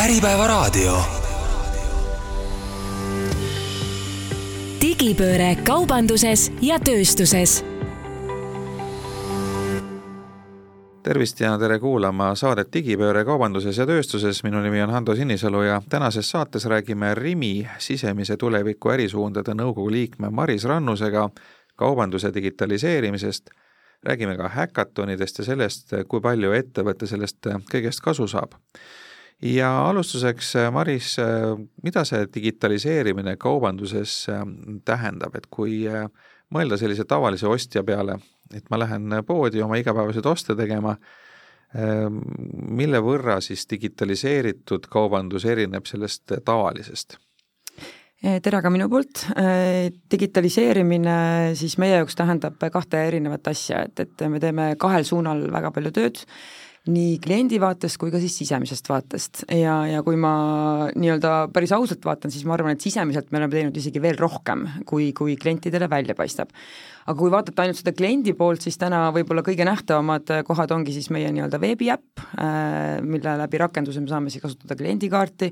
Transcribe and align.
Äripäevaraadio. 0.00 0.96
digipööre 4.80 5.56
kaubanduses 5.66 6.52
ja 6.62 6.78
tööstuses. 6.80 7.64
tervist 11.02 11.40
ja 11.40 11.58
tere 11.58 11.78
kuulama 11.78 12.34
saadet 12.34 12.72
Digipööre 12.72 13.24
kaubanduses 13.24 13.78
ja 13.78 13.86
tööstuses, 13.86 14.40
minu 14.42 14.62
nimi 14.64 14.80
on 14.82 14.90
Hando 14.90 15.14
Sinisalu 15.14 15.62
ja 15.62 15.82
tänases 15.88 16.30
saates 16.30 16.64
räägime 16.64 17.14
Rimi 17.14 17.68
sisemise 17.78 18.36
tuleviku 18.36 18.88
ärisuundade 18.88 19.54
nõukogu 19.54 19.90
liikme 19.90 20.30
Maris 20.30 20.64
Rannusega 20.64 21.28
kaubanduse 21.76 22.34
digitaliseerimisest 22.34 23.50
räägime 24.02 24.36
ka 24.36 24.48
häkatonidest 24.48 25.38
ja 25.38 25.44
sellest, 25.44 25.94
kui 26.08 26.20
palju 26.20 26.52
ettevõte 26.52 27.06
sellest 27.06 27.52
kõigest 27.72 28.00
kasu 28.00 28.26
saab. 28.26 28.56
Ja 29.42 29.70
alustuseks, 29.88 30.52
Maris, 30.72 31.16
mida 31.82 32.04
see 32.04 32.26
digitaliseerimine 32.34 33.36
kaubanduses 33.40 34.26
tähendab, 34.84 35.36
et 35.36 35.48
kui 35.50 35.82
mõelda 36.54 36.78
sellise 36.80 37.06
tavalise 37.08 37.48
ostja 37.48 37.82
peale, 37.86 38.18
et 38.54 38.68
ma 38.70 38.80
lähen 38.82 39.20
poodi 39.26 39.62
oma 39.62 39.78
igapäevaseid 39.80 40.26
oste 40.26 40.56
tegema, 40.58 40.96
mille 41.70 43.00
võrra 43.04 43.38
siis 43.44 43.66
digitaliseeritud 43.70 44.88
kaubandus 44.90 45.46
erineb 45.46 45.86
sellest 45.86 46.40
tavalisest? 46.44 47.16
Tere 48.20 48.58
ka 48.60 48.68
minu 48.68 48.84
poolt, 48.92 49.22
digitaliseerimine 50.12 51.54
siis 51.56 51.78
meie 51.80 51.94
jaoks 51.94 52.18
tähendab 52.18 52.58
kahte 52.72 53.06
erinevat 53.06 53.48
asja, 53.48 53.86
et, 53.86 54.02
et 54.02 54.24
me 54.28 54.42
teeme 54.42 54.74
kahel 54.82 55.06
suunal 55.08 55.46
väga 55.54 55.70
palju 55.72 55.94
tööd, 55.96 56.20
nii 56.88 57.18
kliendi 57.20 57.58
vaatest 57.60 57.98
kui 58.00 58.12
ka 58.12 58.20
siis 58.22 58.38
sisemisest 58.40 58.88
vaatest. 58.88 59.42
Ja, 59.52 59.82
ja 59.90 60.00
kui 60.06 60.16
ma 60.20 60.32
nii-öelda 60.94 61.50
päris 61.52 61.74
ausalt 61.76 62.04
vaatan, 62.06 62.32
siis 62.32 62.46
ma 62.48 62.56
arvan, 62.56 62.76
et 62.76 62.84
sisemiselt 62.84 63.28
me 63.30 63.40
oleme 63.42 63.52
teinud 63.52 63.76
isegi 63.76 64.00
veel 64.02 64.16
rohkem, 64.20 64.64
kui, 64.88 65.10
kui 65.16 65.36
klientidele 65.40 65.90
välja 65.92 66.16
paistab 66.16 66.54
aga 67.06 67.16
kui 67.16 67.30
vaadata 67.32 67.64
ainult 67.64 67.80
seda 67.80 67.94
kliendi 67.96 68.34
poolt, 68.36 68.62
siis 68.64 68.76
täna 68.80 69.06
võib-olla 69.14 69.42
kõige 69.46 69.64
nähtavamad 69.66 70.32
äh, 70.34 70.42
kohad 70.46 70.72
ongi 70.74 70.92
siis 70.94 71.08
meie 71.14 71.30
nii-öelda 71.32 71.60
veebiäpp, 71.62 72.22
äh, 72.36 73.00
mille 73.04 73.36
läbi 73.40 73.60
rakenduse 73.62 74.02
me 74.04 74.10
saame 74.10 74.32
siis 74.32 74.44
kasutada 74.44 74.76
kliendikaarti 74.76 75.48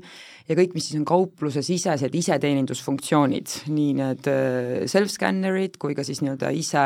ja 0.49 0.57
kõik, 0.59 0.75
mis 0.77 0.89
siis 0.89 0.99
on 0.99 1.07
kauplusesisesed 1.09 2.15
iseteenindusfunktsioonid, 2.21 3.55
nii 3.73 3.95
need 3.97 4.29
äh, 4.29 4.73
self-scannerid 4.91 5.79
kui 5.81 5.97
ka 5.97 6.05
siis 6.07 6.21
nii-öelda 6.23 6.51
ise 6.55 6.85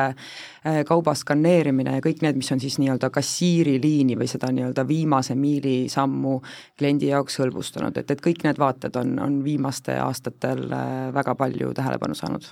kauba 0.88 1.12
skaneerimine 1.18 1.98
ja 1.98 2.04
kõik 2.04 2.22
need, 2.24 2.38
mis 2.40 2.52
on 2.56 2.62
siis 2.64 2.78
nii-öelda 2.80 3.10
kassiiriliini 3.14 4.16
või 4.20 4.30
seda 4.32 4.48
nii-öelda 4.56 4.86
viimase 4.88 5.36
miili 5.36 5.90
sammu 5.92 6.38
kliendi 6.80 7.10
jaoks 7.12 7.42
hõlbustanud, 7.42 8.00
et, 8.00 8.14
et 8.16 8.24
kõik 8.24 8.46
need 8.48 8.62
vaated 8.62 8.96
on, 9.02 9.18
on 9.20 9.42
viimastel 9.44 10.00
aastatel 10.06 10.70
väga 11.14 11.36
palju 11.40 11.74
tähelepanu 11.76 12.16
saanud 12.16 12.48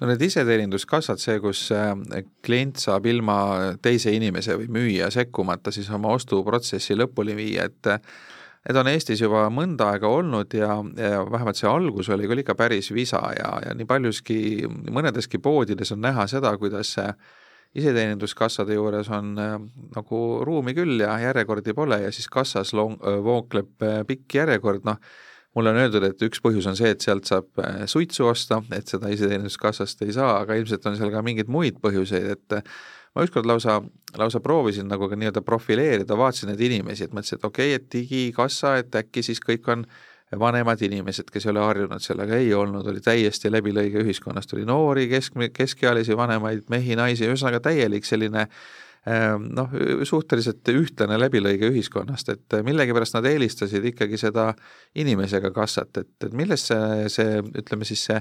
no 0.00 0.08
need 0.10 0.22
iseteeninduskassad, 0.26 1.20
see, 1.22 1.38
kus 1.42 1.66
äh, 1.74 1.92
klient 2.44 2.80
saab 2.82 3.06
ilma 3.08 3.38
teise 3.82 4.12
inimese 4.14 4.58
või 4.60 4.70
müüja 4.78 5.10
sekkumata 5.14 5.72
siis 5.74 5.88
oma 5.94 6.12
ostuprotsessi 6.16 6.96
lõpuni 6.98 7.36
viia, 7.38 7.68
et 7.70 7.90
need 8.66 8.80
on 8.80 8.90
Eestis 8.90 9.22
juba 9.22 9.46
mõnda 9.52 9.92
aega 9.94 10.10
olnud 10.10 10.54
ja, 10.58 10.76
ja 10.98 11.24
vähemalt 11.24 11.58
see 11.58 11.70
algus 11.70 12.10
oli 12.12 12.28
küll 12.28 12.42
ikka 12.42 12.56
päris 12.58 12.92
visa 12.94 13.22
ja, 13.38 13.56
ja 13.64 13.74
nii 13.78 13.88
paljuski, 13.88 14.38
mõnedeski 14.92 15.40
poodides 15.42 15.94
on 15.96 16.04
näha 16.04 16.28
seda, 16.30 16.52
kuidas 16.60 16.96
see 16.98 17.08
iseteeninduskassade 17.76 18.76
juures 18.76 19.08
on 19.12 19.32
äh, 19.40 19.56
nagu 19.96 20.20
ruumi 20.44 20.76
küll 20.76 21.00
ja 21.00 21.16
järjekordi 21.24 21.76
pole 21.76 22.02
ja 22.04 22.12
siis 22.12 22.28
kassas 22.32 22.72
long, 22.76 23.00
vookleb 23.00 23.84
äh, 23.84 24.02
pikk 24.08 24.42
järjekord, 24.42 24.84
noh, 24.88 25.00
mulle 25.56 25.72
on 25.72 25.80
öeldud, 25.80 26.04
et 26.04 26.22
üks 26.26 26.42
põhjus 26.44 26.68
on 26.68 26.76
see, 26.76 26.90
et 26.92 27.04
sealt 27.04 27.28
saab 27.28 27.62
äh, 27.62 27.84
suitsu 27.88 28.28
osta, 28.28 28.60
et 28.76 28.90
seda 28.92 29.08
iseteeninduskassast 29.12 30.04
ei 30.04 30.12
saa, 30.16 30.36
aga 30.42 30.58
ilmselt 30.60 30.84
on 30.90 30.98
seal 30.98 31.12
ka 31.14 31.22
mingeid 31.24 31.50
muid 31.52 31.80
põhjuseid, 31.82 32.28
et 32.36 32.58
äh, 32.58 32.74
ma 33.16 33.24
ükskord 33.24 33.48
lausa, 33.48 33.78
lausa 34.20 34.42
proovisin 34.44 34.90
nagu 34.92 35.08
ka 35.08 35.16
nii-öelda 35.16 35.42
profileerida, 35.46 36.18
vaatasin 36.18 36.52
neid 36.52 36.60
inimesi, 36.68 37.08
et 37.08 37.16
mõtlesin, 37.16 37.40
et 37.40 37.48
okei 37.48 37.72
okay,, 37.72 37.80
et 37.80 37.88
digikassa, 37.96 38.76
et 38.82 39.00
äkki 39.00 39.24
siis 39.24 39.40
kõik 39.40 39.68
on 39.72 39.86
vanemad 40.36 40.80
inimesed, 40.82 41.30
kes 41.32 41.46
ei 41.46 41.52
ole 41.54 41.62
harjunud 41.62 42.02
sellega, 42.02 42.36
ei 42.36 42.50
olnud, 42.54 42.84
oli 42.90 43.00
täiesti 43.00 43.48
läbilõige 43.48 44.02
ühiskonnast, 44.02 44.52
oli 44.56 44.66
noori, 44.68 45.06
kesk, 45.08 45.38
keskealisi, 45.54 46.16
vanemaid 46.18 46.66
mehi, 46.68 46.98
naisi, 46.98 47.28
ühesõnaga 47.30 47.62
täielik 47.70 48.04
selline 48.04 48.44
äh, 48.44 48.58
noh, 49.06 49.70
suhteliselt 50.08 50.66
ühtlane 50.72 51.18
läbilõige 51.20 51.70
ühiskonnast, 51.70 52.32
et 52.32 52.56
millegipärast 52.66 53.14
nad 53.14 53.28
eelistasid 53.30 53.84
ikkagi 53.92 54.18
seda 54.18 54.48
inimesega 54.98 55.52
kassat, 55.54 56.02
et, 56.02 56.12
et 56.26 56.34
milles 56.34 56.66
see, 56.72 57.08
see, 57.12 57.40
ütleme 57.62 57.86
siis 57.86 58.02
see 58.10 58.20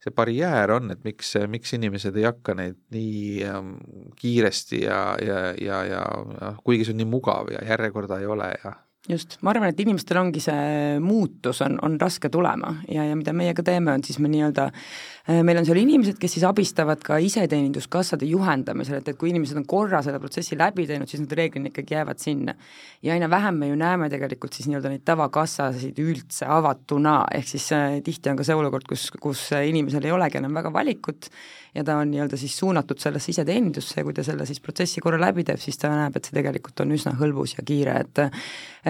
see 0.00 0.12
barjäär 0.16 0.70
on, 0.72 0.90
et 0.94 1.02
miks, 1.04 1.34
miks 1.52 1.74
inimesed 1.76 2.16
ei 2.16 2.24
hakka 2.24 2.54
neid 2.56 2.78
nii 2.94 3.42
ähm, 3.44 3.74
kiiresti 4.16 4.84
ja, 4.86 5.00
ja, 5.20 5.40
ja, 5.60 5.82
ja, 5.84 6.04
ja 6.40 6.52
kuigi 6.64 6.86
see 6.88 6.94
on 6.94 7.02
nii 7.02 7.10
mugav 7.10 7.50
ja 7.52 7.60
järjekorda 7.68 8.20
ei 8.22 8.30
ole 8.32 8.48
ja 8.62 8.72
just, 9.08 9.38
ma 9.40 9.54
arvan, 9.54 9.70
et 9.72 9.80
inimestel 9.80 10.18
ongi 10.20 10.42
see 10.44 10.98
muutus 11.00 11.62
on, 11.64 11.78
on 11.86 11.96
raske 12.00 12.28
tulema 12.32 12.74
ja, 12.90 13.06
ja 13.08 13.16
mida 13.16 13.32
meie 13.36 13.54
ka 13.56 13.64
teeme, 13.64 13.94
on 13.96 14.04
siis 14.04 14.18
me 14.20 14.28
nii-öelda, 14.28 14.66
äh, 14.68 15.40
meil 15.46 15.60
on 15.62 15.68
seal 15.68 15.80
inimesed, 15.80 16.18
kes 16.20 16.36
siis 16.36 16.44
abistavad 16.44 17.00
ka 17.04 17.16
iseteeninduskassade 17.24 18.28
juhendamisel, 18.28 18.98
et, 19.00 19.08
et 19.08 19.20
kui 19.20 19.32
inimesed 19.32 19.56
on 19.56 19.64
korra 19.70 20.02
selle 20.04 20.20
protsessi 20.20 20.58
läbi 20.60 20.84
teinud, 20.90 21.08
siis 21.08 21.22
nad 21.24 21.32
reeglina 21.38 21.72
ikkagi 21.72 21.96
jäävad 21.96 22.20
sinna. 22.20 22.54
ja 23.02 23.14
aina 23.16 23.30
vähem 23.30 23.62
me 23.62 23.70
ju 23.70 23.78
näeme 23.80 24.10
tegelikult 24.12 24.58
siis 24.58 24.68
nii-öelda 24.68 24.92
neid 24.92 25.06
tavakassasid 25.08 26.02
üldse 26.04 26.50
avatuna, 26.50 27.22
ehk 27.40 27.48
siis 27.54 27.70
äh, 27.76 27.96
tihti 28.04 28.34
on 28.34 28.36
ka 28.40 28.44
see 28.44 28.58
olukord, 28.58 28.84
kus, 28.90 29.08
kus 29.16 29.48
inimesel 29.56 30.04
ei 30.04 30.12
olegi 30.12 30.42
enam 30.42 30.60
väga 30.60 30.72
valikut 30.76 31.32
ja 31.74 31.84
ta 31.86 31.96
on 32.02 32.10
nii-öelda 32.10 32.36
siis 32.36 32.58
suunatud 32.58 32.98
sellesse 33.00 33.30
iseteenindusse 33.32 34.00
ja 34.00 34.04
kui 34.04 34.14
ta 34.14 34.24
selle 34.26 34.46
siis 34.46 34.60
protsessi 34.60 35.00
korra 35.00 35.20
läbi 35.20 35.44
teeb, 35.46 35.60
siis 35.62 35.78
ta 35.78 35.88
näeb, 35.92 36.16
et 36.18 36.26
see 36.26 36.36
tegelikult 36.36 36.82
on 36.84 36.92
üsna 36.96 37.14
hõlbus 37.20 37.56
ja 37.56 37.64
kiire, 37.66 37.96
et 38.04 38.22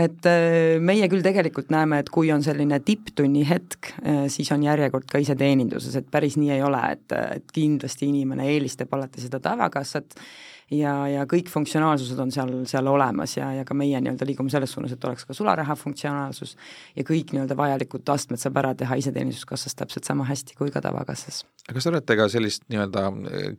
et 0.00 0.28
äh, 0.28 0.78
meie 0.82 1.08
küll 1.12 1.24
tegelikult 1.24 1.72
näeme, 1.72 2.00
et 2.02 2.10
kui 2.12 2.30
on 2.34 2.44
selline 2.44 2.80
tipptunni 2.84 3.44
hetk, 3.48 3.92
äh, 4.02 4.22
siis 4.32 4.50
on 4.54 4.64
järjekord 4.66 5.08
ka 5.10 5.20
iseteeninduses, 5.22 5.96
et 6.00 6.08
päris 6.10 6.38
nii 6.40 6.54
ei 6.56 6.62
ole, 6.66 6.80
et, 6.96 7.16
et 7.40 7.52
kindlasti 7.54 8.08
inimene 8.10 8.48
eelistab 8.52 8.92
alati 8.96 9.26
seda 9.26 9.42
tavakassat 9.44 10.16
ja, 10.70 10.92
ja 11.10 11.25
kõik 11.28 11.50
funktsionaalsused 11.50 12.19
on 12.22 12.31
seal, 12.34 12.53
seal 12.70 12.86
olemas 12.91 13.34
ja, 13.36 13.50
ja 13.58 13.64
ka 13.66 13.75
meie 13.76 13.98
nii-öelda 14.00 14.26
liigume 14.28 14.53
selles 14.53 14.72
suunas, 14.75 14.94
et 14.94 15.04
oleks 15.04 15.26
ka 15.26 15.34
sularaha 15.36 15.75
funktsionaalsus 15.78 16.56
ja 16.97 17.04
kõik 17.06 17.34
nii-öelda 17.34 17.56
vajalikud 17.58 18.08
astmed 18.14 18.41
saab 18.41 18.60
ära 18.62 18.72
teha 18.78 18.98
iseteeninduskassas 19.00 19.75
täpselt 19.78 20.06
sama 20.06 20.26
hästi 20.28 20.54
kui 20.59 20.70
ka 20.70 20.82
tavakassas. 20.84 21.42
kas 21.72 21.86
te 21.86 21.91
olete 21.91 22.16
ka 22.19 22.28
sellist 22.30 22.66
nii-öelda 22.70 23.04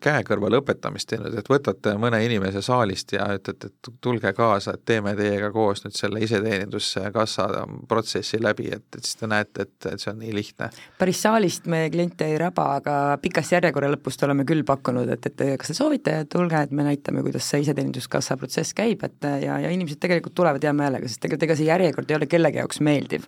käekõrval 0.04 0.60
õpetamist 0.62 1.10
teinud, 1.12 1.36
et 1.38 1.52
võtate 1.52 1.96
mõne 2.00 2.22
inimese 2.26 2.64
saalist 2.66 3.12
ja 3.16 3.28
ütlete, 3.36 3.72
et 3.72 3.92
tulge 4.02 4.34
kaasa, 4.38 4.76
et 4.78 4.86
teeme 4.86 5.16
teiega 5.20 5.52
koos 5.52 5.84
nüüd 5.86 5.98
selle 5.98 6.24
iseteeninduskassa 6.24 7.50
protsessi 7.92 8.40
läbi, 8.42 8.70
et, 8.72 8.88
et 8.96 9.04
siis 9.04 9.20
te 9.20 9.28
näete, 9.32 9.68
et, 9.68 9.92
et 9.94 10.00
see 10.00 10.14
on 10.14 10.22
nii 10.24 10.36
lihtne? 10.36 10.72
päris 11.00 11.22
saalist 11.26 11.68
me 11.72 11.84
kliente 11.92 12.28
ei 12.32 12.40
raba, 12.40 12.70
aga 12.80 12.96
pikas 13.22 13.52
järjekorra 13.52 13.92
lõpust 13.92 14.24
oleme 14.24 14.48
küll 14.48 14.64
pakkunud, 14.68 15.12
et, 15.12 15.28
et 15.28 15.46
kas 15.60 15.74
te 15.74 15.76
soovite, 15.76 16.16
tulge, 16.32 16.64
et 16.68 16.72
me 16.72 16.86
näitame 16.88 17.01
näitame, 17.02 17.24
kuidas 17.26 17.48
see 17.50 17.64
iseteeninduskassa 17.66 18.38
protsess 18.38 18.76
käib, 18.78 19.02
et 19.04 19.26
ja, 19.42 19.58
ja 19.64 19.70
inimesed 19.74 20.00
tegelikult 20.02 20.36
tulevad 20.38 20.64
hea 20.64 20.74
meelega, 20.78 21.10
sest 21.10 21.22
tegelikult 21.24 21.48
ega 21.48 21.58
see 21.58 21.68
järjekord 21.68 22.12
ei 22.12 22.18
ole 22.20 22.28
kellegi 22.30 22.62
jaoks 22.62 22.82
meeldiv. 22.86 23.26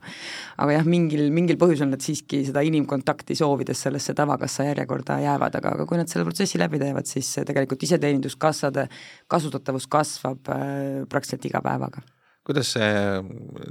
aga 0.57 0.77
jah, 0.77 0.85
mingil, 0.85 1.25
mingil 1.33 1.57
põhjusel 1.61 1.89
nad 1.89 2.03
siiski 2.05 2.43
seda 2.45 2.61
inimkontakti 2.61 3.35
soovides 3.35 3.81
sellesse 3.87 4.13
tavakassa 4.13 4.67
järjekorda 4.69 5.19
jäävad, 5.23 5.57
aga, 5.59 5.75
aga 5.77 5.87
kui 5.89 5.97
nad 5.97 6.11
selle 6.11 6.27
protsessi 6.27 6.61
läbi 6.61 6.81
teevad, 6.81 7.09
siis 7.09 7.31
tegelikult 7.47 7.83
iseteeninduskassade 7.83 8.87
kasutatavus 9.27 9.89
kasvab 9.91 10.53
äh, 10.53 10.67
praktiliselt 11.09 11.49
iga 11.49 11.63
päevaga 11.65 12.05
kuidas 12.43 12.73
see 12.75 12.87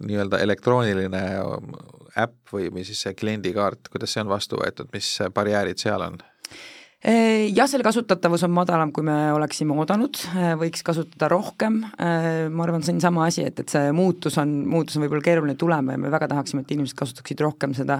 nii-öelda 0.08 0.38
elektrooniline 0.40 1.20
äpp 2.16 2.54
või, 2.54 2.70
või 2.72 2.86
siis 2.88 3.02
see 3.04 3.12
kliendikaart, 3.12 3.90
kuidas 3.92 4.14
see 4.14 4.22
on 4.24 4.30
vastu 4.32 4.56
võetud, 4.56 4.88
mis 4.96 5.18
barjäärid 5.34 5.80
seal 5.80 6.08
on? 6.08 6.16
Jah, 7.02 7.66
selle 7.66 7.82
kasutatavus 7.82 8.44
on 8.46 8.52
madalam, 8.54 8.92
kui 8.94 9.02
me 9.06 9.14
oleksime 9.34 9.74
oodanud, 9.74 10.20
võiks 10.60 10.84
kasutada 10.86 11.26
rohkem, 11.32 11.80
ma 11.82 12.62
arvan, 12.62 12.84
see 12.86 12.94
on 12.94 13.00
sama 13.02 13.24
asi, 13.26 13.42
et, 13.48 13.58
et 13.58 13.72
see 13.72 13.90
muutus 13.96 14.38
on, 14.38 14.52
muutus 14.70 14.98
on 14.98 15.04
võib-olla 15.04 15.24
keeruline 15.26 15.56
tulema 15.58 15.96
ja 15.96 16.02
me 16.02 16.12
väga 16.14 16.28
tahaksime, 16.30 16.62
et 16.62 16.74
inimesed 16.76 16.98
kasutaksid 16.98 17.42
rohkem 17.42 17.74
seda 17.74 17.98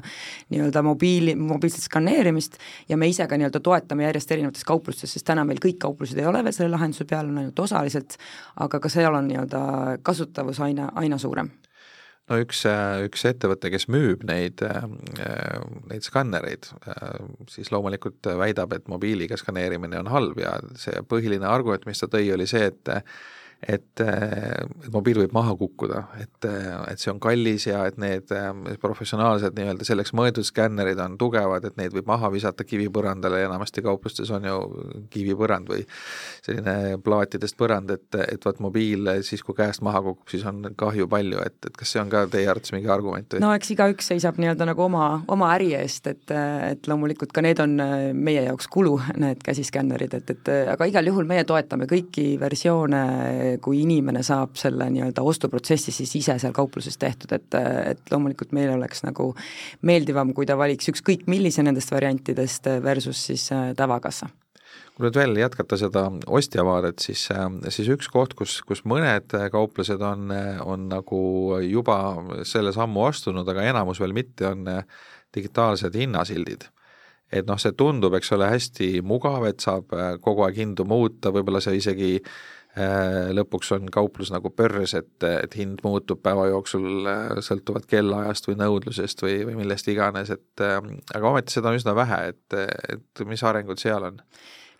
nii-öelda 0.54 0.84
mobiili, 0.87 1.34
mobiilset 1.38 1.88
skaneerimist 1.88 2.60
ja 2.90 2.99
me 3.00 3.10
ise 3.10 3.26
ka 3.26 3.38
nii-öelda 3.40 3.62
toetame 3.64 4.06
järjest 4.06 4.37
erinevates 4.37 4.69
kauplustes, 4.69 5.16
sest 5.16 5.26
täna 5.26 5.43
meil 5.48 5.58
kõik 5.62 5.81
kauplused 5.82 6.22
ei 6.22 6.28
ole 6.31 6.44
veel 6.46 6.55
selle 6.55 6.70
lahenduse 6.76 7.08
peal, 7.10 7.26
on 7.26 7.43
ainult 7.43 7.66
osaliselt, 7.66 8.14
aga 8.62 8.78
ka 8.82 8.93
seal 8.93 9.19
on 9.19 9.26
nii-öelda 9.32 9.66
kasutavus 10.06 10.62
aina, 10.62 10.93
aina 11.02 11.19
suurem 11.19 11.50
no 12.30 12.38
üks, 12.42 12.62
üks 13.06 13.26
ettevõte, 13.28 13.70
kes 13.72 13.88
müüb 13.92 14.24
neid, 14.28 14.62
neid 15.90 16.06
skannereid, 16.06 16.70
siis 17.50 17.72
loomulikult 17.74 18.30
väidab, 18.38 18.74
et 18.76 18.88
mobiiliga 18.92 19.38
skaneerimine 19.40 20.00
on 20.02 20.10
halb 20.12 20.40
ja 20.42 20.56
see 20.80 21.02
põhiline 21.08 21.48
argument, 21.48 21.86
mis 21.88 22.02
ta 22.02 22.10
tõi, 22.12 22.28
oli 22.34 22.48
see, 22.50 22.70
et 22.72 22.92
et, 23.68 24.00
et 24.02 24.88
mobiil 24.92 25.20
võib 25.22 25.34
maha 25.36 25.54
kukkuda, 25.58 26.02
et, 26.22 26.46
et 26.90 27.02
see 27.02 27.12
on 27.12 27.20
kallis 27.22 27.68
ja 27.68 27.84
et 27.86 27.98
need 28.00 28.30
professionaalsed 28.82 29.54
nii-öelda 29.54 29.86
selleks 29.86 30.10
mõeldud 30.18 30.46
skännerid 30.46 30.98
on 31.02 31.14
tugevad, 31.20 31.68
et 31.68 31.76
neid 31.78 31.94
võib 31.94 32.08
maha 32.10 32.30
visata 32.32 32.66
kivipõrandale 32.66 33.42
ja 33.42 33.50
enamasti 33.50 33.84
kauplustes 33.86 34.32
on 34.34 34.48
ju 34.48 34.56
kivipõrand 35.14 35.70
või 35.70 35.84
selline 36.42 36.98
plaatidest 37.04 37.58
põrand, 37.58 37.92
et, 37.94 38.18
et 38.24 38.46
vot 38.46 38.58
mobiil 38.66 39.12
siis, 39.26 39.44
kui 39.46 39.54
käest 39.58 39.84
maha 39.86 40.02
kukub, 40.02 40.26
siis 40.32 40.42
on 40.48 40.64
kahju 40.78 41.06
palju, 41.12 41.38
et, 41.46 41.58
et 41.70 41.78
kas 41.78 41.94
see 41.94 42.02
on 42.02 42.10
ka 42.10 42.24
teie 42.32 42.50
arvates 42.50 42.74
mingi 42.74 42.90
argument 42.90 43.36
või? 43.36 43.44
no 43.46 43.52
eks 43.54 43.74
igaüks 43.76 44.10
seisab 44.10 44.42
nii-öelda 44.42 44.66
nagu 44.72 44.86
oma, 44.88 45.12
oma 45.30 45.52
äri 45.54 45.72
eest, 45.78 46.10
et, 46.10 46.34
et 46.34 46.90
loomulikult 46.90 47.30
ka 47.34 47.46
need 47.46 47.62
on 47.62 47.78
meie 48.18 48.42
jaoks 48.48 48.66
kulu, 48.72 48.98
need 49.22 49.42
käsiskännerid, 49.46 50.18
et, 50.18 50.34
et 50.34 50.52
aga 50.74 50.90
igal 50.90 51.06
juhul 51.12 51.30
meie 51.30 51.46
toetame 51.46 51.86
kõiki 51.90 52.32
versioone 52.42 53.02
kui 53.62 53.82
inimene 53.82 54.22
saab 54.26 54.56
selle 54.60 54.88
nii-öelda 54.93 55.25
ostuprotsessi 55.26 55.94
siis 55.94 56.14
ise 56.20 56.37
seal 56.40 56.54
kaupluses 56.56 56.99
tehtud, 57.00 57.32
et, 57.37 57.58
et 57.93 58.12
loomulikult 58.12 58.54
meil 58.56 58.75
oleks 58.76 59.04
nagu 59.06 59.32
meeldivam, 59.88 60.32
kui 60.37 60.49
ta 60.49 60.56
valiks 60.58 60.93
ükskõik 60.93 61.26
millise 61.31 61.64
nendest 61.66 61.93
variantidest 61.93 62.70
versus 62.84 63.26
siis 63.31 63.49
äh, 63.54 63.72
tavakassa. 63.78 64.31
Kui 64.93 65.06
nüüd 65.06 65.16
veel 65.16 65.38
jätkata 65.40 65.78
seda 65.81 66.04
ostja 66.26 66.64
vaadet, 66.69 67.00
siis, 67.04 67.25
äh, 67.32 67.49
siis 67.72 67.88
üks 67.94 68.10
koht, 68.12 68.37
kus, 68.38 68.60
kus 68.66 68.84
mõned 68.88 69.34
kauplused 69.52 70.05
on, 70.05 70.31
on 70.64 70.87
nagu 70.93 71.22
juba 71.64 71.98
selle 72.48 72.75
sammu 72.76 73.08
astunud, 73.08 73.48
aga 73.48 73.66
enamus 73.72 74.00
veel 74.02 74.14
mitte, 74.16 74.46
on 74.52 74.69
digitaalsed 75.32 75.96
hinnasildid. 75.96 76.69
Et 77.32 77.48
noh, 77.48 77.56
see 77.56 77.72
tundub, 77.72 78.12
eks 78.19 78.34
ole, 78.37 78.48
hästi 78.52 78.88
mugav, 79.08 79.46
et 79.48 79.64
saab 79.64 79.94
äh, 79.96 80.16
kogu 80.20 80.44
aeg 80.44 80.58
hindu 80.60 80.84
muuta, 80.88 81.32
võib-olla 81.32 81.62
see 81.64 81.78
isegi 81.81 82.19
Äh, 82.19 82.61
lõpuks 83.36 83.74
on 83.76 83.90
kauplus 83.92 84.30
nagu 84.32 84.48
pörs, 84.56 84.94
et, 84.96 85.12
et 85.26 85.56
hind 85.58 85.82
muutub 85.84 86.22
päeva 86.24 86.46
jooksul 86.48 87.04
äh, 87.10 87.34
sõltuvalt 87.44 87.84
kellaajast 87.90 88.48
või 88.48 88.56
nõudlusest 88.62 89.20
või, 89.24 89.42
või 89.44 89.58
millest 89.60 89.90
iganes, 89.92 90.32
et 90.32 90.64
äh, 90.64 90.78
aga 91.14 91.32
ometi 91.34 91.52
seda 91.52 91.69
on 91.69 91.76
üsna 91.76 91.92
vähe, 91.98 92.20
et, 92.32 92.58
et 92.94 93.24
mis 93.28 93.44
arengud 93.44 93.82
seal 93.82 94.08
on? 94.08 94.22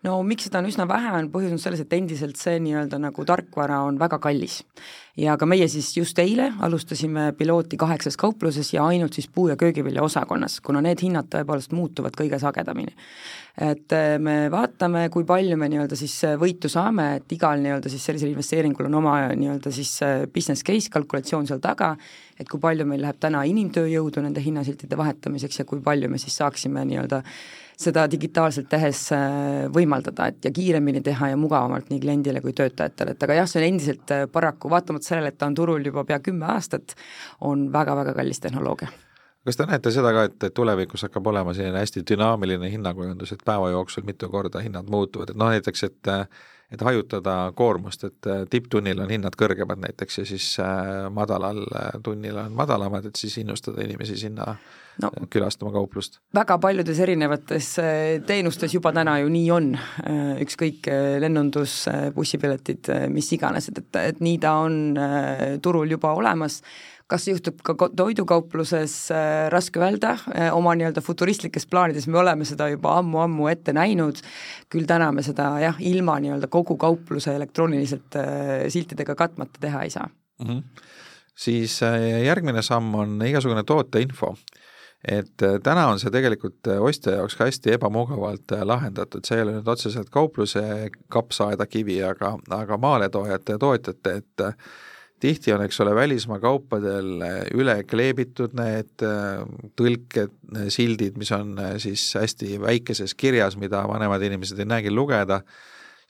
No 0.07 0.19
miks 0.27 0.49
seda 0.49 0.63
on 0.63 0.69
üsna 0.71 0.87
vähe, 0.91 1.13
on 1.19 1.31
põhjus 1.33 1.55
on 1.57 1.63
selles, 1.63 1.83
et 1.85 1.93
endiselt 1.97 2.41
see 2.41 2.59
nii-öelda 2.63 2.99
nagu 3.03 3.27
tarkvara 3.29 3.83
on 3.87 4.01
väga 4.01 4.19
kallis. 4.23 4.63
ja 5.17 5.37
ka 5.37 5.47
meie 5.47 5.69
siis 5.69 5.91
just 5.97 6.19
eile 6.19 6.53
alustasime 6.61 7.33
pilooti 7.39 7.77
kaheksas 7.77 8.17
kaupluses 8.17 8.73
ja 8.73 8.87
ainult 8.87 9.13
siis 9.13 9.29
puu- 9.29 9.51
ja 9.51 9.57
köögivilja 9.57 10.03
osakonnas, 10.03 10.61
kuna 10.61 10.81
need 10.81 11.03
hinnad 11.03 11.29
tõepoolest 11.33 11.73
muutuvad 11.77 12.17
kõige 12.17 12.39
sagedamini 12.41 12.97
et 13.61 13.93
äh, 13.93 14.17
me 14.19 14.49
vaatame, 14.53 15.07
kui 15.13 15.27
palju 15.29 15.59
me 15.61 15.69
nii-öelda 15.69 15.97
siis 15.99 16.15
äh, 16.25 16.37
võitu 16.41 16.71
saame, 16.73 17.19
et 17.19 17.35
igal 17.37 17.61
nii-öelda 17.61 17.91
siis 17.93 18.05
sellisel 18.09 18.31
investeeringul 18.33 18.89
on 18.89 18.97
oma 19.03 19.17
nii-öelda 19.37 19.73
siis 19.75 19.93
äh, 20.07 20.23
business 20.33 20.65
case 20.65 20.89
kalkulatsioon 20.93 21.49
seal 21.51 21.61
taga, 21.61 21.93
et 22.41 22.49
kui 22.49 22.61
palju 22.63 22.87
meil 22.89 23.05
läheb 23.05 23.21
täna 23.21 23.43
inimtööjõudu 23.49 24.25
nende 24.25 24.41
hinnasiltide 24.41 24.97
vahetamiseks 24.97 25.61
ja 25.61 25.69
kui 25.69 25.85
palju 25.85 26.09
me 26.09 26.21
siis 26.23 26.39
saaksime 26.41 26.87
nii-öelda 26.89 27.21
seda 27.79 28.05
digitaalselt 28.11 28.69
tehes 28.71 29.05
võimaldada, 29.75 30.29
et 30.31 30.45
ja 30.45 30.53
kiiremini 30.55 31.01
teha 31.05 31.33
ja 31.33 31.39
mugavamalt 31.41 31.89
nii 31.91 32.01
kliendile 32.03 32.43
kui 32.45 32.53
töötajatele, 32.57 33.17
et 33.17 33.23
aga 33.27 33.39
jah, 33.41 33.49
see 33.51 33.63
on 33.63 33.69
endiselt 33.69 34.13
paraku, 34.33 34.71
vaatamata 34.71 35.09
sellele, 35.09 35.33
et 35.33 35.39
ta 35.41 35.49
on 35.51 35.57
turul 35.59 35.87
juba 35.87 36.05
pea 36.09 36.21
kümme 36.23 36.47
aastat, 36.55 36.95
on 37.41 37.71
väga-väga 37.73 38.15
kallis 38.19 38.41
tehnoloogia. 38.45 38.93
Kas 39.43 39.59
te 39.59 39.67
näete 39.67 39.91
seda 39.91 40.13
ka, 40.15 40.29
et 40.29 40.45
tulevikus 40.55 41.03
hakkab 41.03 41.27
olema 41.27 41.55
selline 41.57 41.81
hästi 41.83 42.05
dünaamiline 42.07 42.69
hinnakujundus, 42.71 43.33
et 43.35 43.41
päeva 43.45 43.73
jooksul 43.73 44.05
mitu 44.07 44.29
korda 44.31 44.63
hinnad 44.63 44.87
muutuvad, 44.91 45.33
et 45.33 45.39
noh 45.39 45.51
näiteks, 45.51 45.89
et 45.89 46.13
et 46.73 46.81
hajutada 46.81 47.53
koormust, 47.55 48.05
et 48.09 48.29
tipptunnil 48.51 49.03
on 49.05 49.11
hinnad 49.13 49.35
kõrgemad 49.37 49.83
näiteks 49.83 50.19
ja 50.23 50.25
siis 50.25 50.47
äh, 50.63 51.11
madalal 51.13 51.61
äh, 51.69 51.91
tunnil 52.03 52.39
on 52.41 52.55
madalamad, 52.57 53.11
et 53.11 53.19
siis 53.21 53.37
innustada 53.43 53.85
inimesi 53.85 54.17
sinna 54.17 54.55
no, 55.03 55.11
külastama 55.33 55.73
kauplust? 55.75 56.21
väga 56.35 56.59
paljudes 56.63 57.01
erinevates 57.03 57.73
äh, 57.83 57.99
teenustes 58.27 58.75
juba 58.75 58.93
täna 58.93 59.19
ju 59.23 59.33
nii 59.33 59.51
on, 59.55 59.73
ükskõik 60.43 60.89
lennundus, 61.23 61.85
bussipiletid, 62.15 62.91
mis 63.13 63.31
iganes, 63.37 63.71
et, 63.71 63.83
et, 63.85 64.01
et 64.13 64.25
nii 64.25 64.39
ta 64.43 64.57
on 64.65 64.81
turul 65.63 65.95
juba 65.97 66.13
olemas 66.19 66.61
kas 67.13 67.27
juhtub 67.29 67.59
ka 67.65 67.75
toidukaupluses 67.97 68.95
raske 69.53 69.81
öelda 69.83 70.15
oma 70.57 70.75
nii-öelda 70.79 71.03
futuristlikes 71.05 71.67
plaanides 71.69 72.07
me 72.09 72.21
oleme 72.23 72.47
seda 72.49 72.71
juba 72.73 72.97
ammu-ammu 73.01 73.51
ette 73.53 73.75
näinud, 73.77 74.23
küll 74.73 74.89
täna 74.89 75.11
me 75.13 75.25
seda 75.27 75.51
jah, 75.63 75.81
ilma 75.93 76.17
nii-öelda 76.23 76.49
kogu 76.53 76.79
kaupluse 76.81 77.35
elektrooniliselt 77.37 78.19
siltidega 78.73 79.17
katmata 79.19 79.61
teha 79.61 79.85
ei 79.85 79.93
saa 79.93 80.09
mm. 80.09 80.47
-hmm. 80.49 80.63
siis 81.35 81.81
järgmine 82.25 82.63
samm 82.63 82.95
on 82.95 83.19
igasugune 83.27 83.65
tooteinfo 83.69 84.35
et 85.09 85.43
äh, 85.43 85.59
täna 85.63 85.89
on 85.91 85.99
see 85.99 86.13
tegelikult 86.15 86.71
äh, 86.71 86.79
ostja 86.83 87.17
jaoks 87.19 87.37
ka 87.39 87.49
hästi 87.49 87.75
ebamugavalt 87.77 88.55
lahendatud, 88.69 89.25
see 89.27 89.41
ei 89.41 89.47
ole 89.47 89.59
nüüd 89.59 89.69
otseselt 89.73 90.13
kaupluse 90.15 90.63
kapsaaeda 91.13 91.67
kivi, 91.67 91.99
aga, 92.07 92.37
aga 92.55 92.79
maaletoojate 92.79 93.57
ja 93.57 93.63
tootjate, 93.63 94.15
et 94.23 94.47
tihti 95.23 95.53
on, 95.55 95.63
eks 95.67 95.79
ole, 95.85 95.95
välismaa 95.95 96.41
kaupadel 96.43 97.21
üle 97.55 97.77
kleebitud 97.87 98.57
need 98.59 99.05
tõlked, 99.79 100.33
sildid, 100.75 101.19
mis 101.19 101.31
on 101.35 101.55
siis 101.83 102.09
hästi 102.19 102.57
väikeses 102.63 103.15
kirjas, 103.15 103.55
mida 103.59 103.85
vanemad 103.87 104.23
inimesed 104.27 104.59
ei 104.59 104.67
näegi 104.67 104.91
lugeda, 104.91 105.39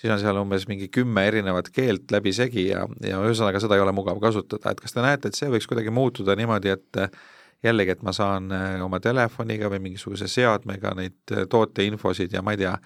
siis 0.00 0.14
on 0.14 0.20
seal 0.20 0.40
umbes 0.40 0.64
mingi 0.68 0.88
kümme 0.92 1.26
erinevat 1.28 1.68
keelt 1.72 2.10
läbisegi 2.10 2.70
ja, 2.70 2.86
ja 3.04 3.20
ühesõnaga 3.20 3.60
seda 3.62 3.76
ei 3.76 3.84
ole 3.84 3.92
mugav 3.96 4.20
kasutada, 4.22 4.72
et 4.72 4.80
kas 4.80 4.96
te 4.96 5.04
näete, 5.04 5.28
et 5.30 5.38
see 5.38 5.52
võiks 5.52 5.68
kuidagi 5.70 5.92
muutuda 5.94 6.36
niimoodi, 6.38 6.72
et 6.72 7.02
jällegi, 7.62 7.94
et 7.94 8.02
ma 8.02 8.12
saan 8.16 8.50
oma 8.82 8.98
telefoniga 9.00 9.70
või 9.70 9.78
mingisuguse 9.88 10.26
seadmega 10.28 10.94
neid 10.98 11.34
tooteinfosid 11.50 12.34
ja 12.34 12.42
ma 12.42 12.56
ei 12.56 12.62
tea, 12.64 12.76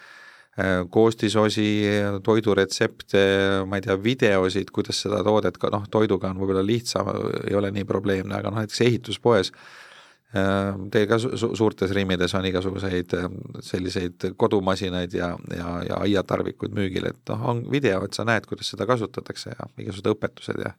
Äh, 0.57 0.87
koostisosi, 0.91 1.85
toiduretsepte, 2.25 3.21
ma 3.69 3.77
ei 3.77 3.83
tea, 3.85 3.97
videosid, 4.01 4.71
kuidas 4.73 5.03
seda 5.05 5.19
toodet 5.25 5.59
ka 5.61 5.69
noh, 5.69 5.83
toiduga 5.93 6.31
on 6.33 6.39
võib-olla 6.41 6.63
lihtsam, 6.65 7.11
ei 7.43 7.53
ole 7.59 7.69
nii 7.77 7.85
probleemne, 7.85 8.33
aga 8.39 8.49
noh, 8.49 8.63
näiteks 8.63 8.81
ehituspoes 8.87 9.51
äh, 9.53 10.71
Teil 10.95 11.11
ka 11.11 11.19
su 11.21 11.51
suurtes 11.61 11.93
rimmides 11.93 12.33
on 12.41 12.49
igasuguseid 12.49 13.13
äh, 13.19 13.27
selliseid 13.69 14.31
kodumasinaid 14.41 15.19
ja, 15.21 15.35
ja, 15.53 15.75
ja 15.91 16.01
aiatarvikuid 16.07 16.73
müügil, 16.79 17.11
et 17.13 17.21
noh, 17.35 17.45
on 17.53 17.61
video, 17.69 18.01
et 18.09 18.17
sa 18.17 18.25
näed, 18.25 18.49
kuidas 18.49 18.73
seda 18.73 18.89
kasutatakse 18.89 19.53
ja 19.53 19.69
igasugused 19.77 20.09
õpetused 20.15 20.65
ja 20.65 20.73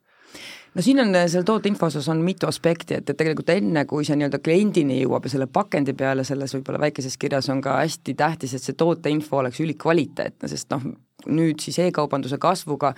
no 0.76 0.84
siin 0.86 1.00
on 1.04 1.16
seal 1.28 1.46
tooteinfo 1.48 1.86
osas 1.86 2.10
on 2.10 2.22
mitu 2.26 2.48
aspekti, 2.48 3.00
et, 3.00 3.10
et 3.10 3.18
tegelikult 3.18 3.50
enne, 3.54 3.86
kui 3.90 4.06
see 4.06 4.18
nii-öelda 4.20 4.42
kliendini 4.44 5.02
jõuab 5.02 5.28
ja 5.28 5.34
selle 5.36 5.48
pakendi 5.52 5.96
peale 5.98 6.26
selles 6.28 6.56
võib-olla 6.58 6.82
väikeses 6.88 7.18
kirjas 7.18 7.50
on 7.54 7.62
ka 7.66 7.80
hästi 7.82 8.16
tähtis, 8.18 8.54
et 8.54 8.64
see 8.64 8.78
tooteinfo 8.78 9.42
oleks 9.42 9.62
ülikvaliteetne, 9.64 10.52
sest 10.52 10.72
noh, 10.74 10.86
nüüd 11.28 11.64
siis 11.64 11.80
e-kaubanduse 11.84 12.38
kasvuga 12.42 12.94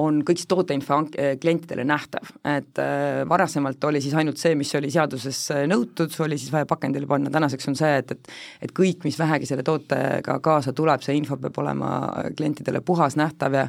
on 0.00 0.22
kõik 0.26 0.40
see 0.42 0.50
tooteinfo 0.50 0.96
eh, 1.18 1.34
klientidele 1.40 1.84
nähtav, 1.86 2.30
et 2.50 2.80
äh, 2.82 3.22
varasemalt 3.28 3.84
oli 3.86 4.00
siis 4.02 4.14
ainult 4.18 4.40
see, 4.40 4.54
mis 4.58 4.72
oli 4.74 4.90
seaduses 4.90 5.38
eh, 5.54 5.64
nõutud, 5.70 6.10
oli 6.24 6.38
siis 6.40 6.50
vaja 6.52 6.66
pakendile 6.66 7.06
panna, 7.10 7.30
tänaseks 7.34 7.68
on 7.70 7.78
see, 7.78 7.92
et, 8.02 8.10
et 8.16 8.32
et 8.64 8.72
kõik, 8.74 9.04
mis 9.04 9.18
vähegi 9.18 9.46
selle 9.46 9.62
tootega 9.66 10.38
kaasa 10.42 10.72
tuleb, 10.76 11.02
see 11.04 11.16
info 11.18 11.36
peab 11.40 11.58
olema 11.62 11.90
klientidele 12.36 12.80
puhas, 12.86 13.16
nähtav 13.20 13.54
ja 13.54 13.66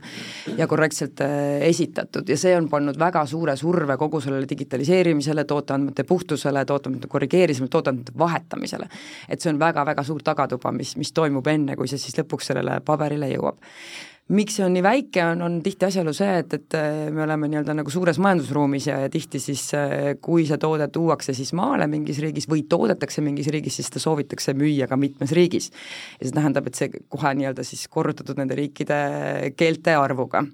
ja 0.57 0.67
korrektselt 0.67 1.21
äh, 1.21 1.61
esitatud. 1.67 2.29
Ja 2.29 2.37
see 2.37 2.55
on 2.57 2.69
pannud 2.69 2.97
väga 2.99 3.25
suure 3.29 3.55
surve 3.59 3.97
kogu 3.97 4.21
sellele 4.23 4.49
digitaliseerimisele, 4.49 5.45
tooteandmete 5.45 6.03
puhtusele, 6.03 6.65
tooteandmete 6.65 7.11
korrigeerimisele, 7.11 7.69
tooteandmete 7.69 8.17
vahetamisele. 8.17 8.89
et 9.29 9.41
see 9.41 9.53
on 9.53 9.59
väga-väga 9.59 10.03
suur 10.03 10.23
tagatuba, 10.23 10.71
mis, 10.71 10.95
mis 10.97 11.11
toimub 11.13 11.47
enne, 11.47 11.75
kui 11.75 11.87
see 11.87 12.01
siis 12.01 12.17
lõpuks 12.17 12.51
sellele 12.51 12.79
paberile 12.85 13.29
jõuab 13.29 13.61
miks 14.33 14.57
see 14.57 14.65
on 14.65 14.73
nii 14.73 14.81
väike, 14.81 15.21
on, 15.21 15.43
on 15.45 15.57
tihti 15.63 15.85
asjaolu 15.85 16.13
see, 16.15 16.31
et, 16.41 16.53
et 16.57 16.77
äh, 16.77 17.11
me 17.13 17.21
oleme 17.25 17.49
nii-öelda 17.51 17.75
nagu 17.77 17.93
suures 17.93 18.17
majandusruumis 18.23 18.87
ja, 18.89 18.97
ja 19.03 19.11
tihti 19.13 19.41
siis 19.41 19.67
äh, 19.77 20.15
kui 20.21 20.47
see 20.49 20.57
toode 20.61 20.87
tuuakse 20.93 21.35
siis 21.37 21.53
maale 21.57 21.85
mingis 21.91 22.19
riigis 22.23 22.49
või 22.49 22.65
toodetakse 22.69 23.21
mingis 23.25 23.51
riigis, 23.53 23.77
siis 23.77 23.91
seda 23.91 24.01
soovitakse 24.01 24.57
müüa 24.57 24.89
ka 24.89 24.97
mitmes 24.97 25.35
riigis. 25.37 25.69
ja 26.17 26.25
see 26.25 26.35
tähendab, 26.35 26.67
et 26.71 26.79
see 26.79 26.89
kohe 27.05 27.35
nii-öelda 27.37 27.65
siis 27.67 27.85
korrutatud 27.91 28.41
nende 28.41 28.57
riikide 28.57 28.99
keelte 29.57 29.93
arvuga 29.99 30.45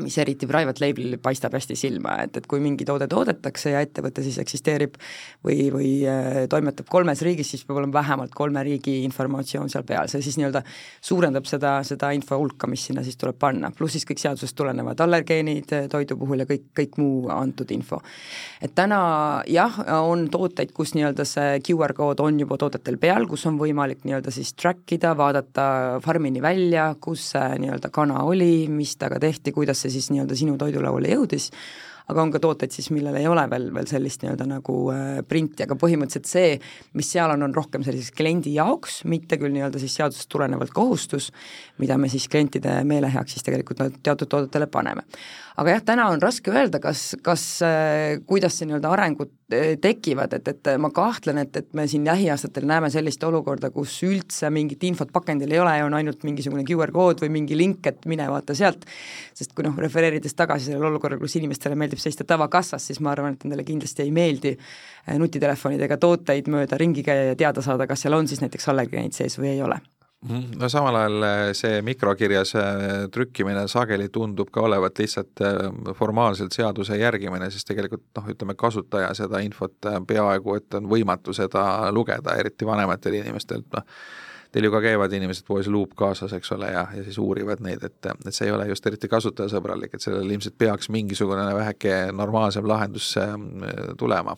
mis 0.00 0.16
eriti 0.18 0.46
private 0.48 0.80
label'il 0.80 1.18
paistab 1.20 1.52
hästi 1.52 1.76
silma, 1.76 2.14
et, 2.24 2.36
et 2.40 2.46
kui 2.48 2.62
mingi 2.64 2.86
toode 2.88 3.04
toodetakse 3.12 3.74
ja 3.74 3.82
ettevõte 3.84 4.24
siis 4.24 4.38
eksisteerib 4.40 4.96
või, 5.44 5.68
või 5.72 5.90
äh, 6.08 6.46
toimetab 6.52 6.88
kolmes 6.92 7.20
riigis, 7.24 7.50
siis 7.52 7.66
peab 7.68 7.82
olema 7.82 7.98
vähemalt 7.98 8.32
kolme 8.36 8.62
riigi 8.64 9.02
informatsioon 9.04 9.68
seal 9.72 9.84
peal, 9.84 10.08
see 10.08 10.24
siis 10.24 10.38
nii-öelda 10.40 10.62
suurendab 11.04 11.48
seda, 11.48 11.74
seda 11.84 12.08
info 12.16 12.38
hulka, 12.40 12.70
mis 12.72 12.86
sinna 12.88 13.04
siis 13.04 13.20
tuleb 13.20 13.36
panna, 13.42 13.68
pluss 13.76 13.98
siis 13.98 14.08
kõik 14.08 14.22
seadusest 14.22 14.56
tulenevad 14.56 15.02
allergeenid 15.04 15.76
äh, 15.76 15.86
toidu 15.92 16.16
puhul 16.22 16.40
ja 16.40 16.48
kõik, 16.48 16.70
kõik 16.80 16.96
muu 17.02 17.28
antud 17.32 17.70
info. 17.76 18.00
et 18.64 18.72
täna 18.74 19.02
jah, 19.50 19.76
on 20.00 20.24
tooteid, 20.32 20.72
kus 20.72 20.96
nii-öelda 20.96 21.28
see 21.28 21.60
QR 21.68 21.92
kood 21.98 22.24
on 22.24 22.40
juba 22.40 22.56
toodetel 22.56 22.96
peal, 23.02 23.28
kus 23.28 23.44
on 23.50 23.60
võimalik 23.60 24.08
nii-öelda 24.08 24.32
siis 24.32 24.56
track 24.56 24.96
ida, 24.96 25.12
vaadata 25.20 26.00
farmini 26.00 26.40
välja, 26.40 26.94
kus 26.96 27.28
see 27.36 27.62
nii-öelda 27.66 27.92
kana 27.92 28.24
oli, 28.24 28.70
mis 28.72 28.96
temaga 28.96 29.20
tehti, 29.20 29.52
kuidas 29.52 29.81
see 29.82 29.92
siis 29.92 30.10
nii-öelda 30.12 30.38
sinu 30.38 30.58
toidulauale 30.60 31.12
jõudis, 31.12 31.50
aga 32.10 32.22
on 32.24 32.32
ka 32.34 32.40
tooteid 32.42 32.74
siis, 32.74 32.88
millel 32.94 33.16
ei 33.18 33.28
ole 33.30 33.44
veel, 33.50 33.68
veel 33.74 33.88
sellist 33.90 34.24
nii-öelda 34.24 34.46
nagu 34.50 34.76
äh, 34.94 35.20
printi, 35.28 35.66
aga 35.66 35.76
põhimõtteliselt 35.78 36.30
see, 36.30 36.56
mis 36.98 37.12
seal 37.14 37.34
on, 37.34 37.46
on 37.46 37.54
rohkem 37.56 37.84
selliseks 37.86 38.16
kliendi 38.18 38.56
jaoks, 38.56 39.02
mitte 39.10 39.38
küll 39.40 39.54
nii-öelda 39.54 39.82
siis 39.82 39.96
seadusest 40.00 40.30
tulenevalt 40.32 40.74
kohustus, 40.74 41.30
mida 41.82 41.98
me 42.00 42.10
siis 42.12 42.28
klientide 42.32 42.80
meele 42.88 43.10
heaks 43.12 43.36
siis 43.36 43.46
tegelikult 43.46 43.84
teatud 44.02 44.30
toodetele 44.30 44.68
paneme. 44.72 45.06
Aga 45.60 45.74
jah, 45.76 45.82
täna 45.92 46.06
on 46.12 46.22
raske 46.22 46.52
öelda, 46.52 46.80
kas, 46.82 47.12
kas 47.24 47.44
äh,, 47.66 48.20
kuidas 48.28 48.56
see 48.58 48.68
nii-öelda 48.68 48.90
arengud 48.94 49.32
äh, 49.52 49.74
tekivad, 49.82 50.32
et, 50.38 50.48
et 50.48 50.70
ma 50.80 50.92
kahtlen, 50.94 51.42
et, 51.42 51.56
et 51.60 51.68
me 51.76 51.86
siin 51.90 52.06
lähiaastatel 52.08 52.66
näeme 52.68 52.90
sellist 52.92 53.24
olukorda, 53.26 53.72
kus 53.74 53.98
üldse 54.08 54.50
mingit 54.54 54.84
infot 54.88 55.12
pakendil 55.12 55.52
ei 55.52 55.62
ole 55.62 55.76
ja 55.78 55.86
on 55.88 55.96
ainult 55.98 56.24
mingisugune 56.28 56.64
QR 56.68 56.94
kood 56.94 57.22
või 57.24 57.32
mingi 57.38 57.58
link, 57.58 57.86
et 57.90 58.06
mine 58.10 58.28
vaata 58.32 58.56
sealt, 58.58 58.86
sest 59.36 59.56
kui 59.56 59.66
noh, 59.66 59.76
refereerides 59.84 60.36
tagasi 60.38 60.70
sellele 60.70 60.92
olukorrale, 60.92 61.20
kus 61.22 61.36
inimestele 61.40 61.78
meeldib 61.78 62.02
seista 62.02 62.26
tavakassas, 62.28 62.90
siis 62.90 63.02
ma 63.04 63.12
arvan, 63.14 63.36
et 63.36 63.46
nendele 63.46 63.66
kindlasti 63.68 64.06
ei 64.06 64.14
meeldi 64.14 64.56
äh, 64.56 65.18
nutitelefonidega 65.20 66.00
tooteid 66.02 66.48
mööda 66.52 66.80
ringi 66.80 67.04
käia 67.06 67.32
ja 67.32 67.38
teada 67.38 67.64
saada, 67.64 67.88
kas 67.90 68.06
seal 68.06 68.16
on 68.16 68.30
siis 68.30 68.42
näiteks 68.44 68.72
allergeenid 68.72 69.16
sees 69.16 69.38
või 69.40 69.54
ei 69.54 69.62
ole. 69.64 69.80
No 70.30 70.68
samal 70.68 70.96
ajal 70.96 71.24
äh, 71.26 71.40
see 71.56 71.82
mikrokirjas 71.82 72.54
äh, 72.54 72.64
trükkimine 73.12 73.66
sageli 73.68 74.08
tundub 74.08 74.50
ka 74.54 74.62
olevat 74.68 74.98
lihtsalt 75.02 75.42
äh, 75.42 75.94
formaalselt 75.98 76.54
seaduse 76.54 76.98
järgimine, 76.98 77.50
sest 77.50 77.66
tegelikult 77.68 78.04
noh, 78.16 78.28
ütleme 78.30 78.54
kasutaja 78.58 79.12
seda 79.18 79.42
infot 79.42 79.90
peaaegu 80.06 80.58
et 80.58 80.78
on 80.78 80.86
võimatu 80.90 81.34
seda 81.34 81.64
lugeda, 81.92 82.36
eriti 82.38 82.68
vanematel 82.68 83.18
inimestel, 83.22 83.66
noh 83.74 83.88
teil 84.52 84.66
ju 84.66 84.70
ka 84.74 84.82
käivad 84.84 85.12
inimesed 85.16 85.46
poes 85.48 85.64
luup 85.72 85.94
kaasas, 85.96 86.34
eks 86.36 86.50
ole, 86.52 86.66
ja, 86.74 86.82
ja 86.92 87.02
siis 87.06 87.16
uurivad 87.18 87.62
neid, 87.64 87.80
et, 87.88 88.08
et 88.12 88.34
see 88.36 88.50
ei 88.50 88.52
ole 88.52 88.66
just 88.68 88.84
eriti 88.86 89.08
kasutajasõbralik, 89.08 89.94
et 89.96 90.04
sellel 90.04 90.28
ilmselt 90.28 90.58
peaks 90.60 90.90
mingisugune 90.92 91.46
väheke 91.56 91.94
normaalsem 92.12 92.68
lahendus 92.68 93.14
tulema 93.96 94.36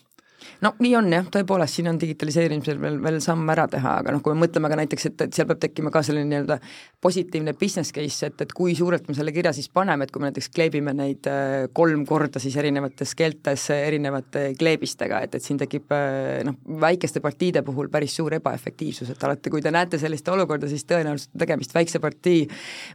no 0.62 0.72
nii 0.82 0.94
on 0.98 1.10
jah, 1.12 1.26
tõepoolest, 1.32 1.78
siin 1.78 1.88
on 1.90 1.98
digitaliseerimisel 2.00 2.80
veel, 2.80 2.98
veel 3.02 3.18
samm 3.24 3.48
ära 3.54 3.66
teha, 3.70 3.98
aga 4.02 4.14
noh, 4.14 4.22
kui 4.24 4.34
me 4.34 4.44
mõtleme 4.44 4.70
ka 4.70 4.78
näiteks, 4.78 5.06
et, 5.10 5.24
et 5.26 5.36
seal 5.36 5.48
peab 5.50 5.60
tekkima 5.62 5.92
ka 5.94 6.02
selline 6.06 6.28
nii-öelda 6.30 6.58
positiivne 7.04 7.54
business 7.58 7.94
case, 7.94 8.30
et, 8.30 8.44
et 8.46 8.54
kui 8.56 8.76
suurelt 8.78 9.08
me 9.08 9.16
selle 9.16 9.34
kirja 9.34 9.54
siis 9.56 9.68
paneme, 9.72 10.06
et 10.06 10.14
kui 10.14 10.22
me 10.22 10.30
näiteks 10.30 10.50
kleebime 10.54 10.94
neid 10.96 11.28
äh, 11.30 11.66
kolm 11.76 12.06
korda 12.08 12.42
siis 12.42 12.56
erinevates 12.60 13.14
keeltes 13.18 13.66
erinevate 13.74 14.46
kleebistega, 14.58 15.22
et, 15.26 15.38
et 15.38 15.44
siin 15.44 15.60
tekib 15.60 15.94
äh, 15.94 16.42
noh, 16.46 16.58
väikeste 16.84 17.22
partiide 17.24 17.64
puhul 17.66 17.90
päris 17.92 18.16
suur 18.18 18.38
ebaefektiivsus, 18.38 19.14
et 19.14 19.28
alati, 19.28 19.52
kui 19.52 19.64
te 19.64 19.72
näete 19.74 20.00
sellist 20.02 20.28
olukorda, 20.32 20.70
siis 20.70 20.86
tõenäoliselt 20.88 21.34
on 21.34 21.44
tegemist 21.44 21.74
väikse 21.76 22.00
partii 22.02 22.44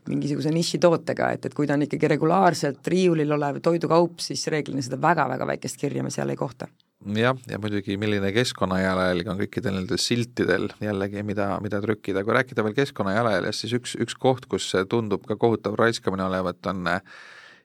mingisuguse 0.09 0.53
nišitootega, 0.55 1.33
et, 1.35 1.49
et 1.49 1.57
kui 1.57 1.67
ta 1.69 1.77
on 1.77 1.87
ikkagi 1.87 2.13
regulaarselt 2.15 2.93
riiulil 2.93 3.37
olev 3.37 3.61
toidukaup, 3.63 4.19
siis 4.23 4.47
reeglina 4.51 4.83
seda 4.85 4.99
väga-väga 5.01 5.47
väikest 5.53 5.79
kirja 5.79 6.05
me 6.05 6.13
seal 6.13 6.29
ei 6.29 6.39
kohta 6.39 6.69
jah, 7.15 7.37
ja 7.47 7.59
muidugi, 7.61 7.97
milline 7.97 8.31
keskkonnajalajälg 8.35 9.31
on 9.31 9.41
kõikidel 9.43 9.79
nendel 9.79 9.99
siltidel 10.01 10.69
jällegi, 10.83 11.23
mida, 11.23 11.51
mida 11.63 11.81
trükkida, 11.83 12.23
kui 12.27 12.35
rääkida 12.35 12.65
veel 12.65 12.77
keskkonnajalajäljest, 12.77 13.65
siis 13.65 13.75
üks, 13.79 13.95
üks 14.03 14.17
koht, 14.19 14.49
kus 14.51 14.71
tundub 14.91 15.27
ka 15.27 15.39
kohutav 15.39 15.79
raiskamine 15.79 16.27
olevat, 16.27 16.59
on 16.71 16.87
äh, 16.91 17.01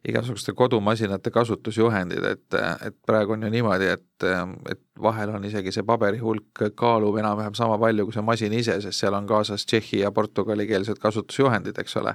igasuguste 0.08 0.52
kodumasinate 0.52 1.32
kasutusjuhendid, 1.32 2.24
et, 2.28 2.56
et 2.86 2.96
praegu 3.06 3.34
on 3.34 3.46
ju 3.46 3.50
niimoodi, 3.52 3.88
et, 3.96 4.26
et 4.70 4.82
vahel 5.02 5.32
on 5.34 5.44
isegi 5.48 5.72
see 5.72 5.86
paberi 5.86 6.20
hulk 6.20 6.66
kaalub 6.76 7.16
enam-vähem 7.20 7.56
sama 7.56 7.78
palju 7.80 8.06
kui 8.06 8.16
see 8.16 8.26
masin 8.26 8.52
ise, 8.52 8.76
sest 8.84 9.00
seal 9.00 9.16
on 9.16 9.26
kaasas 9.26 9.64
tšehhi 9.66 10.02
ja 10.04 10.12
portugalikeelsed 10.14 11.00
kasutusjuhendid, 11.00 11.80
eks 11.80 11.96
ole 12.02 12.14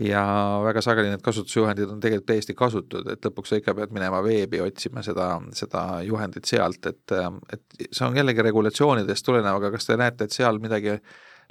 ja 0.00 0.22
väga 0.64 0.82
sageli 0.82 1.10
need 1.12 1.22
kasutusjuhendid 1.22 1.90
on 1.90 2.00
tegelikult 2.02 2.26
täiesti 2.32 2.54
kasutud, 2.58 3.06
et 3.12 3.26
lõpuks 3.26 3.52
sa 3.52 3.60
ikka 3.60 3.74
pead 3.78 3.92
minema 3.94 4.22
veebi 4.24 4.60
otsima 4.64 5.04
seda, 5.06 5.28
seda 5.54 5.84
juhendit 6.06 6.50
sealt, 6.50 6.86
et, 6.90 7.14
et 7.54 7.86
see 7.90 8.06
on 8.06 8.18
jällegi 8.18 8.42
regulatsioonidest 8.42 9.26
tulenev, 9.26 9.60
aga 9.60 9.70
kas 9.76 9.86
te 9.86 9.98
näete, 10.00 10.26
et 10.26 10.34
seal 10.34 10.58
midagi 10.62 10.96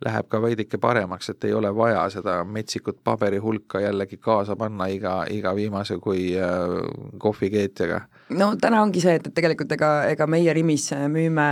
läheb 0.05 0.27
ka 0.29 0.41
veidike 0.41 0.77
paremaks, 0.81 1.29
et 1.33 1.43
ei 1.47 1.53
ole 1.53 1.71
vaja 1.75 2.03
seda 2.13 2.39
metsikut 2.43 2.99
paberi 3.03 3.37
hulka 3.43 3.81
jällegi 3.83 4.17
kaasa 4.17 4.55
panna 4.59 4.87
iga, 4.91 5.23
iga 5.31 5.55
viimase 5.55 5.97
kui 6.03 6.33
äh, 6.37 6.75
kohvikeetjaga. 7.17 8.01
No 8.33 8.53
täna 8.59 8.79
ongi 8.81 9.01
see, 9.03 9.17
et, 9.19 9.27
et 9.27 9.35
tegelikult 9.35 9.71
ega, 9.75 9.89
ega 10.09 10.25
meie 10.31 10.53
Rimis 10.55 10.87
müüme 11.11 11.47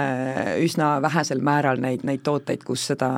üsna 0.63 0.93
vähesel 1.03 1.41
määral 1.43 1.81
neid, 1.83 2.05
neid 2.07 2.23
tooteid, 2.25 2.63
kus 2.65 2.85
seda 2.93 3.09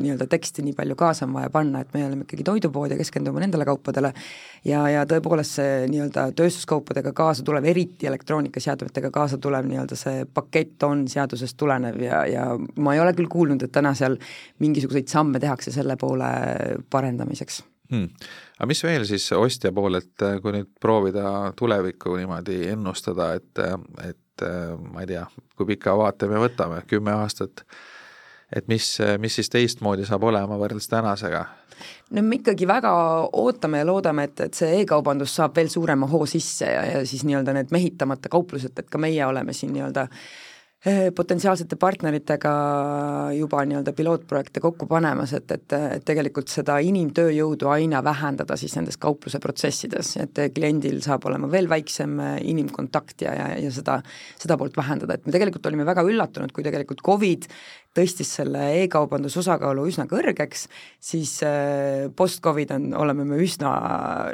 nii-öelda 0.00 0.28
teksti 0.30 0.64
nii 0.64 0.76
palju 0.78 0.96
kaasa 0.98 1.26
on 1.26 1.34
vaja 1.36 1.50
panna, 1.52 1.82
et 1.82 1.92
me 1.94 2.04
oleme 2.06 2.24
ikkagi 2.24 2.46
toidupood 2.46 2.94
ja 2.94 3.00
keskendume 3.00 3.42
nendele 3.42 3.66
kaupadele. 3.68 4.12
Ja, 4.64 4.84
ja 4.92 5.02
tõepoolest 5.08 5.58
see 5.58 5.74
nii-öelda 5.90 6.28
tööstuskaupadega 6.36 7.12
kaasa 7.16 7.44
tulev, 7.44 7.66
eriti 7.68 8.08
elektroonikaseadmetega 8.08 9.10
kaasa 9.14 9.40
tulev 9.40 9.68
nii-öelda 9.68 9.98
see 9.98 10.24
pakett 10.34 10.84
on 10.86 11.06
seadusest 11.10 11.56
tulenev 11.60 12.00
ja, 12.04 12.22
ja 12.28 12.46
ma 12.80 12.94
ei 12.94 13.02
ole 13.02 13.14
küll 13.16 13.30
kuulnud, 13.32 13.64
et 13.64 13.72
täna 13.74 13.94
seal 13.98 14.18
mingisuguseid 14.80 15.12
samme 15.12 15.40
tehakse 15.40 15.72
selle 15.74 15.96
poole 16.00 16.30
parendamiseks 16.90 17.60
hmm.. 17.90 18.08
aga 18.58 18.68
mis 18.70 18.82
veel 18.84 19.06
siis 19.08 19.28
ostja 19.36 19.72
poolelt, 19.76 20.14
kui 20.42 20.56
nüüd 20.56 20.72
proovida 20.80 21.52
tulevikku 21.58 22.16
niimoodi 22.16 22.62
ennustada, 22.72 23.34
et, 23.38 23.62
et 24.06 24.46
ma 24.90 25.04
ei 25.04 25.10
tea, 25.10 25.24
kui 25.56 25.68
pika 25.74 25.96
vaate 25.98 26.28
me 26.30 26.40
võtame, 26.40 26.82
kümme 26.88 27.12
aastat, 27.18 27.64
et 28.56 28.68
mis, 28.72 28.96
mis 29.20 29.40
siis 29.40 29.50
teistmoodi 29.52 30.06
saab 30.08 30.24
olema 30.30 30.58
võrreldes 30.60 30.88
tänasega? 30.90 31.46
no 32.12 32.22
me 32.22 32.36
ikkagi 32.36 32.66
väga 32.68 32.90
ootame 33.40 33.80
ja 33.80 33.86
loodame, 33.88 34.26
et, 34.28 34.40
et 34.48 34.56
see 34.56 34.82
e-kaubandus 34.82 35.32
saab 35.38 35.56
veel 35.56 35.70
suurema 35.72 36.08
hoo 36.10 36.26
sisse 36.28 36.68
ja, 36.68 36.84
ja 36.94 37.02
siis 37.08 37.24
nii-öelda 37.24 37.54
need 37.56 37.72
mehitamata 37.72 38.28
kauplused, 38.32 38.76
et 38.76 38.90
ka 38.92 39.00
meie 39.00 39.24
oleme 39.26 39.54
siin 39.56 39.72
nii-öelda 39.72 40.04
äh, 40.04 40.24
potentsiaalsete 41.14 41.76
partneritega 41.76 42.50
juba 43.36 43.64
nii-öelda 43.68 43.92
pilootprojekte 43.92 44.62
kokku 44.64 44.86
panemas, 44.88 45.34
et, 45.36 45.50
et, 45.52 45.74
et 45.76 46.04
tegelikult 46.08 46.48
seda 46.48 46.78
inimtööjõudu 46.80 47.68
aina 47.68 48.00
vähendada 48.04 48.56
siis 48.56 48.78
nendes 48.78 48.96
kaupluse 48.96 49.42
protsessides, 49.44 50.14
et 50.24 50.40
kliendil 50.56 51.02
saab 51.04 51.26
olema 51.28 51.50
veel 51.52 51.68
väiksem 51.68 52.16
inimkontakt 52.40 53.26
ja, 53.26 53.34
ja, 53.36 53.50
ja 53.60 53.74
seda, 53.76 53.98
seda 54.40 54.56
poolt 54.56 54.80
vähendada, 54.80 55.18
et 55.18 55.28
me 55.28 55.36
tegelikult 55.36 55.68
olime 55.68 55.84
väga 55.84 56.06
üllatunud, 56.08 56.54
kui 56.56 56.64
tegelikult 56.64 57.04
Covid 57.04 57.50
tõstis 57.96 58.28
selle 58.38 58.62
e-kaubanduse 58.84 59.40
osakaalu 59.40 59.86
üsna 59.90 60.04
kõrgeks, 60.10 60.66
siis 61.02 61.32
äh, 61.46 62.06
post-Covid 62.16 62.74
on, 62.76 62.84
oleme 63.02 63.24
me 63.26 63.40
üsna 63.42 63.72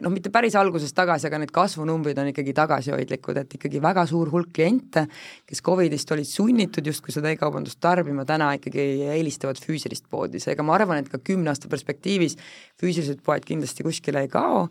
noh, 0.04 0.12
mitte 0.12 0.32
päris 0.34 0.58
algusest 0.60 0.96
tagasi, 0.96 1.28
aga 1.30 1.40
need 1.40 1.52
kasvunumbrid 1.56 2.20
on 2.20 2.28
ikkagi 2.32 2.52
tagasihoidlikud, 2.56 3.40
et 3.40 3.56
ikkagi 3.56 3.80
väga 3.84 4.04
suur 4.10 4.28
hulk 4.34 4.52
kliente, 4.56 5.06
kes 5.48 5.64
Covidist 5.64 6.12
olid 6.12 6.28
sunnitud 6.28 6.86
justkui 6.86 7.14
seda 7.16 7.32
e-kaubandust 7.32 7.80
tarbima, 7.80 8.26
täna 8.28 8.52
ikkagi 8.58 8.84
eelistavad 9.16 9.60
füüsilist 9.62 10.04
poodi, 10.12 10.42
seega 10.42 10.66
ma 10.66 10.76
arvan, 10.76 11.00
et 11.00 11.08
ka 11.12 11.22
kümne 11.24 11.52
aasta 11.52 11.72
perspektiivis 11.72 12.36
füüsilised 12.80 13.24
poed 13.24 13.48
kindlasti 13.48 13.86
kuskile 13.86 14.26
ei 14.26 14.32
kao, 14.32 14.66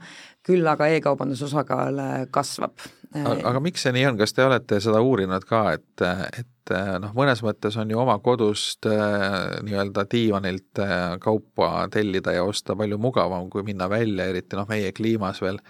küll 0.46 0.68
aga 0.70 0.92
e-kaubanduse 0.94 1.48
osakaal 1.50 2.02
äh, 2.06 2.16
kasvab. 2.30 2.78
Aga 3.24 3.62
miks 3.64 3.86
see 3.86 3.94
nii 3.96 4.06
on, 4.10 4.20
kas 4.20 4.36
te 4.36 4.44
olete 4.46 4.80
seda 4.84 5.02
uurinud 5.04 5.46
ka, 5.48 5.62
et, 5.78 6.04
et 6.40 6.74
noh, 7.02 7.14
mõnes 7.18 7.42
mõttes 7.46 7.78
on 7.82 7.92
ju 7.92 8.00
oma 8.02 8.18
kodust 8.24 8.88
äh, 8.90 9.60
nii-öelda 9.66 10.06
diivanilt 10.12 10.82
äh, 10.84 11.16
kaupa 11.24 11.88
tellida 11.94 12.36
ja 12.36 12.46
osta 12.48 12.76
palju 12.78 13.00
mugavam, 13.02 13.50
kui 13.54 13.66
minna 13.68 13.90
välja, 13.92 14.30
eriti 14.32 14.60
noh, 14.60 14.68
meie 14.70 14.92
kliimas 14.96 15.42
veel 15.44 15.62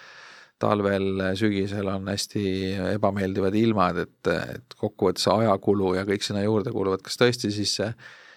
talvel, 0.62 1.34
sügisel 1.36 1.90
on 1.92 2.08
hästi 2.08 2.46
ebameeldivad 2.94 3.56
ilmad, 3.60 3.98
et, 4.06 4.30
et 4.56 4.78
kokkuvõttes 4.80 5.28
ajakulu 5.34 5.98
ja 5.98 6.06
kõik 6.08 6.24
sinna 6.24 6.46
juurde 6.46 6.72
kuluvad, 6.72 7.04
kas 7.04 7.20
tõesti 7.20 7.52
siis 7.52 7.75
see 7.82 7.90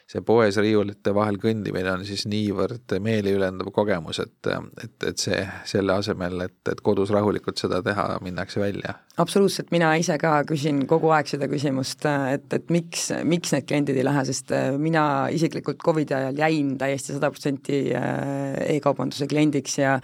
see 0.09 0.23
poes 0.25 0.57
riiulite 0.57 1.13
vahel 1.15 1.37
kõndimine 1.43 1.91
on 1.93 2.05
siis 2.09 2.25
niivõrd 2.31 2.97
meeliülendav 3.05 3.69
kogemus, 3.77 4.23
et, 4.25 4.53
et, 4.83 4.97
et 5.11 5.21
see, 5.21 5.43
selle 5.69 5.99
asemel, 6.01 6.41
et, 6.47 6.61
et 6.73 6.81
kodus 6.81 7.13
rahulikult 7.13 7.61
seda 7.61 7.83
teha, 7.85 8.15
minnakse 8.25 8.63
välja 8.63 8.97
absoluutselt, 9.19 9.73
mina 9.75 9.91
ise 9.99 10.15
ka 10.21 10.31
küsin 10.47 10.85
kogu 10.89 11.11
aeg 11.15 11.29
seda 11.31 11.49
küsimust, 11.51 12.05
et, 12.07 12.47
et 12.55 12.69
miks, 12.73 13.09
miks 13.27 13.53
need 13.55 13.67
kliendid 13.67 13.99
ei 13.99 14.05
lähe, 14.07 14.23
sest 14.29 14.53
äh, 14.55 14.69
mina 14.79 15.03
isiklikult 15.35 15.81
Covidi 15.83 16.15
ajal 16.15 16.39
jäin 16.39 16.77
täiesti 16.79 17.17
sada 17.17 17.31
protsenti 17.35 17.81
äh, 17.99 18.77
e-kaubanduse 18.77 19.27
kliendiks 19.31 19.79
ja 19.81 19.97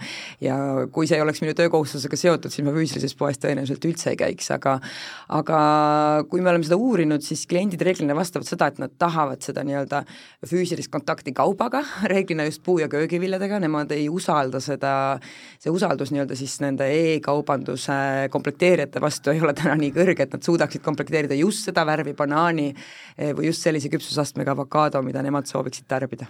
ja 0.43 0.57
kui 0.91 1.07
see 1.07 1.19
ei 1.19 1.23
oleks 1.23 1.39
minu 1.43 1.55
töökohustusega 1.55 2.19
seotud, 2.19 2.51
siis 2.51 2.65
ma 2.67 2.73
füüsilises 2.75 3.15
poes 3.17 3.39
tõenäoliselt 3.39 3.87
üldse 3.87 4.11
ei 4.11 4.19
käiks, 4.19 4.51
aga 4.55 4.75
aga 5.39 5.61
kui 6.29 6.43
me 6.43 6.51
oleme 6.51 6.67
seda 6.67 6.79
uurinud, 6.79 7.23
siis 7.23 7.45
kliendid 7.49 7.81
reeglina 7.87 8.17
vastavad 8.17 8.49
seda, 8.49 8.67
et 8.71 8.83
nad 8.83 8.93
tahavad 8.99 9.43
seda 9.45 9.63
nii-öelda 9.67 10.03
füüsilist 10.49 10.91
kontakti 10.91 11.31
kaubaga, 11.35 11.85
reeglina 12.11 12.49
just 12.49 12.63
puu- 12.67 12.81
ja 12.83 12.91
köögiviljadega, 12.91 13.61
nemad 13.63 13.95
ei 13.95 14.09
usalda 14.11 14.59
seda, 14.63 14.93
see 15.63 15.71
usaldus 15.71 16.11
nii-öelda 16.11 16.35
siis 16.35 16.59
nende 16.65 16.91
e-kaubanduse 16.91 18.27
komplekteerijate 18.33 19.04
vastu 19.05 19.33
ei 19.33 19.43
ole 19.43 19.53
täna 19.57 19.77
nii 19.79 19.93
kõrge, 19.95 20.25
et 20.25 20.33
nad 20.35 20.43
suudaksid 20.45 20.83
komplekteerida 20.85 21.37
just 21.39 21.69
seda 21.69 21.85
värvi 21.87 22.15
banaani 22.17 22.71
eh, 22.73 23.31
või 23.37 23.51
just 23.51 23.65
sellise 23.65 23.91
küpsusastmega 23.93 24.55
avokaado, 24.55 25.01
mida 25.05 25.23
nemad 25.25 25.49
sooviksid 25.49 25.87
tarbida. 25.89 26.27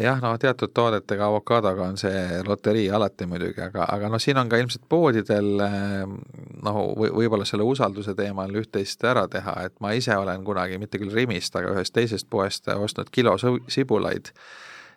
Jah, 0.00 0.16
no 0.24 0.30
teatud 0.40 0.72
toodetega, 0.72 1.26
avokaadoga 1.28 1.84
on 1.84 1.98
see 2.00 2.40
loterii 2.46 2.86
alati 2.96 3.26
muidugi, 3.28 3.60
aga, 3.60 3.84
aga 3.92 4.08
noh, 4.08 4.20
siin 4.24 4.38
on 4.40 4.48
ka 4.48 4.56
ilmselt 4.56 4.86
poodidel 4.88 5.50
noh, 5.60 6.78
või 6.96 7.10
võib-olla 7.12 7.44
selle 7.44 7.66
usalduse 7.68 8.14
teemal 8.16 8.56
üht-teist 8.56 9.04
ära 9.04 9.26
teha, 9.28 9.58
et 9.68 9.76
ma 9.84 9.92
ise 9.92 10.16
olen 10.16 10.46
kunagi, 10.48 10.80
mitte 10.80 11.00
küll 11.02 11.12
Rimist, 11.12 11.52
aga 11.60 11.74
ühest 11.76 11.92
teisest 11.92 12.30
poest 12.32 12.72
ostnud 12.72 13.12
kilo 13.12 13.36
sibulaid 13.68 14.32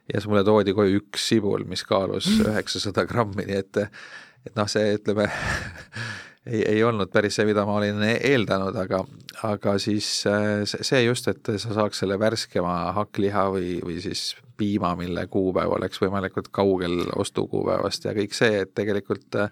ja 0.07 0.19
siis 0.21 0.29
mulle 0.31 0.45
toodi 0.47 0.71
koju 0.77 1.01
üks 1.01 1.27
sibul, 1.27 1.67
mis 1.67 1.83
kaalus 1.83 2.29
üheksasada 2.45 3.03
grammi, 3.09 3.49
nii 3.49 3.59
et 3.65 3.83
et 4.45 4.53
noh, 4.55 4.67
see 4.69 4.95
ütleme 4.95 5.25
ei, 6.45 6.61
ei 6.75 6.83
olnud 6.83 7.11
päris 7.13 7.37
see, 7.37 7.47
mida 7.49 7.65
ma 7.67 7.77
olin 7.79 8.01
eeldanud, 8.05 8.75
aga, 8.85 9.01
aga 9.47 9.77
siis 9.81 10.09
äh, 10.29 10.63
see 10.65 11.03
just, 11.05 11.29
et 11.31 11.55
sa 11.61 11.77
saaks 11.77 12.03
selle 12.03 12.19
värskema 12.21 12.75
hakkliha 12.99 13.47
või, 13.55 13.79
või 13.85 13.97
siis 14.03 14.33
piima, 14.57 14.93
mille 14.99 15.25
kuupäev 15.31 15.73
oleks 15.77 15.99
võimalikult 16.03 16.51
kaugel 16.55 17.01
ostukuupäevast 17.15 18.07
ja 18.07 18.15
kõik 18.15 18.37
see, 18.37 18.61
et 18.63 18.73
tegelikult 18.77 19.39
äh, 19.41 19.51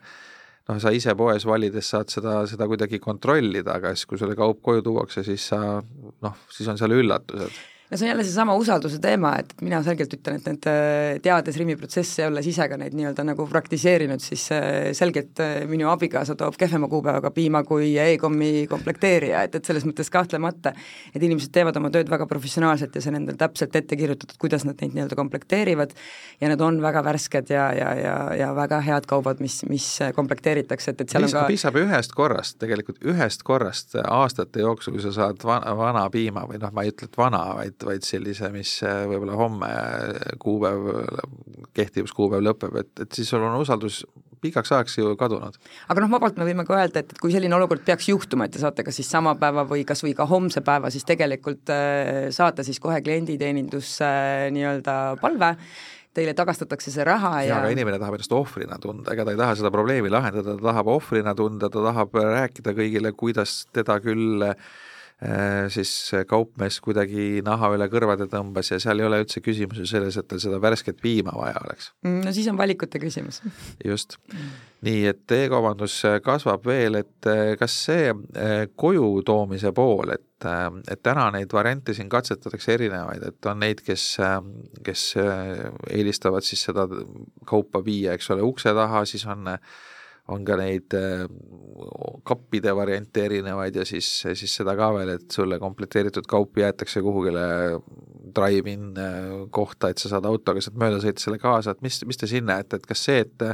noh, 0.69 0.79
sa 0.79 0.93
ise 0.95 1.15
poes 1.19 1.45
valides 1.49 1.91
saad 1.95 2.13
seda, 2.13 2.41
seda 2.49 2.69
kuidagi 2.69 3.01
kontrollida, 3.03 3.79
aga 3.79 3.93
siis, 3.95 4.07
kui 4.09 4.21
sulle 4.21 4.37
kaup 4.39 4.61
koju 4.63 4.85
tuuakse, 4.85 5.25
siis 5.27 5.49
sa 5.51 5.59
noh, 5.81 6.41
siis 6.53 6.69
on 6.71 6.79
seal 6.79 6.95
üllatused 7.01 7.61
no 7.93 7.97
see 7.97 8.05
on 8.05 8.09
jälle 8.09 8.23
seesama 8.23 8.55
usalduse 8.55 8.97
teema, 8.99 9.35
et 9.39 9.53
mina 9.61 9.79
selgelt 9.85 10.13
ütlen, 10.15 10.39
et 10.39 10.47
need, 10.49 10.67
äh, 10.69 11.19
teades 11.21 11.57
Rimi 11.59 11.75
protsesse 11.77 12.23
ja 12.23 12.29
olles 12.31 12.47
ise 12.49 12.65
ka 12.69 12.77
neid 12.79 12.95
nii-öelda 12.97 13.25
nagu 13.27 13.45
praktiseerinud, 13.49 14.21
siis 14.23 14.47
äh, 14.55 14.89
selgelt 14.97 15.39
äh, 15.43 15.67
minu 15.69 15.89
abikaasa 15.91 16.35
toob 16.39 16.57
kehvema 16.59 16.89
kuupäevaga 16.89 17.29
piima 17.35 17.61
kui 17.67 17.91
e-kommi 18.01 18.65
komplekteerija, 18.71 19.43
et, 19.45 19.59
et 19.59 19.69
selles 19.69 19.85
mõttes 19.85 20.09
kahtlemata, 20.13 20.73
et 21.13 21.21
inimesed 21.21 21.53
teevad 21.53 21.77
oma 21.77 21.91
tööd 21.93 22.09
väga 22.09 22.25
professionaalselt 22.29 22.97
ja 22.97 23.03
see 23.03 23.13
on 23.13 23.19
endal 23.21 23.37
täpselt 23.43 23.77
ette 23.77 23.99
kirjutatud, 23.99 24.39
kuidas 24.41 24.65
nad 24.65 24.81
neid 24.81 24.97
nii-öelda 24.97 25.19
komplekteerivad. 25.19 25.93
Ja 26.41 26.49
need 26.49 26.61
on 26.65 26.81
väga 26.81 27.03
värsked 27.05 27.53
ja, 27.53 27.67
ja, 27.77 27.93
ja, 27.99 28.15
ja 28.39 28.49
väga 28.57 28.81
head 28.83 29.05
kaubad, 29.09 29.41
mis, 29.43 29.59
mis 29.69 29.85
komplekteeritakse, 30.17 30.95
et, 30.95 31.05
et 31.05 31.13
seal 31.13 31.27
piisab, 31.27 31.43
on 31.43 31.45
ka 31.45 31.53
piisab 31.53 31.79
ühest 31.83 32.17
korrast, 32.17 32.57
tegelikult 32.63 33.05
ühest 33.13 33.45
korrast 33.45 33.97
aastate 34.01 34.65
jooksul, 34.65 34.97
kui 34.97 35.05
sa 35.05 35.13
saad 35.13 35.45
vana, 35.45 35.77
vana 35.77 36.07
piima 36.13 36.47
või 36.49 36.57
noh, 36.61 36.73
ma 36.73 36.85
ei 36.85 36.93
ütle, 36.93 37.11
et 37.11 37.21
vana, 37.21 37.43
vaid 37.59 37.82
vaid, 37.83 37.99
vaid 37.99 38.07
sellise, 38.07 38.49
mis 38.53 38.75
äh, 38.87 39.03
võib-olla 39.09 39.37
homme 39.39 39.69
äh, 39.69 40.35
kuupäev, 40.41 40.89
kehtivuskuupäev 41.77 42.43
lõpeb, 42.43 42.77
et, 42.81 42.91
et 43.05 43.17
siis 43.19 43.29
sul 43.29 43.43
on 43.43 43.59
usaldus 43.61 44.03
pikaks 44.43 44.73
ajaks 44.75 44.97
ju 44.99 45.15
kadunud. 45.19 45.55
aga 45.87 46.03
noh, 46.03 46.11
vabalt 46.11 46.37
me 46.39 46.47
võime 46.47 46.65
ka 46.67 46.75
öelda, 46.77 47.03
et, 47.03 47.15
et 47.15 47.21
kui 47.21 47.33
selline 47.33 47.55
olukord 47.55 47.83
peaks 47.85 48.09
juhtuma, 48.11 48.47
et 48.47 48.55
te 48.55 48.61
saate 48.61 48.85
kas 48.85 48.99
siis 48.99 49.09
sama 49.11 49.35
päeva 49.39 49.65
või 49.69 49.85
kas 49.87 50.03
või 50.03 50.13
ka 50.17 50.27
homse 50.29 50.63
päeva, 50.65 50.91
siis 50.93 51.07
tegelikult 51.07 51.71
äh, 51.73 52.29
saata 52.35 52.65
siis 52.67 52.81
kohe 52.83 52.99
klienditeenindusse 53.05 54.05
äh, 54.05 54.47
nii-öelda 54.55 54.97
palve, 55.21 55.55
teile 56.13 56.35
tagastatakse 56.37 56.91
see 56.93 57.05
raha 57.07 57.35
ja, 57.41 57.47
ja 57.47 57.59
aga 57.63 57.73
inimene 57.73 57.97
tahab 58.01 58.19
ennast 58.19 58.35
ohvrina 58.37 58.77
tunda, 58.81 59.15
ega 59.15 59.25
ta 59.25 59.33
ei 59.33 59.39
taha 59.39 59.57
seda 59.57 59.73
probleemi 59.73 60.11
lahendada, 60.13 60.57
ta 60.59 60.71
tahab 60.71 60.91
ohvrina 60.93 61.33
tunda, 61.37 61.71
ta 61.73 61.85
tahab 61.89 62.19
rääkida 62.19 62.75
kõigile, 62.77 63.15
kuidas 63.17 63.63
teda 63.73 63.97
küll 64.03 64.51
äh, 64.51 64.53
Äh, 64.53 64.91
siis 65.73 65.91
kaupmees 66.27 66.79
kuidagi 66.83 67.41
naha 67.45 67.69
üle 67.75 67.87
kõrvade 67.91 68.27
tõmbas 68.31 68.71
ja 68.73 68.79
seal 68.81 68.99
ei 68.99 69.07
ole 69.07 69.21
üldse 69.23 69.39
küsimus 69.43 69.79
ju 69.79 69.87
selles, 69.87 70.17
et 70.19 70.27
tal 70.27 70.41
seda 70.43 70.59
värsket 70.63 70.99
piima 71.03 71.31
vaja 71.37 71.61
oleks. 71.63 71.91
Mm, 72.03 72.19
no 72.25 72.33
siis 72.35 72.49
on 72.51 72.59
valikute 72.59 72.99
küsimus. 72.99 73.39
just. 73.91 74.17
nii, 74.83 75.05
et 75.13 75.35
e-kaubandus 75.37 75.95
kasvab 76.25 76.65
veel, 76.67 76.99
et 77.03 77.29
äh, 77.31 77.53
kas 77.59 77.77
see 77.85 78.09
äh, 78.11 78.65
koju 78.75 79.23
toomise 79.25 79.71
pool, 79.75 80.11
et, 80.17 80.49
et 80.91 81.03
täna 81.05 81.29
neid 81.31 81.53
variante 81.55 81.95
siin 81.95 82.11
katsetatakse 82.11 82.75
erinevaid, 82.75 83.23
et 83.29 83.49
on 83.51 83.63
neid, 83.63 83.79
kes, 83.85 84.09
kes 84.83 85.05
eelistavad 85.93 86.43
siis 86.43 86.65
seda 86.67 86.87
kaupa 87.47 87.83
viia, 87.85 88.17
eks 88.17 88.33
ole, 88.35 88.43
ukse 88.43 88.75
taha, 88.75 89.05
siis 89.07 89.23
on 89.31 89.47
on 90.31 90.45
ka 90.47 90.55
neid 90.59 90.93
äh, 90.95 91.25
kappide 92.23 92.71
variante 92.75 93.25
erinevaid 93.25 93.75
ja 93.75 93.85
siis, 93.87 94.07
siis 94.23 94.55
seda 94.55 94.75
ka 94.79 94.91
veel, 94.95 95.15
et 95.17 95.35
sulle 95.35 95.59
komplekteeritud 95.59 96.27
kaup 96.29 96.59
jäetakse 96.61 97.03
kuhugile 97.03 97.47
drive-in 98.35 98.93
äh, 98.95 99.33
kohta, 99.51 99.91
et 99.91 99.99
sa 99.99 100.13
saad 100.13 100.27
autoga 100.29 100.63
sealt 100.63 100.79
mööda 100.79 101.01
sõita 101.03 101.25
selle 101.25 101.41
kaasa, 101.41 101.73
et 101.73 101.83
mis, 101.83 101.99
mis 102.07 102.19
te 102.19 102.29
siin 102.29 102.47
näete, 102.47 102.79
et 102.79 102.87
kas 102.87 103.03
see, 103.09 103.25
et 103.25 103.49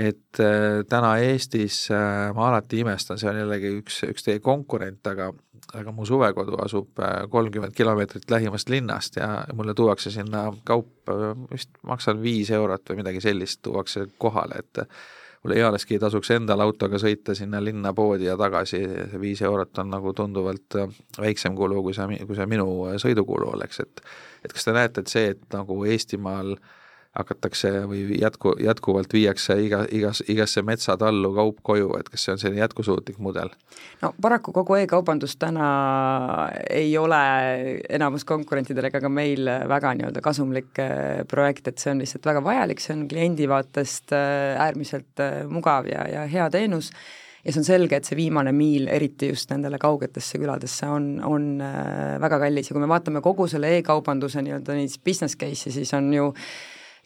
et 0.00 0.40
äh, 0.40 0.80
täna 0.88 1.14
Eestis 1.20 1.86
ma 1.92 2.46
alati 2.48 2.78
imestan, 2.80 3.18
see 3.20 3.28
on 3.28 3.40
jällegi 3.40 3.72
üks, 3.80 3.98
üks 4.08 4.24
teie 4.24 4.42
konkurent, 4.44 5.00
aga 5.08 5.30
aga 5.76 5.92
mu 5.94 6.06
suvekodu 6.08 6.56
asub 6.64 6.98
kolmkümmend 7.30 7.76
kilomeetrit 7.76 8.30
lähimast 8.32 8.72
linnast 8.72 9.18
ja 9.20 9.44
mulle 9.54 9.74
tuuakse 9.76 10.10
sinna 10.10 10.46
kaup, 10.66 11.12
vist 11.52 11.76
maksan 11.86 12.18
viis 12.22 12.50
eurot 12.56 12.90
või 12.90 13.02
midagi 13.02 13.20
sellist, 13.22 13.60
tuuakse 13.62 14.06
kohale, 14.18 14.64
et 14.64 14.80
mul 15.44 15.56
ealeski 15.56 15.96
ei 15.96 16.02
tasuks 16.02 16.30
endal 16.34 16.60
autoga 16.60 16.98
sõita 17.00 17.34
sinna 17.34 17.62
linna 17.64 17.94
poodi 17.96 18.28
ja 18.28 18.36
tagasi, 18.40 18.82
see 19.12 19.20
viis 19.22 19.40
eurot 19.46 19.78
on 19.82 19.94
nagu 19.94 20.12
tunduvalt 20.16 20.76
äh, 20.80 20.98
väiksem 21.18 21.56
kulu, 21.56 21.82
kui 21.86 21.96
see, 21.96 22.20
kui 22.26 22.36
see 22.36 22.50
minu 22.50 22.66
äh, 22.90 22.98
sõidukulu 23.02 23.54
oleks, 23.54 23.80
et 23.86 24.04
et 24.44 24.52
kas 24.56 24.64
te 24.64 24.72
näete, 24.72 25.04
et 25.04 25.12
see, 25.12 25.32
et 25.34 25.42
nagu 25.52 25.82
Eestimaal 25.84 26.54
äh, 26.56 26.76
hakatakse 27.10 27.70
või 27.90 28.04
jätku, 28.20 28.52
jätkuvalt 28.62 29.12
viiakse 29.12 29.56
iga, 29.64 29.80
igas, 29.90 30.20
igasse 30.30 30.62
metsatallu 30.62 31.32
kaup 31.34 31.58
koju, 31.66 31.88
et 31.98 32.08
kas 32.12 32.26
see 32.26 32.34
on 32.36 32.38
selline 32.38 32.62
jätkusuutlik 32.62 33.18
mudel? 33.18 33.50
no 34.02 34.12
paraku 34.22 34.54
kogu 34.54 34.78
e-kaubandus 34.78 35.34
täna 35.40 35.70
ei 36.70 36.92
ole 36.98 37.18
enamus 37.90 38.24
konkurentidel 38.28 38.86
ega 38.92 39.02
ka 39.02 39.10
meil 39.10 39.50
väga 39.74 39.96
nii-öelda 39.98 40.22
kasumlik 40.22 40.78
äh, 40.78 41.24
projekt, 41.30 41.66
et 41.66 41.82
see 41.82 41.90
on 41.96 42.04
lihtsalt 42.04 42.30
väga 42.30 42.44
vajalik, 42.46 42.84
see 42.84 42.94
on 42.94 43.04
kliendi 43.10 43.50
vaatest 43.50 44.14
äh, 44.14 44.54
äärmiselt 44.68 45.26
äh, 45.26 45.42
mugav 45.50 45.90
ja, 45.90 46.06
ja 46.06 46.24
hea 46.30 46.46
teenus 46.54 46.94
ja 47.42 47.50
see 47.50 47.64
on 47.64 47.70
selge, 47.72 47.98
et 47.98 48.06
see 48.06 48.22
viimane 48.22 48.54
miil, 48.54 48.86
eriti 48.86 49.34
just 49.34 49.50
nendele 49.50 49.82
kaugetesse 49.82 50.38
küladesse, 50.38 50.86
on, 50.86 51.16
on 51.26 51.54
väga 52.22 52.38
kallis 52.38 52.70
ja 52.70 52.76
kui 52.76 52.84
me 52.84 52.90
vaatame 52.90 53.22
kogu 53.24 53.50
selle 53.50 53.78
e-kaubanduse 53.80 54.44
nii-öelda 54.46 54.76
neid 54.78 55.00
business 55.02 55.40
case'i, 55.40 55.74
siis 55.74 55.98
on 55.98 56.12
ju 56.14 56.34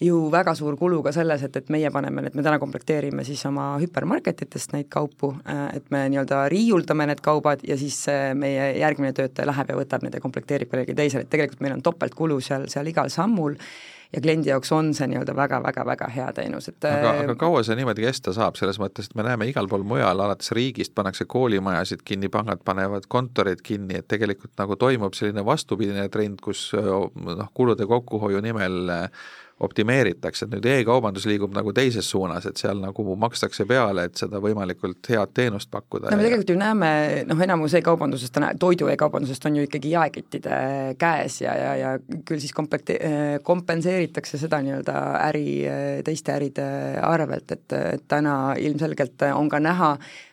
ju 0.00 0.18
väga 0.33 0.54
suur 0.59 0.76
kulu 0.76 1.02
ka 1.07 1.12
selles, 1.14 1.42
et, 1.46 1.57
et 1.57 1.72
meie 1.72 1.90
paneme, 1.94 2.26
et 2.26 2.35
me 2.35 2.42
täna 2.42 2.59
komplekteerime 2.62 3.24
siis 3.24 3.44
oma 3.46 3.74
hüpermarketitest 3.83 4.74
neid 4.74 4.90
kaupu, 4.92 5.35
äh, 5.46 5.64
et 5.78 5.90
me 5.94 6.07
nii-öelda 6.12 6.44
riiuldame 6.52 7.09
need 7.11 7.22
kaubad 7.24 7.64
ja 7.66 7.78
siis 7.80 8.00
meie 8.38 8.72
järgmine 8.80 9.14
töötaja 9.16 9.48
läheb 9.50 9.74
ja 9.74 9.80
võtab 9.80 10.07
need 10.07 10.18
ja 10.18 10.22
komplekteerib 10.24 10.70
kellelegi 10.70 10.96
teisele, 10.98 11.26
et 11.26 11.33
tegelikult 11.33 11.64
meil 11.64 11.78
on 11.78 11.85
topeltkulu 11.85 12.40
seal, 12.44 12.68
seal 12.72 12.90
igal 12.90 13.12
sammul 13.12 13.59
ja 14.14 14.20
kliendi 14.20 14.48
jaoks 14.48 14.72
on 14.72 14.92
see 14.94 15.09
nii-öelda 15.11 15.35
väga-väga-väga 15.37 16.09
hea 16.14 16.26
teenus, 16.37 16.68
et 16.70 16.87
aga, 16.88 17.14
aga 17.24 17.35
kaua 17.38 17.62
see 17.66 17.76
niimoodi 17.78 18.04
kesta 18.07 18.35
saab, 18.37 18.59
selles 18.59 18.78
mõttes, 18.83 19.09
et 19.11 19.16
me 19.18 19.26
näeme 19.26 19.48
igal 19.50 19.68
pool 19.70 19.85
mujal, 19.87 20.22
alates 20.26 20.52
riigist 20.57 20.94
pannakse 20.94 21.26
koolimajasid 21.30 22.04
kinni, 22.07 22.30
pangad 22.33 22.62
panevad 22.64 23.09
kontorid 23.11 23.62
kinni, 23.66 23.98
et 24.00 24.09
tegelikult 24.11 24.54
nagu 24.61 24.78
toimub 24.80 25.16
selline 25.18 25.44
vastupidine 25.46 26.07
trend, 26.14 26.42
kus 26.44 26.68
noh, 26.74 27.48
kulude 27.54 27.88
kokkuhoiu 27.90 28.42
nimel 28.44 28.94
äh, 28.94 29.24
optimeeritakse, 29.62 30.47
et 30.47 30.55
nüüd 30.57 30.67
e-kaubandus 30.67 31.29
liigub 31.31 31.53
nagu 31.55 31.71
teises 31.75 32.09
suunas, 32.11 32.47
et 32.49 32.59
seal 32.59 32.81
nagu 32.83 33.14
makstakse 33.21 33.67
peale, 33.71 34.09
et 34.09 34.19
seda 34.19 34.40
võimalikult 34.43 35.07
head 35.12 35.31
teenust 35.37 35.71
pakkuda. 35.71 36.11
no 36.11 36.19
me 36.19 36.27
tegelikult 36.27 36.51
ju 36.51 36.57
näeme, 36.59 36.88
noh, 37.29 37.43
enamus 37.47 37.77
e-kaubandusest, 37.79 38.40
toidu 38.59 38.90
e-kaubandusest 38.90 39.47
on 39.47 39.61
ju 39.61 39.67
ikkagi 39.69 39.93
jaekettide 39.95 40.59
käes 40.99 41.38
ja, 41.45 41.55
ja, 41.55 41.75
ja 41.79 41.93
küll 42.27 42.43
siis 42.43 42.55
komplekte-, 42.57 42.99
kompenseeritakse 43.47 44.40
seda 44.43 44.59
nii-öelda 44.64 44.97
äri, 45.29 45.47
teiste 46.07 46.35
äride 46.35 46.67
arvelt, 47.07 47.55
et, 47.55 47.79
et 47.95 48.07
täna 48.11 48.57
ilmselgelt 48.59 49.23
on 49.31 49.49
ka 49.53 49.62
näha 49.62 49.93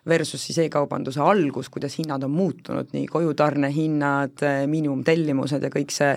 versus 0.10 0.48
siis 0.48 0.64
e-kaubanduse 0.66 1.22
algus, 1.22 1.70
kuidas 1.70 2.00
hinnad 2.02 2.26
on 2.26 2.34
muutunud, 2.34 2.90
nii 2.96 3.06
kojutarnehinnad, 3.12 4.42
miinimumtellimused 4.66 5.62
ja 5.62 5.70
kõik 5.70 5.94
see 5.94 6.16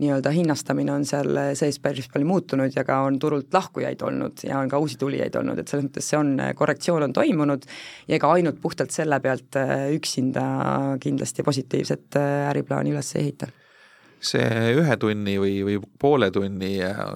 nii-öelda 0.00 0.32
hinnastamine 0.34 0.92
on 0.94 1.04
seal 1.08 1.38
sees 1.58 1.78
päris 1.82 2.08
palju 2.12 2.28
muutunud 2.28 2.74
ja 2.76 2.84
ka 2.88 3.02
on 3.06 3.18
turult 3.20 3.52
lahkujaid 3.54 4.02
olnud 4.06 4.44
ja 4.46 4.58
on 4.58 4.70
ka 4.72 4.80
uusi 4.80 4.98
tulijaid 5.00 5.36
olnud, 5.40 5.60
et 5.60 5.68
selles 5.68 5.86
mõttes 5.88 6.10
see 6.10 6.18
on, 6.18 6.34
korrektsioon 6.56 7.08
on 7.08 7.16
toimunud 7.16 7.66
ja 8.08 8.18
ega 8.18 8.32
ainult 8.36 8.60
puhtalt 8.62 8.94
selle 8.94 9.20
pealt 9.20 9.60
äh, 9.60 9.90
üksinda 9.96 10.44
kindlasti 11.00 11.46
positiivset 11.46 12.20
äriplaani 12.50 12.94
üles 12.94 13.14
ei 13.16 13.28
ehita 13.28 13.50
see 14.20 14.74
ühe 14.76 14.96
tunni 15.00 15.38
või, 15.40 15.54
või 15.64 15.78
poole 15.98 16.28
tunni 16.30 16.74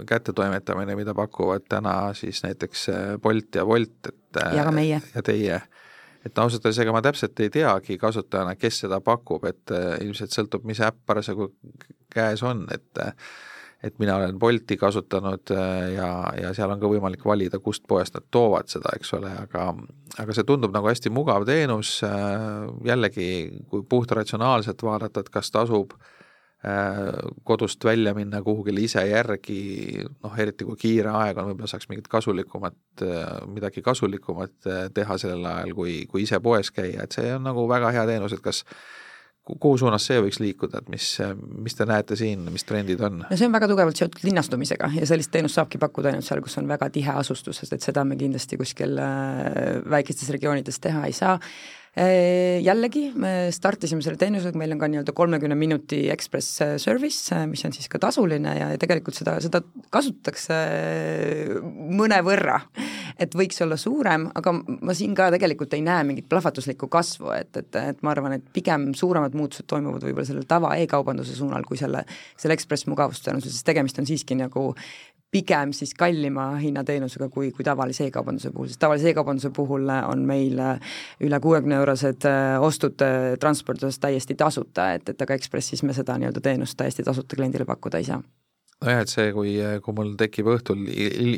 kättetoimetamine, 0.09 0.97
mida 0.97 1.15
pakuvad 1.15 1.67
täna 1.69 1.97
siis 2.17 2.41
näiteks 2.47 2.87
Bolt 3.23 3.61
ja 3.61 3.67
Wolt, 3.69 4.09
et 4.09 4.41
ja 4.57 4.65
ka 4.65 4.73
meie. 4.73 5.01
ja 5.15 5.23
teie, 5.23 5.61
et 6.25 6.39
ausalt 6.39 6.65
öeldes 6.65 6.83
ega 6.83 6.93
ma 6.95 7.03
täpselt 7.05 7.41
ei 7.45 7.51
teagi 7.53 7.99
kasutajana, 8.01 8.55
kes 8.57 8.85
seda 8.85 9.01
pakub, 9.05 9.45
et 9.49 9.73
ilmselt 10.01 10.33
sõltub, 10.33 10.65
mis 10.69 10.81
äpp 10.81 11.03
parasjagu 11.07 11.51
käes 12.15 12.43
on, 12.47 12.65
et 12.73 13.05
et 13.85 13.99
mina 14.01 14.17
olen 14.17 14.39
Bolti 14.39 14.77
kasutanud 14.81 15.51
äh, 15.53 15.93
ja, 15.95 16.09
ja 16.41 16.53
seal 16.57 16.73
on 16.73 16.81
ka 16.81 16.89
võimalik 16.89 17.25
valida, 17.29 17.61
kust 17.61 17.85
poest 17.89 18.17
nad 18.17 18.25
toovad 18.33 18.71
seda, 18.73 18.95
eks 18.97 19.13
ole, 19.19 19.33
aga 19.45 19.67
aga 20.23 20.37
see 20.37 20.47
tundub 20.49 20.73
nagu 20.75 20.89
hästi 20.89 21.13
mugav 21.13 21.45
teenus, 21.49 21.99
äh, 22.07 22.65
jällegi 22.89 23.29
kui 23.71 23.85
puht 23.89 24.15
ratsionaalselt 24.17 24.85
vaadata, 24.87 25.21
et 25.25 25.33
kas 25.35 25.53
tasub 25.53 25.93
kodust 27.45 27.85
välja 27.85 28.15
minna 28.17 28.41
kuhugile 28.43 28.81
ise 28.85 29.03
järgi, 29.05 30.05
noh 30.25 30.39
eriti 30.41 30.65
kui 30.65 30.79
kiire 30.81 31.13
aeg 31.13 31.39
on, 31.41 31.51
võib-olla 31.51 31.69
saaks 31.69 31.91
mingit 31.91 32.09
kasulikumat, 32.09 33.05
midagi 33.53 33.85
kasulikumat 33.85 34.71
teha 34.97 35.19
sellel 35.21 35.45
ajal, 35.51 35.75
kui, 35.77 35.97
kui 36.11 36.25
ise 36.25 36.41
poes 36.45 36.73
käia, 36.73 37.05
et 37.05 37.17
see 37.17 37.35
on 37.37 37.45
nagu 37.45 37.67
väga 37.69 37.93
hea 37.93 38.07
teenus, 38.09 38.37
et 38.37 38.45
kas 38.45 38.65
kuhu 39.45 39.77
suunas 39.77 40.07
see 40.09 40.23
võiks 40.25 40.41
liikuda, 40.41 40.81
et 40.81 40.89
mis, 40.89 41.11
mis 41.67 41.77
te 41.77 41.85
näete 41.89 42.17
siin, 42.17 42.47
mis 42.53 42.65
trendid 42.65 43.03
on? 43.05 43.21
no 43.29 43.37
see 43.37 43.49
on 43.49 43.53
väga 43.53 43.69
tugevalt 43.69 44.01
seotud 44.01 44.25
linnastumisega 44.25 44.89
ja 44.97 45.09
sellist 45.09 45.35
teenust 45.35 45.61
saabki 45.61 45.81
pakkuda 45.83 46.15
ainult 46.15 46.25
seal, 46.25 46.41
kus 46.45 46.57
on 46.63 46.71
väga 46.71 46.89
tihe 46.95 47.13
asustus, 47.13 47.61
sest 47.61 47.77
et 47.77 47.85
seda 47.85 48.07
me 48.09 48.17
kindlasti 48.21 48.57
kuskil 48.61 48.97
äh, 48.97 49.83
väikestes 49.93 50.33
regioonides 50.33 50.81
teha 50.81 51.05
ei 51.11 51.17
saa 51.17 51.37
Äh, 51.37 51.84
jällegi, 51.95 53.05
me 53.15 53.53
startisime 53.55 54.03
selle 54.03 54.19
teenusega, 54.19 54.59
meil 54.59 54.75
on 54.75 54.81
ka 54.81 54.89
nii-öelda 54.91 55.13
kolmekümne 55.15 55.55
minuti 55.59 56.01
express 56.11 56.59
äh, 56.65 56.73
service, 56.83 57.29
äh, 57.37 57.45
mis 57.47 57.63
on 57.67 57.75
siis 57.77 57.87
ka 57.91 58.01
tasuline 58.03 58.57
ja, 58.59 58.73
ja 58.75 58.81
tegelikult 58.83 59.15
seda, 59.15 59.37
seda 59.45 59.61
kasutatakse 59.95 60.59
mõnevõrra. 61.95 62.59
et 63.19 63.35
võiks 63.39 63.63
olla 63.63 63.77
suurem, 63.79 64.27
aga 64.35 64.57
ma 64.57 64.95
siin 64.97 65.15
ka 65.15 65.29
tegelikult 65.37 65.77
ei 65.79 65.85
näe 65.87 66.03
mingit 66.09 66.27
plahvatuslikku 66.29 66.89
kasvu, 66.91 67.31
et, 67.37 67.55
et, 67.63 67.79
et 67.79 68.03
ma 68.03 68.11
arvan, 68.11 68.35
et 68.41 68.49
pigem 68.53 68.91
suuremad 68.99 69.37
muutused 69.39 69.69
toimuvad 69.71 70.03
võib-olla 70.03 70.27
selle 70.27 70.43
tava 70.51 70.75
e-kaubanduse 70.83 71.39
suunal 71.39 71.63
kui 71.69 71.79
selle, 71.79 72.03
selle 72.35 72.59
Ekspress 72.59 72.91
mugavusteenuse, 72.91 73.53
sest 73.55 73.67
tegemist 73.71 74.03
on 74.03 74.11
siiski 74.11 74.35
nagu 74.41 74.73
pigem 75.35 75.73
siis 75.75 75.95
kallima 75.99 76.53
hinnateenusega 76.63 77.29
kui, 77.33 77.51
kui 77.55 77.67
tavalise 77.67 78.07
e-kaubanduse 78.09 78.53
puhul, 78.55 78.71
sest 78.71 78.83
tavalise 78.85 79.11
e-kaubanduse 79.11 79.51
puhul 79.55 79.91
on 79.97 80.23
meil 80.29 80.61
äh, 80.63 80.95
üle 81.27 81.41
kuuekümne 81.43 81.81
eurosed 81.81 82.29
äh, 82.31 82.55
ostud 82.63 83.03
äh, 83.03 83.35
transpordides 83.43 83.99
täiesti 84.03 84.39
tasuta, 84.39 84.93
et, 84.95 85.11
et 85.11 85.27
aga 85.27 85.35
Ekspressis 85.35 85.83
me 85.83 85.97
seda 85.97 86.19
nii-öelda 86.21 86.43
teenust 86.45 86.79
täiesti 86.79 87.07
tasuta 87.07 87.37
kliendile 87.37 87.67
pakkuda 87.67 87.99
ei 87.99 88.11
saa 88.13 88.23
nojah, 88.85 89.01
et 89.01 89.11
see, 89.11 89.31
kui, 89.33 89.55
kui 89.83 89.97
mul 89.97 90.13
tekib 90.21 90.51
õhtul 90.55 90.83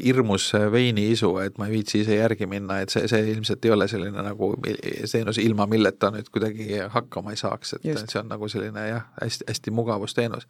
hirmus 0.05 0.49
veiniisu, 0.73 1.31
et 1.45 1.61
ma 1.61 1.69
ei 1.69 1.77
viitsi 1.77 2.01
ise 2.03 2.17
järgi 2.19 2.49
minna, 2.51 2.81
et 2.83 2.93
see, 2.93 3.07
see 3.11 3.23
ilmselt 3.33 3.65
ei 3.65 3.73
ole 3.77 3.87
selline 3.89 4.25
nagu 4.27 4.51
teenus, 4.65 5.39
ilma 5.41 5.69
milleta 5.71 6.11
nüüd 6.15 6.29
kuidagi 6.35 6.83
hakkama 6.93 7.33
ei 7.33 7.41
saaks, 7.41 7.77
et 7.79 7.87
Just. 7.93 8.11
see 8.13 8.21
on 8.21 8.29
nagu 8.33 8.51
selline 8.51 8.89
jah, 8.89 9.09
hästi, 9.21 9.47
hästi 9.53 9.75
mugavusteenus 9.79 10.49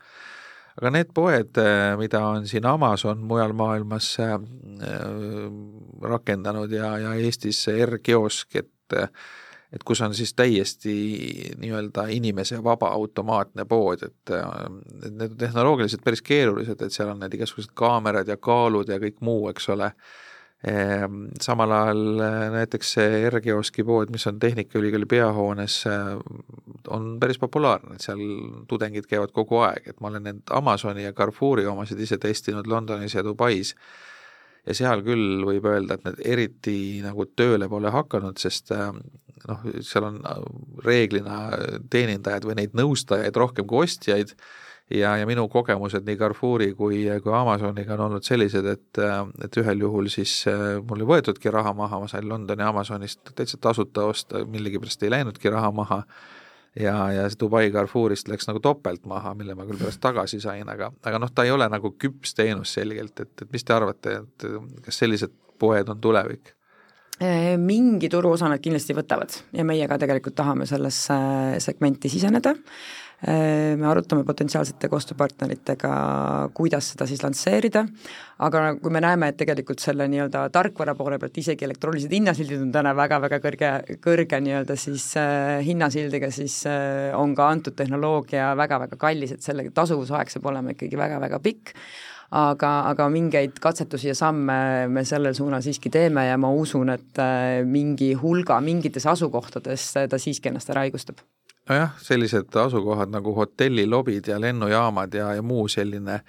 aga 0.76 0.92
need 0.92 1.12
poed, 1.16 1.56
äh, 1.60 1.94
mida 2.00 2.22
on 2.28 2.46
siin 2.48 2.66
Amazon 2.68 3.24
mujal 3.24 3.54
maailmas 3.56 4.12
äh, 4.20 4.36
rakendanud 6.02 6.72
ja, 6.72 6.96
ja 7.00 7.16
Eestis 7.16 7.66
R-kiosk, 7.72 8.56
et 8.62 8.72
et 9.74 9.82
kus 9.84 10.00
on 10.00 10.14
siis 10.14 10.30
täiesti 10.38 10.92
nii-öelda 11.58 12.04
inimese 12.14 12.60
vaba 12.64 12.92
automaatne 12.94 13.64
pood, 13.68 14.04
et, 14.06 14.30
need 15.10 15.32
on 15.32 15.36
tehnoloogiliselt 15.36 16.04
päris 16.06 16.22
keerulised, 16.22 16.80
et 16.80 16.94
seal 16.94 17.10
on 17.10 17.18
need 17.20 17.34
igasugused 17.34 17.74
kaamerad 17.74 18.30
ja 18.30 18.38
kaalud 18.38 18.88
ja 18.88 19.00
kõik 19.02 19.18
muu, 19.26 19.48
eks 19.50 19.68
ole 19.74 19.90
samal 20.64 21.72
ajal 21.72 22.20
äh, 22.24 22.36
näiteks 22.54 22.92
see 22.96 23.18
R-kioski 23.28 23.84
pood, 23.84 24.10
mis 24.10 24.26
on 24.26 24.38
Tehnikaülikooli 24.40 25.06
peahoones, 25.06 25.82
äh, 25.86 26.16
on 26.88 27.18
päris 27.20 27.38
populaarne, 27.38 27.94
et 27.96 28.06
seal 28.06 28.22
tudengid 28.68 29.06
käivad 29.10 29.34
kogu 29.36 29.60
aeg, 29.66 29.90
et 29.92 30.00
ma 30.00 30.08
olen 30.08 30.24
need 30.24 30.42
Amazoni 30.50 31.04
ja 31.04 31.12
Carrefouri 31.12 31.66
omasid 31.68 32.00
ise 32.00 32.18
testinud 32.18 32.66
Londonis 32.66 33.14
ja 33.14 33.24
Dubais. 33.24 33.74
Ja 34.66 34.74
seal 34.74 35.04
küll 35.06 35.44
võib 35.46 35.68
öelda, 35.70 35.94
et 35.94 36.08
need 36.08 36.22
eriti 36.26 36.78
nagu 37.04 37.28
tööle 37.38 37.68
pole 37.70 37.92
hakanud, 37.94 38.40
sest 38.42 38.72
äh, 38.74 38.90
noh, 39.46 39.66
seal 39.84 40.08
on 40.08 40.22
reeglina 40.84 41.50
teenindajaid 41.92 42.48
või 42.48 42.62
neid 42.62 42.74
nõustajaid 42.74 43.36
rohkem 43.38 43.68
kui 43.68 43.84
ostjaid 43.84 44.32
ja, 44.90 45.16
ja 45.16 45.26
minu 45.26 45.48
kogemused 45.48 46.06
nii 46.06 46.16
Carrefouri 46.16 46.70
kui, 46.74 47.02
kui 47.22 47.34
Amazoniga 47.34 47.94
on 47.96 48.06
olnud 48.06 48.26
sellised, 48.26 48.66
et, 48.70 49.02
et 49.44 49.60
ühel 49.60 49.82
juhul 49.82 50.10
siis 50.12 50.38
äh, 50.50 50.78
mul 50.82 51.02
ei 51.02 51.10
võetudki 51.10 51.52
raha 51.52 51.74
maha, 51.76 52.00
ma 52.02 52.10
sain 52.10 52.28
Londoni 52.28 52.66
Amazonist 52.66 53.34
täitsa 53.34 53.58
tasuta 53.60 54.06
osta, 54.06 54.44
millegipärast 54.46 55.02
ei 55.02 55.12
läinudki 55.16 55.50
raha 55.52 55.72
maha, 55.74 56.02
ja, 56.78 56.96
ja 57.12 57.28
see 57.30 57.40
Dubai 57.40 57.70
Carrefourist 57.74 58.30
läks 58.30 58.50
nagu 58.50 58.62
topelt 58.62 59.06
maha, 59.10 59.34
mille 59.38 59.56
ma 59.58 59.66
küll 59.66 59.80
pärast 59.80 60.02
tagasi 60.04 60.40
sain, 60.44 60.68
aga, 60.70 60.92
aga 61.06 61.22
noh, 61.22 61.32
ta 61.34 61.46
ei 61.46 61.54
ole 61.54 61.68
nagu 61.72 61.94
küps 61.98 62.36
teenus 62.38 62.76
selgelt, 62.78 63.18
et, 63.20 63.34
et 63.42 63.50
mis 63.52 63.66
te 63.66 63.74
arvate, 63.74 64.20
et 64.22 64.46
kas 64.86 65.02
sellised 65.02 65.34
poed 65.58 65.90
on 65.90 65.98
tulevik? 66.00 66.52
Äh, 67.16 67.54
mingi 67.56 68.10
turuosa 68.12 68.50
nad 68.52 68.60
kindlasti 68.60 68.92
võtavad 68.92 69.32
ja 69.56 69.64
meie 69.64 69.86
ka 69.88 69.96
tegelikult 69.98 70.34
tahame 70.36 70.66
sellesse 70.68 71.16
segmenti 71.64 72.10
siseneda 72.12 72.52
Äh, 72.52 73.05
me 73.26 73.86
arutame 73.90 74.22
potentsiaalsete 74.26 74.88
koostööpartneritega, 74.90 75.90
kuidas 76.54 76.92
seda 76.92 77.08
siis 77.10 77.22
lansseerida, 77.24 77.82
aga 78.46 78.62
kui 78.78 78.92
me 78.94 79.02
näeme, 79.02 79.30
et 79.32 79.38
tegelikult 79.40 79.82
selle 79.82 80.06
nii-öelda 80.12 80.44
tarkvara 80.54 80.94
poole 80.98 81.18
pealt 81.18 81.38
isegi 81.42 81.66
elektroonilised 81.66 82.12
hinnasildid 82.14 82.62
on 82.62 82.72
täna 82.74 82.92
väga-väga 82.96 83.40
kõrge, 83.42 83.70
kõrge 84.04 84.40
nii-öelda 84.44 84.76
siis 84.78 85.08
äh, 85.20 85.56
hinnasildiga, 85.66 86.30
siis 86.34 86.60
äh, 86.70 87.14
on 87.18 87.34
ka 87.38 87.48
antud 87.50 87.76
tehnoloogia 87.78 88.52
väga-väga 88.58 88.98
kallis, 89.00 89.34
et 89.34 89.46
selle 89.46 89.66
tasuvusaeg 89.74 90.30
saab 90.30 90.46
olema 90.52 90.76
ikkagi 90.76 91.00
väga-väga 91.00 91.42
pikk. 91.42 91.74
Aga, 92.36 92.70
aga 92.90 93.04
mingeid 93.06 93.60
katsetusi 93.62 94.08
ja 94.10 94.16
samme 94.18 94.56
me 94.90 95.04
sellel 95.06 95.36
suunal 95.38 95.62
siiski 95.62 95.92
teeme 95.94 96.24
ja 96.26 96.34
ma 96.42 96.50
usun, 96.50 96.90
et 96.94 97.22
äh, 97.22 97.62
mingi 97.66 98.12
hulga 98.18 98.58
mingites 98.62 99.06
asukohtades 99.06 99.92
ta 100.10 100.18
siiski 100.18 100.50
ennast 100.50 100.74
ära 100.74 100.82
haigustab 100.86 101.22
nojah, 101.70 101.96
sellised 102.02 102.56
asukohad 102.62 103.10
nagu 103.14 103.34
hotellilobid 103.36 104.28
ja 104.32 104.40
lennujaamad 104.40 105.14
ja, 105.14 105.32
ja 105.34 105.42
muu 105.42 105.68
selline, 105.68 106.20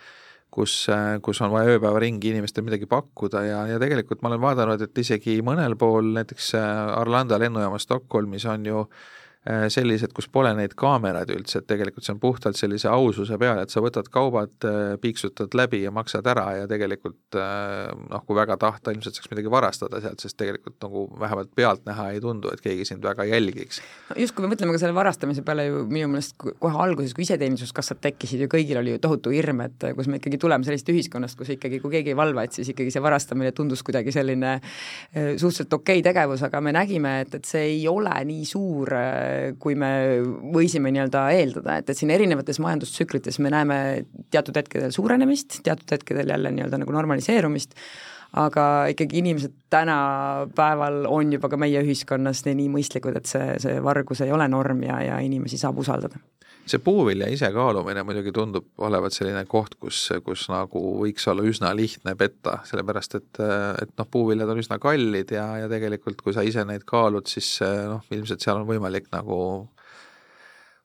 kus, 0.51 0.87
kus 1.21 1.41
on 1.45 1.51
vaja 1.53 1.75
ööpäevaringi 1.75 2.31
inimestele 2.33 2.65
midagi 2.69 2.89
pakkuda 2.89 3.43
ja, 3.45 3.59
ja 3.73 3.81
tegelikult 3.81 4.23
ma 4.23 4.31
olen 4.31 4.41
vaadanud, 4.41 4.81
et 4.81 5.03
isegi 5.03 5.37
mõnel 5.45 5.77
pool, 5.77 6.13
näiteks 6.17 6.55
Arlanda 6.57 7.39
lennujaamas 7.39 7.85
Stockholmis 7.85 8.45
on 8.49 8.65
ju 8.65 8.87
Äh, 8.87 9.16
sellised, 9.71 10.11
kus 10.15 10.27
pole 10.31 10.49
neid 10.57 10.73
kaameraid 10.77 11.29
üldse, 11.31 11.61
et 11.61 11.67
tegelikult 11.69 12.03
see 12.03 12.13
on 12.15 12.19
puhtalt 12.19 12.57
sellise 12.59 12.89
aususe 12.91 13.37
peale, 13.39 13.63
et 13.63 13.71
sa 13.71 13.79
võtad 13.83 14.09
kaubad, 14.11 14.53
äh, 14.67 14.95
piiksutad 15.01 15.55
läbi 15.55 15.83
ja 15.85 15.91
maksad 15.95 16.27
ära 16.27 16.45
ja 16.57 16.65
tegelikult 16.67 17.37
äh, 17.39 17.87
noh, 18.11 18.23
kui 18.27 18.35
väga 18.35 18.57
tahta, 18.59 18.91
ilmselt 18.91 19.15
saaks 19.15 19.31
midagi 19.31 19.51
varastada 19.51 20.01
sealt, 20.03 20.19
sest 20.23 20.37
tegelikult 20.41 20.75
nagu 20.83 21.05
vähemalt 21.21 21.53
pealtnäha 21.55 22.09
ei 22.15 22.19
tundu, 22.23 22.51
et 22.51 22.63
keegi 22.63 22.87
sind 22.89 23.05
väga 23.07 23.27
jälgiks. 23.29 23.79
no 24.09 24.17
just, 24.19 24.35
kui 24.35 24.43
me 24.43 24.51
mõtleme 24.51 24.75
ka 24.75 24.81
selle 24.83 24.97
varastamise 24.97 25.45
peale 25.47 25.69
ju 25.69 25.85
minu 25.87 26.11
meelest 26.11 26.35
kohe 26.43 26.83
alguses, 26.83 27.15
kui 27.15 27.23
iseteeninduskassad 27.23 28.01
tekkisid 28.03 28.43
ju 28.43 28.49
kõigil 28.51 28.81
oli 28.81 28.97
ju 28.97 29.03
tohutu 29.03 29.31
hirm, 29.35 29.63
et 29.67 29.87
kus 29.95 30.11
me 30.11 30.19
ikkagi 30.19 30.41
tuleme 30.43 30.67
sellisest 30.67 30.91
ühiskonnast, 30.91 31.39
kus 31.39 31.53
ikkagi, 31.55 31.79
kui 31.83 31.95
keegi 31.95 32.11
ei 32.11 32.19
valva, 32.19 32.43
et 32.43 32.57
siis 32.57 32.73
ikkagi 32.73 32.91
see 32.91 33.05
varastamine 33.05 33.53
tundus 33.55 33.85
kuidagi 33.87 34.11
selline 34.15 34.57
suhteliselt 35.13 35.79
okei 35.79 36.01
okay 36.01 36.05
tegevus, 36.09 36.43
aga 36.43 36.61
me 36.63 36.75
nägime, 36.75 37.19
et, 37.23 37.39
et 37.39 37.47
see 37.47 37.63
ei 37.77 37.81
ole 37.87 38.11
nii 38.27 38.43
suur 38.47 38.91
kui 39.61 39.75
me 39.79 39.91
võisime 40.53 40.91
nii-öelda 40.93 41.23
eeldada, 41.37 41.79
et, 41.81 41.89
et 41.89 41.99
siin 41.99 42.11
erinevates 42.13 42.59
majandustsüklites 42.63 43.39
me 43.43 43.51
näeme 43.53 43.79
teatud 44.33 44.57
hetkedel 44.57 44.93
suurenemist, 44.95 45.61
teatud 45.65 45.97
hetkedel 45.97 46.33
jälle 46.35 46.53
nii-öelda 46.55 46.81
nagu 46.81 46.95
normaliseerumist, 46.95 47.75
aga 48.37 48.87
ikkagi 48.91 49.21
inimesed 49.21 49.53
tänapäeval 49.73 51.05
on 51.09 51.33
juba 51.33 51.49
ka 51.49 51.59
meie 51.59 51.83
ühiskonnas 51.85 52.43
nii, 52.47 52.57
nii 52.63 52.73
mõistlikud, 52.77 53.19
et 53.19 53.29
see, 53.29 53.53
see 53.63 53.77
vargus 53.83 54.25
ei 54.25 54.33
ole 54.35 54.49
norm 54.51 54.83
ja, 54.87 54.99
ja 55.05 55.21
inimesi 55.23 55.59
saab 55.61 55.79
usaldada 55.83 56.19
see 56.71 56.81
puuvilja 56.83 57.29
isekaalumine 57.31 58.03
muidugi 58.07 58.33
tundub 58.35 58.67
olevat 58.83 59.15
selline 59.15 59.43
koht, 59.49 59.77
kus, 59.81 60.07
kus 60.25 60.47
nagu 60.51 60.81
võiks 61.01 61.27
olla 61.31 61.45
üsna 61.47 61.71
lihtne 61.77 62.15
petta, 62.19 62.59
sellepärast 62.67 63.17
et, 63.19 63.41
et 63.83 63.93
noh, 63.97 64.09
puuviljad 64.11 64.51
on 64.51 64.61
üsna 64.63 64.79
kallid 64.81 65.31
ja, 65.35 65.47
ja 65.63 65.71
tegelikult 65.71 66.21
kui 66.23 66.35
sa 66.35 66.45
ise 66.47 66.65
neid 66.67 66.85
kaalud, 66.87 67.27
siis 67.29 67.57
noh, 67.63 68.03
ilmselt 68.11 68.43
seal 68.43 68.61
on 68.61 68.69
võimalik 68.69 69.11
nagu 69.15 69.39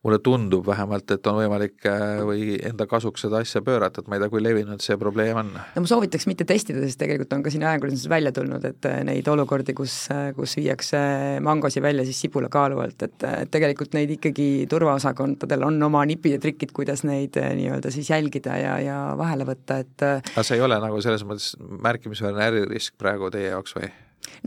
mulle 0.02 0.18
tundub 0.18 0.66
vähemalt, 0.66 1.10
et 1.14 1.26
on 1.30 1.36
võimalik 1.38 1.86
äh, 1.86 2.20
või 2.26 2.56
enda 2.66 2.88
kasuks 2.90 3.22
seda 3.22 3.38
asja 3.42 3.62
pöörata, 3.62 4.02
et 4.02 4.10
ma 4.10 4.18
ei 4.18 4.24
tea, 4.24 4.32
kui 4.32 4.42
levinud 4.42 4.82
see 4.82 4.98
probleem 4.98 5.38
on. 5.38 5.52
no 5.54 5.84
ma 5.84 5.90
soovitaks 5.90 6.26
mitte 6.30 6.46
testida, 6.48 6.82
sest 6.82 6.98
tegelikult 7.02 7.36
on 7.36 7.44
ka 7.44 7.52
siin 7.54 7.62
ajakirjanduses 7.68 8.10
välja 8.10 8.34
tulnud, 8.34 8.66
et 8.66 8.90
äh, 8.90 8.98
neid 9.06 9.30
olukordi, 9.30 9.76
kus, 9.78 9.94
äh, 10.14 10.32
kus 10.34 10.56
viiakse 10.58 11.02
mangosi 11.46 11.82
välja 11.84 12.06
siis 12.08 12.18
sibulakaalu 12.26 12.82
alt, 12.82 13.06
et 13.06 13.26
tegelikult 13.54 13.94
neid 13.94 14.10
ikkagi 14.18 14.48
turvaosakondadel 14.70 15.68
on 15.70 15.78
oma 15.86 16.02
nipid 16.08 16.36
ja 16.36 16.42
trikid, 16.42 16.74
kuidas 16.74 17.06
neid 17.06 17.38
nii-öelda 17.38 17.94
siis 17.94 18.10
jälgida 18.10 18.58
ja, 18.58 18.78
ja 18.82 19.00
vahele 19.18 19.46
võtta, 19.46 19.78
et 19.84 20.08
aga 20.08 20.46
see 20.46 20.58
ei 20.58 20.66
ole 20.66 20.82
nagu 20.82 20.98
selles 21.04 21.22
mõttes 21.28 21.52
märkimisväärne 21.60 22.48
äririsk 22.50 22.98
praegu 22.98 23.30
teie 23.30 23.52
jaoks 23.52 23.78
või? 23.78 23.92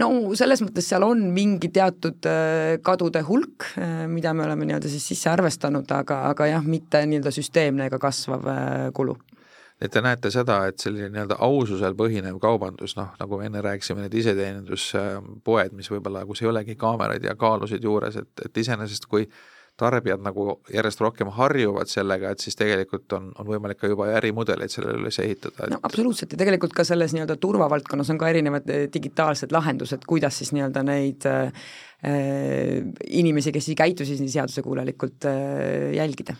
No 0.01 0.09
selles 0.37 0.63
mõttes 0.63 0.87
seal 0.89 1.05
on 1.07 1.21
mingi 1.35 1.69
teatud 1.73 2.27
äh, 2.29 2.75
kadude 2.85 3.23
hulk, 3.27 3.69
äh, 3.79 4.05
mida 4.11 4.33
me 4.33 4.45
oleme 4.47 4.67
nii-öelda 4.67 4.91
siis 4.91 5.07
sisse 5.13 5.31
arvestanud, 5.31 5.89
aga, 5.91 6.25
aga 6.31 6.49
jah, 6.51 6.65
mitte 6.65 7.03
nii-öelda 7.05 7.33
süsteemne 7.35 7.89
ega 7.89 7.99
kasvav 8.01 8.51
äh, 8.51 8.75
kulu. 8.95 9.17
Et 9.81 9.91
te 9.91 9.99
näete 9.99 10.29
seda, 10.31 10.61
et 10.69 10.79
selline 10.79 11.09
nii-öelda 11.11 11.35
aususel 11.43 11.97
põhinev 11.99 12.37
kaubandus, 12.43 12.93
noh, 12.95 13.09
nagu 13.19 13.41
enne 13.43 13.59
rääkisime, 13.63 14.05
need 14.05 14.15
iseteeninduspoed, 14.21 15.75
mis 15.75 15.91
võib-olla, 15.91 16.23
kus 16.29 16.45
ei 16.45 16.51
olegi 16.51 16.77
kaameraid 16.79 17.27
ja 17.27 17.35
kaalusid 17.35 17.83
juures, 17.83 18.15
et, 18.21 18.31
et 18.47 18.63
iseenesest 18.63 19.09
kui 19.11 19.27
tarbijad 19.79 20.23
nagu 20.23 20.59
järjest 20.73 21.01
rohkem 21.03 21.29
harjuvad 21.35 21.89
sellega, 21.91 22.31
et 22.31 22.43
siis 22.43 22.55
tegelikult 22.55 23.11
on, 23.17 23.29
on 23.39 23.49
võimalik 23.49 23.81
ka 23.81 23.89
juba 23.91 24.07
ärimudeleid 24.19 24.71
sellele 24.71 25.03
üles 25.03 25.19
ehitada 25.23 25.67
et.... 25.67 25.73
no 25.73 25.81
absoluutselt. 25.83 26.31
Ja 26.31 26.39
tegelikult 26.39 26.75
ka 26.75 26.85
selles 26.87 27.15
nii-öelda 27.15 27.35
turvavaldkonnas 27.41 28.11
on 28.13 28.19
ka 28.21 28.31
erinevad 28.31 28.69
eh, 28.71 28.87
digitaalsed 28.93 29.51
lahendused, 29.55 30.07
kuidas 30.07 30.39
siis 30.39 30.53
nii-öelda 30.55 30.83
neid 30.87 31.27
äh, 31.29 31.69
inimesi, 33.07 33.51
kes 33.55 33.71
ei 33.71 33.79
käitu 33.79 34.07
siis 34.07 34.23
nii 34.23 34.35
seadusekuulelikult 34.37 35.27
äh, 35.31 35.95
jälgida. 35.99 36.37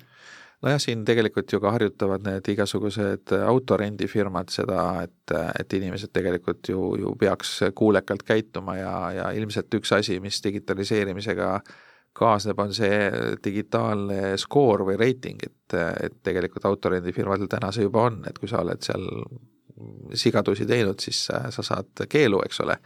Nojah, 0.64 0.80
siin 0.82 1.04
tegelikult 1.06 1.52
ju 1.52 1.60
ka 1.62 1.74
harjutavad 1.76 2.24
need 2.26 2.48
igasugused 2.54 3.34
autorendifirmad 3.36 4.50
seda, 4.54 4.86
et, 5.04 5.34
et 5.60 5.76
inimesed 5.78 6.14
tegelikult 6.16 6.72
ju, 6.72 6.94
ju 7.02 7.12
peaks 7.20 7.58
kuulekalt 7.76 8.24
käituma 8.26 8.78
ja, 8.80 8.94
ja 9.14 9.28
ilmselt 9.36 9.76
üks 9.78 9.92
asi, 9.98 10.22
mis 10.24 10.40
digitaliseerimisega 10.48 11.50
kaasneb, 12.16 12.60
on 12.60 12.72
see 12.76 13.00
digitaalne 13.44 14.36
skoor 14.40 14.86
või 14.88 14.96
reiting, 15.00 15.44
et, 15.44 15.76
et 15.76 16.16
tegelikult 16.24 16.66
autorendifirmadel 16.70 17.52
täna 17.52 17.72
see 17.76 17.88
juba 17.88 18.08
on, 18.10 18.22
et 18.30 18.40
kui 18.40 18.50
sa 18.52 18.64
oled 18.64 18.82
seal 18.86 19.06
sigadusi 20.16 20.68
teinud, 20.70 21.02
siis 21.04 21.26
sa, 21.28 21.46
sa 21.52 21.66
saad 21.66 22.06
keelu, 22.10 22.40
eks 22.48 22.62
ole 22.64 22.78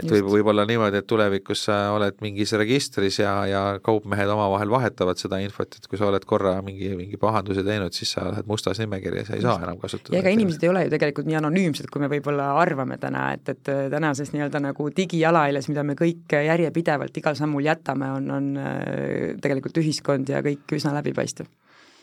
et 0.00 0.08
võib, 0.08 0.28
võib 0.32 0.48
olla 0.52 0.64
niimoodi, 0.68 1.00
et 1.02 1.06
tulevikus 1.08 1.66
sa 1.68 1.76
oled 1.92 2.16
mingis 2.24 2.54
registris 2.56 3.18
ja, 3.20 3.32
ja 3.48 3.62
kaupmehed 3.84 4.30
omavahel 4.32 4.72
vahetavad 4.72 5.20
seda 5.20 5.40
infot, 5.44 5.76
et 5.76 5.88
kui 5.90 6.00
sa 6.00 6.08
oled 6.08 6.24
korra 6.28 6.54
mingi, 6.64 6.92
mingi 6.96 7.20
pahanduse 7.20 7.64
teinud, 7.66 7.92
siis 7.96 8.14
sa 8.16 8.24
oled 8.30 8.48
mustas 8.48 8.80
nimekirjas 8.82 9.32
ja 9.32 9.38
ei 9.38 9.44
saa 9.44 9.58
enam 9.66 9.80
kasutada. 9.82 10.16
ja 10.16 10.22
ega 10.22 10.32
inimesed 10.32 10.64
ei 10.64 10.72
ole 10.72 10.86
ju 10.86 10.94
tegelikult 10.94 11.28
nii 11.28 11.38
anonüümsed, 11.42 11.90
kui 11.92 12.04
me 12.04 12.10
võib-olla 12.12 12.52
arvame 12.62 12.96
täna, 13.02 13.28
et, 13.36 13.52
et 13.52 13.72
tänases 13.92 14.32
nii-öelda 14.32 14.62
nagu 14.64 14.88
digijalajäljes, 14.96 15.68
mida 15.72 15.84
me 15.86 15.98
kõik 15.98 16.38
järjepidevalt 16.48 17.20
igal 17.22 17.36
sammul 17.38 17.68
jätame, 17.68 18.08
on, 18.16 18.30
on 18.32 18.48
äh, 18.62 19.34
tegelikult 19.44 19.82
ühiskond 19.84 20.32
ja 20.32 20.40
kõik 20.44 20.78
üsna 20.78 20.96
läbipaistev 20.96 21.50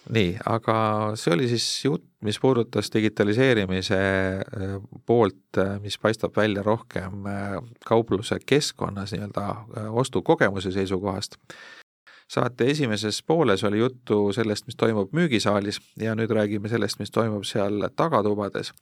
nii, 0.10 0.38
aga 0.50 0.76
see 1.20 1.34
oli 1.34 1.48
siis 1.52 1.66
jutt, 1.86 2.06
mis 2.26 2.40
puudutas 2.40 2.90
digitaliseerimise 2.94 4.00
äh, 4.00 4.78
poolt, 5.06 5.58
äh, 5.58 5.76
mis 5.82 5.98
paistab 6.02 6.38
välja 6.38 6.64
rohkem 6.64 7.26
äh, 7.26 7.58
kaupluse 7.86 8.40
keskkonnas 8.46 9.14
nii-öelda 9.14 9.46
ostukogemuse 9.90 10.72
seisukohast. 10.72 11.38
saate 12.30 12.66
esimeses 12.70 13.24
pooles 13.24 13.64
oli 13.64 13.80
juttu 13.80 14.34
sellest, 14.34 14.66
mis 14.68 14.76
toimub 14.76 15.14
müügisaalis 15.14 15.80
ja 15.98 16.16
nüüd 16.16 16.30
räägime 16.30 16.70
sellest, 16.70 17.00
mis 17.00 17.12
toimub 17.12 17.44
seal 17.44 17.88
tagatubades. 17.96 18.74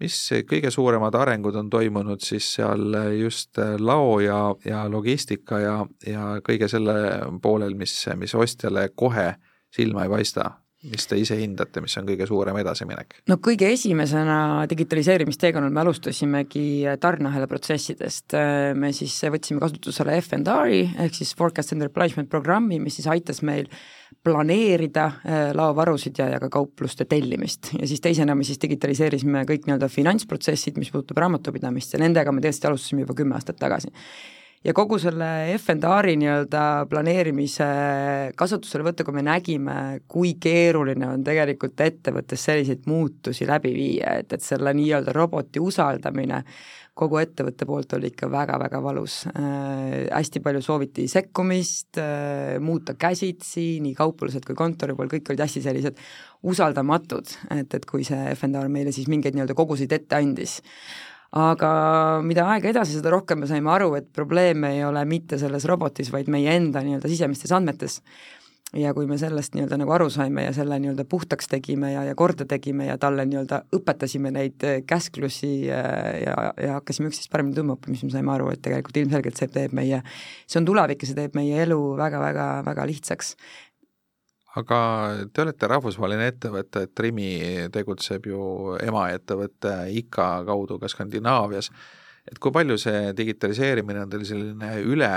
mis 0.00 0.30
kõige 0.50 0.70
suuremad 0.70 1.14
arengud 1.14 1.54
on 1.54 1.70
toimunud 1.70 2.20
siis 2.20 2.54
seal 2.54 2.96
just 3.18 3.58
lao 3.78 4.20
ja, 4.20 4.54
ja 4.64 4.90
logistika 4.90 5.58
ja, 5.58 5.86
ja 6.06 6.40
kõige 6.48 6.68
selle 6.68 6.94
poolel, 7.42 7.74
mis, 7.74 8.06
mis 8.16 8.34
ostjale 8.34 8.88
kohe 8.94 9.34
silma 9.76 10.06
ei 10.06 10.12
paista 10.12 10.50
mis 10.90 11.06
te 11.08 11.18
ise 11.18 11.36
hindate, 11.40 11.80
mis 11.82 11.96
on 11.98 12.06
kõige 12.08 12.26
suurem 12.28 12.58
edasiminek? 12.60 13.18
no 13.30 13.38
kõige 13.42 13.68
esimesena 13.72 14.38
digitaliseerimisteekonnal 14.70 15.72
me 15.74 15.82
alustasimegi 15.82 16.66
tarneahela 17.02 17.48
protsessidest, 17.50 18.36
me 18.78 18.92
siis 18.96 19.16
võtsime 19.32 19.62
kasutusele 19.62 20.18
F&R-i 20.20 20.82
ehk 21.06 21.16
siis 21.16 21.34
Forecast 21.38 21.74
and 21.74 21.86
Replenishment 21.86 22.30
programmi, 22.32 22.80
mis 22.82 23.00
siis 23.00 23.08
aitas 23.12 23.42
meil 23.46 23.70
planeerida 24.26 25.06
äh, 25.06 25.42
laovarusid 25.56 26.18
ja, 26.18 26.28
ja 26.34 26.38
ka 26.42 26.48
kaupluste 26.50 27.06
tellimist. 27.10 27.72
Ja 27.78 27.86
siis 27.86 28.02
teisena 28.02 28.34
me 28.38 28.46
siis 28.46 28.58
digitaliseerisime 28.62 29.44
kõik 29.46 29.66
nii-öelda 29.66 29.88
finantsprotsessid, 29.90 30.78
mis 30.82 30.90
puudutab 30.94 31.20
raamatupidamist 31.22 31.94
ja 31.94 32.02
nendega 32.02 32.34
me 32.34 32.42
tõesti 32.44 32.70
alustasime 32.70 33.06
juba 33.06 33.16
kümme 33.18 33.38
aastat 33.38 33.58
tagasi 33.62 33.92
ja 34.66 34.74
kogu 34.74 34.98
selle 34.98 35.28
F&R-i 35.54 36.16
nii-öelda 36.18 36.62
planeerimise 36.90 37.66
kasutuselevõttu, 38.38 39.06
kui 39.06 39.14
me 39.14 39.22
nägime, 39.26 39.76
kui 40.10 40.34
keeruline 40.42 41.06
on 41.12 41.22
tegelikult 41.26 41.80
ettevõttes 41.84 42.48
selliseid 42.48 42.88
muutusi 42.90 43.46
läbi 43.46 43.72
viia, 43.76 44.16
et, 44.22 44.34
et 44.34 44.42
selle 44.42 44.74
nii-öelda 44.76 45.14
roboti 45.14 45.62
usaldamine 45.62 46.42
kogu 46.96 47.18
ettevõtte 47.20 47.66
poolt 47.68 47.92
oli 47.98 48.08
ikka 48.08 48.30
väga-väga 48.32 48.78
valus 48.82 49.18
äh,. 49.28 50.06
hästi 50.08 50.40
palju 50.42 50.62
sooviti 50.64 51.04
sekkumist 51.12 52.00
äh,, 52.00 52.56
muuta 52.60 52.96
käsitsi, 52.98 53.82
nii 53.84 53.94
kauplused 53.98 54.46
kui 54.48 54.56
kontori 54.58 54.96
pool, 54.96 55.10
kõik 55.12 55.30
olid 55.30 55.44
hästi 55.44 55.62
sellised 55.62 56.00
usaldamatud, 56.46 57.36
et, 57.54 57.76
et 57.76 57.84
kui 57.86 58.06
see 58.08 58.32
F&R 58.32 58.72
meile 58.72 58.94
siis 58.96 59.10
mingeid 59.12 59.36
nii-öelda 59.36 59.58
koguseid 59.58 59.92
ette 59.92 60.18
andis 60.18 60.62
aga 61.36 61.70
mida 62.24 62.46
aega 62.54 62.70
edasi, 62.72 62.96
seda 62.98 63.12
rohkem 63.12 63.42
me 63.42 63.50
saime 63.50 63.70
aru, 63.74 63.92
et 63.98 64.08
probleem 64.14 64.64
ei 64.70 64.82
ole 64.86 65.04
mitte 65.08 65.38
selles 65.40 65.66
robotis, 65.68 66.10
vaid 66.14 66.30
meie 66.32 66.56
enda 66.56 66.82
nii-öelda 66.84 67.12
sisemistes 67.12 67.54
andmetes. 67.56 68.00
ja 68.76 68.90
kui 68.92 69.06
me 69.06 69.14
sellest 69.16 69.54
nii-öelda 69.54 69.76
nagu 69.78 69.92
aru 69.94 70.08
saime 70.10 70.42
ja 70.42 70.52
selle 70.52 70.76
nii-öelda 70.82 71.04
puhtaks 71.08 71.46
tegime 71.48 71.92
ja, 71.92 72.02
ja 72.04 72.16
korda 72.18 72.44
tegime 72.50 72.88
ja 72.88 72.96
talle 72.98 73.22
nii-öelda 73.24 73.60
õpetasime 73.78 74.32
neid 74.34 74.64
käsklusi 74.90 75.68
ja, 75.68 75.78
ja, 76.18 76.34
ja 76.60 76.72
hakkasime 76.80 77.12
üksteist 77.12 77.30
paremini 77.32 77.54
tundma 77.56 77.76
õppima, 77.76 77.94
siis 77.94 78.10
me 78.10 78.16
saime 78.16 78.34
aru, 78.34 78.50
et 78.52 78.60
tegelikult 78.66 78.98
ilmselgelt 79.00 79.38
see 79.38 79.52
teeb 79.54 79.76
meie, 79.76 80.02
see 80.50 80.58
on 80.60 80.66
tulevik 80.66 81.04
ja 81.04 81.12
see 81.12 81.20
teeb 81.20 81.38
meie 81.38 81.62
elu 81.62 81.78
väga-väga-väga 82.02 82.88
lihtsaks 82.90 83.36
aga 84.56 84.78
te 85.32 85.44
olete 85.44 85.68
rahvusvaheline 85.70 86.30
ettevõte, 86.32 86.86
et 86.86 87.04
Rimi 87.04 87.30
tegutseb 87.72 88.28
ju 88.30 88.76
emaettevõtte 88.80 89.76
IKA 90.00 90.30
kaudu 90.48 90.80
ka 90.80 90.90
Skandinaavias 90.92 91.70
et 92.26 92.38
kui 92.42 92.52
palju 92.54 92.76
see 92.80 93.12
digitaliseerimine 93.16 94.02
on 94.02 94.10
teil 94.10 94.24
selline 94.26 94.72
üle 94.82 95.10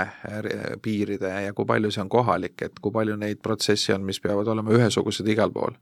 piiride 0.82 1.32
ja 1.46 1.54
kui 1.56 1.66
palju 1.68 1.90
see 1.90 2.04
on 2.04 2.12
kohalik, 2.12 2.56
et 2.66 2.82
kui 2.82 2.94
palju 2.94 3.16
neid 3.20 3.40
protsesse 3.42 3.94
on, 3.96 4.04
mis 4.06 4.20
peavad 4.22 4.48
olema 4.52 4.74
ühesugused 4.76 5.28
igal 5.30 5.52
pool? 5.54 5.74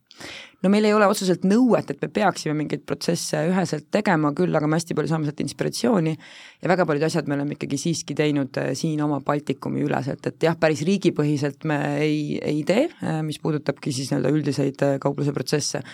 no 0.62 0.70
meil 0.72 0.88
ei 0.88 0.94
ole 0.96 1.06
otseselt 1.06 1.44
nõuet, 1.46 1.92
et 1.92 2.00
me 2.02 2.10
peaksime 2.12 2.54
mingeid 2.58 2.82
protsesse 2.88 3.40
üheselt 3.50 3.88
tegema, 3.94 4.32
küll 4.36 4.54
aga 4.58 4.66
me 4.70 4.78
hästi 4.78 4.96
palju 4.98 5.12
saame 5.12 5.28
sealt 5.28 5.42
inspiratsiooni 5.44 6.14
ja 6.14 6.70
väga 6.72 6.86
paljud 6.88 7.06
asjad 7.08 7.28
me 7.30 7.36
oleme 7.38 7.54
ikkagi 7.54 7.78
siiski 7.80 8.16
teinud 8.18 8.58
äh, 8.60 8.72
siin 8.78 9.02
oma 9.04 9.20
Baltikumi 9.24 9.84
üleselt, 9.86 10.26
et 10.26 10.48
jah, 10.48 10.56
päris 10.58 10.82
riigipõhiselt 10.88 11.66
me 11.68 11.78
ei, 12.02 12.38
ei 12.42 12.64
tee, 12.66 12.88
äh, 13.02 13.20
mis 13.26 13.38
puudutabki 13.42 13.94
siis 13.94 14.10
nii-öelda 14.10 14.34
üldiseid 14.34 14.86
äh, 14.86 14.96
kaupluse 15.02 15.34
protsesse, 15.36 15.84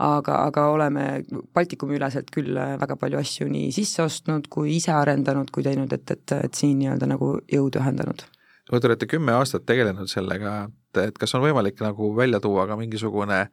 aga, 0.00 0.36
aga 0.48 0.66
oleme 0.72 1.06
Baltikumi 1.54 1.98
üleselt 1.98 2.30
küll 2.34 2.56
väga 2.56 2.96
palju 3.00 3.20
asju 3.20 3.48
nii 3.50 3.70
sisse 3.74 4.02
ostnud 4.04 4.48
kui 4.52 4.76
ise 4.78 4.92
arendanud, 4.96 5.50
kui 5.54 5.64
teinud, 5.66 5.92
et, 5.92 6.06
et, 6.10 6.36
et 6.48 6.56
siin 6.56 6.78
nii-öelda 6.80 7.08
nagu 7.10 7.32
jõudu 7.50 7.82
ühendanud. 7.82 8.24
no 8.70 8.80
te 8.80 8.88
olete 8.88 9.10
kümme 9.10 9.34
aastat 9.36 9.66
tegelenud 9.68 10.10
sellega, 10.10 10.62
et, 10.68 11.04
et 11.08 11.20
kas 11.20 11.34
on 11.36 11.44
võimalik 11.44 11.82
nagu 11.84 12.14
välja 12.16 12.40
tuua 12.40 12.66
ka 12.70 12.78
mingisugune 12.80 13.44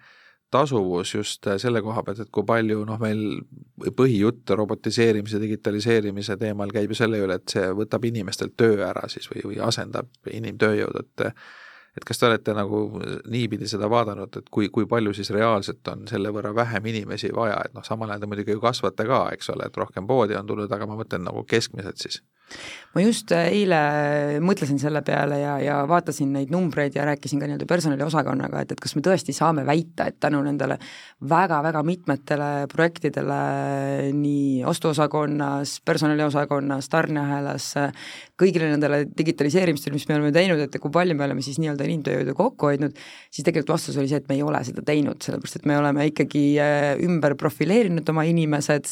tasuvus 0.51 1.13
just 1.13 1.47
selle 1.59 1.81
koha 1.83 2.03
pealt, 2.07 2.23
et 2.23 2.31
kui 2.31 2.45
palju 2.47 2.85
noh, 2.87 2.99
meil 3.01 3.41
põhijutt 3.97 4.55
robotiseerimise, 4.55 5.41
digitaliseerimise 5.43 6.37
teemal 6.39 6.71
käib 6.71 6.93
ju 6.93 6.99
selle 7.01 7.19
üle, 7.23 7.35
et 7.41 7.51
see 7.51 7.65
võtab 7.75 8.07
inimestelt 8.07 8.55
töö 8.55 8.79
ära 8.87 9.09
siis 9.11 9.27
või, 9.33 9.43
või 9.51 9.59
asendab 9.67 10.31
inimtööjõud, 10.31 11.01
et 11.03 11.27
et 11.97 12.05
kas 12.05 12.21
te 12.21 12.29
olete 12.29 12.53
nagu 12.57 12.81
niipidi 13.33 13.67
seda 13.69 13.89
vaadanud, 13.91 14.39
et 14.39 14.49
kui, 14.53 14.69
kui 14.73 14.87
palju 14.89 15.15
siis 15.17 15.31
reaalselt 15.35 15.87
on 15.93 16.05
selle 16.09 16.31
võrra 16.35 16.53
vähem 16.55 16.85
inimesi 16.93 17.33
vaja, 17.35 17.59
et 17.65 17.75
noh, 17.77 17.85
samal 17.87 18.13
ajal 18.13 18.23
te 18.23 18.31
muidugi 18.31 18.55
ju 18.55 18.63
kasvate 18.63 19.07
ka, 19.09 19.25
eks 19.35 19.53
ole, 19.55 19.67
et 19.67 19.83
rohkem 19.83 20.07
poodi 20.07 20.37
on 20.37 20.49
tulnud, 20.49 20.71
aga 20.71 20.89
ma 20.89 20.99
mõtlen 20.99 21.25
nagu 21.27 21.43
keskmiselt 21.49 22.05
siis. 22.05 22.21
Ma 22.95 23.03
just 23.03 23.29
äh, 23.35 23.49
eile 23.51 23.77
mõtlesin 24.41 24.79
selle 24.79 25.01
peale 25.05 25.41
ja, 25.41 25.57
ja 25.61 25.75
vaatasin 25.89 26.31
neid 26.33 26.51
numbreid 26.53 26.95
ja 26.95 27.03
rääkisin 27.05 27.41
ka 27.41 27.49
nii-öelda 27.49 27.67
personaliosakonnaga, 27.69 28.61
et, 28.63 28.71
et 28.73 28.81
kas 28.81 28.95
me 28.95 29.03
tõesti 29.05 29.35
saame 29.35 29.65
väita, 29.67 30.07
et 30.07 30.17
tänu 30.23 30.39
nendele 30.45 30.77
väga-väga 31.27 31.83
mitmetele 31.85 32.49
projektidele 32.71 33.39
nii 34.15 34.63
ostuosakonnas, 34.71 35.75
personaliosakonnas, 35.85 36.87
tarneahelas, 36.93 37.67
kõigile 38.39 38.71
nendele 38.71 39.03
digitaliseerimistele, 39.11 39.97
mis 39.99 40.07
me 40.07 40.17
oleme 40.17 40.33
teinud, 40.33 40.63
et 40.63 40.79
kui 40.81 40.93
palju 40.93 41.19
me 41.19 41.27
oleme 41.27 41.45
siis 41.45 41.59
nii-öelda 41.61 41.86
inimtööjõudu 41.89 42.35
kokku 42.37 42.71
hoidnud, 42.71 42.97
siis 43.31 43.45
tegelikult 43.47 43.75
vastus 43.75 43.97
oli 43.99 44.09
see, 44.11 44.21
et 44.21 44.29
me 44.29 44.37
ei 44.37 44.43
ole 44.45 44.61
seda 44.67 44.83
teinud, 44.85 45.21
sellepärast 45.23 45.61
et 45.61 45.67
me 45.69 45.77
oleme 45.79 46.07
ikkagi 46.11 46.43
äh, 46.63 46.91
ümber 47.07 47.37
profileerinud 47.39 48.13
oma 48.13 48.27
inimesed, 48.29 48.91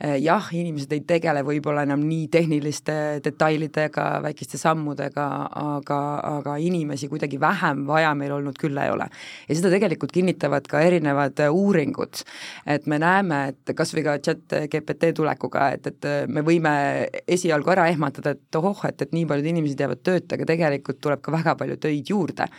jah, 0.00 0.48
inimesed 0.52 0.92
ei 0.94 1.02
tegele 1.06 1.42
võib-olla 1.46 1.84
enam 1.86 2.02
nii 2.06 2.26
tehniliste 2.32 2.94
detailidega, 3.24 4.06
väikeste 4.24 4.58
sammudega, 4.60 5.26
aga, 5.60 6.00
aga 6.40 6.56
inimesi 6.62 7.08
kuidagi 7.10 7.38
vähem 7.40 7.84
vaja 7.86 8.14
meil 8.18 8.34
olnud 8.36 8.58
küll 8.60 8.78
ei 8.80 8.90
ole. 8.90 9.08
ja 9.48 9.58
seda 9.58 9.70
tegelikult 9.74 10.12
kinnitavad 10.14 10.66
ka 10.70 10.82
erinevad 10.84 11.44
uuringud, 11.50 12.24
et 12.66 12.88
me 12.90 12.98
näeme, 13.02 13.40
et 13.52 13.74
kas 13.76 13.94
või 13.94 14.06
ka 14.06 14.18
chat 14.18 14.56
GPT 14.72 15.14
tulekuga, 15.16 15.70
et, 15.76 15.92
et 15.92 16.10
me 16.28 16.42
võime 16.46 16.74
esialgu 17.26 17.74
ära 17.74 17.88
ehmatada, 17.92 18.34
et 18.34 18.60
ohoh, 18.60 18.84
et, 18.88 19.02
et 19.02 19.14
nii 19.14 19.28
paljud 19.30 19.52
inimesed 19.52 19.80
jäävad 19.80 20.02
tööta, 20.02 20.38
aga 20.38 20.48
tegelikult 20.54 21.00
tuleb 21.04 21.22
ka 21.24 21.34
väga 21.34 21.56
palju 21.60 21.78
töid 21.86 22.10
juurde 22.10 22.50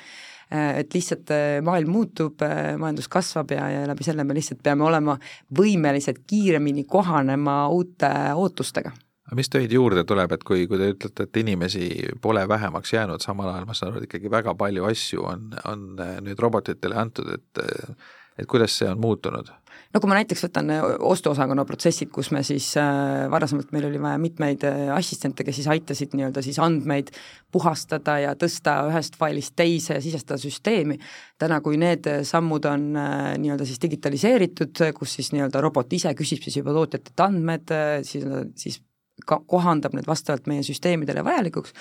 et 0.51 0.93
lihtsalt 0.93 1.31
maailm 1.65 1.89
muutub, 1.89 2.43
majandus 2.77 3.07
kasvab 3.11 3.51
ja, 3.55 3.69
ja 3.71 3.87
läbi 3.89 4.05
selle 4.05 4.23
me 4.23 4.35
lihtsalt 4.37 4.61
peame 4.63 4.85
olema 4.85 5.17
võimelised 5.57 6.21
kiiremini 6.27 6.85
kohanema 6.89 7.63
uute 7.73 8.11
ootustega 8.35 8.93
aga 9.25 9.39
mis 9.39 9.49
töid 9.49 9.71
juurde 9.73 10.03
tuleb, 10.05 10.35
et 10.35 10.43
kui, 10.45 10.67
kui 10.69 10.77
te 10.77 10.91
ütlete, 10.93 11.25
et 11.25 11.39
inimesi 11.41 11.87
pole 12.21 12.43
vähemaks 12.47 12.93
jäänud, 12.93 13.23
samal 13.25 13.49
ajal 13.49 13.65
ma 13.65 13.73
saan 13.77 13.91
aru, 13.91 14.03
et 14.03 14.09
ikkagi 14.09 14.29
väga 14.31 14.53
palju 14.57 14.85
asju 14.85 15.25
on, 15.25 15.47
on 15.65 15.87
nüüd 16.25 16.41
robotitele 16.41 16.99
antud, 17.01 17.33
et 17.33 17.65
et 18.35 18.47
kuidas 18.51 18.73
see 18.77 18.89
on 18.91 18.99
muutunud? 18.99 19.49
No 19.95 20.01
kui 20.03 20.11
ma 20.11 20.17
näiteks 20.17 20.43
võtan 20.43 20.71
äh, 20.75 20.85
ostuosakonna 21.07 21.63
protsessid, 21.67 22.11
kus 22.13 22.29
me 22.35 22.41
siis 22.45 22.67
äh, 22.79 23.25
varasemalt 23.31 23.71
meil 23.75 23.87
oli 23.87 24.01
vaja 24.01 24.19
mitmeid 24.21 24.65
äh, 24.67 24.81
assistente, 24.95 25.45
kes 25.47 25.61
siis 25.61 25.69
aitasid 25.71 26.15
nii-öelda 26.17 26.43
siis 26.45 26.59
andmeid 26.63 27.13
puhastada 27.55 28.17
ja 28.19 28.33
tõsta 28.39 28.81
ühest 28.89 29.15
failist 29.19 29.55
teise 29.55 29.95
ja 29.97 30.03
sisestada 30.03 30.39
süsteemi, 30.41 30.99
täna, 31.41 31.61
kui 31.63 31.79
need 31.81 32.09
sammud 32.27 32.67
on 32.69 32.89
äh, 32.99 33.29
nii-öelda 33.41 33.67
siis 33.67 33.79
digitaliseeritud, 33.85 34.83
kus 34.97 35.15
siis 35.19 35.31
nii-öelda 35.35 35.63
robot 35.63 35.95
ise 35.95 36.11
küsib 36.17 36.43
siis 36.43 36.59
juba 36.59 36.75
tootjatelt 36.75 37.25
andmed, 37.29 37.73
siis, 38.03 38.27
siis 38.59 38.81
ka 39.25 39.39
kohandab 39.47 39.95
need 39.95 40.07
vastavalt 40.09 40.49
meie 40.51 40.63
süsteemidele 40.67 41.23
vajalikuks 41.23 41.71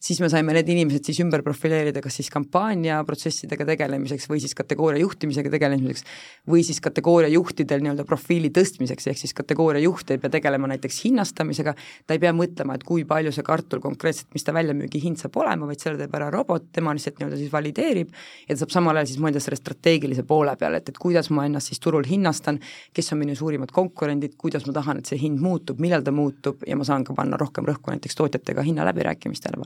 siis 0.00 0.20
me 0.22 0.30
saime 0.32 0.54
need 0.56 0.68
inimesed 0.72 1.04
siis 1.04 1.18
ümber 1.20 1.42
profileerida 1.44 2.00
kas 2.00 2.16
siis 2.16 2.30
kampaaniaprotsessidega 2.32 3.66
tegelemiseks 3.68 4.30
või 4.30 4.40
siis 4.40 4.54
kategooria 4.56 5.02
juhtimisega 5.02 5.52
tegelemiseks 5.52 6.06
või 6.48 6.62
siis 6.64 6.80
kategooria 6.80 7.28
juhtidel 7.34 7.84
nii-öelda 7.84 8.06
profiili 8.08 8.48
tõstmiseks, 8.56 9.10
ehk 9.12 9.20
siis 9.20 9.36
kategooria 9.36 9.82
juht 9.84 10.10
ei 10.10 10.20
pea 10.22 10.32
tegelema 10.32 10.70
näiteks 10.72 11.02
hinnastamisega, 11.04 11.74
ta 12.06 12.16
ei 12.16 12.22
pea 12.22 12.32
mõtlema, 12.36 12.78
et 12.78 12.86
kui 12.88 13.04
palju 13.08 13.32
see 13.36 13.44
kartul 13.44 13.82
konkreetselt, 13.84 14.30
mis 14.32 14.46
ta 14.46 14.54
väljamüügihind 14.56 15.20
saab 15.20 15.36
olema, 15.42 15.68
vaid 15.68 15.84
selle 15.84 16.00
teeb 16.00 16.16
ära 16.16 16.30
robot, 16.32 16.70
tema 16.72 16.96
lihtsalt 16.96 17.20
nii-öelda 17.20 17.42
siis 17.42 17.52
valideerib 17.52 18.16
ja 18.48 18.54
ta 18.54 18.62
saab 18.62 18.74
samal 18.78 19.02
ajal 19.02 19.12
siis 19.12 19.20
mõelda 19.20 19.44
selle 19.44 19.60
strateegilise 19.60 20.24
poole 20.24 20.56
peale, 20.56 20.80
et, 20.80 20.88
et 20.94 21.02
kuidas 21.02 21.28
ma 21.34 21.44
ennast 21.50 21.74
siis 21.74 21.84
turul 21.84 22.08
hinnastan, 22.08 22.62
kes 22.96 23.12
on 23.12 23.20
minu 23.20 23.36
suurimad 23.36 23.76
konkurendid, 23.76 24.38
kuidas 24.40 24.64
ma 24.64 24.74
tahan, 24.80 25.04
et 25.04 25.12
see 25.12 25.20
hind 25.20 25.44
muutub, 25.44 25.82
millal 25.82 26.06
ta 26.06 26.14
muutub 26.14 26.64
ja 26.66 26.80
ma 26.80 26.88
saan 26.88 27.04
ka 27.04 27.16
panna 27.16 27.36
rohkem 27.40 27.68
rõhku 27.68 27.92
näiteks 27.92 28.16
tootjatega 28.16 28.64
hinnaläbirääkimistele 28.64 29.60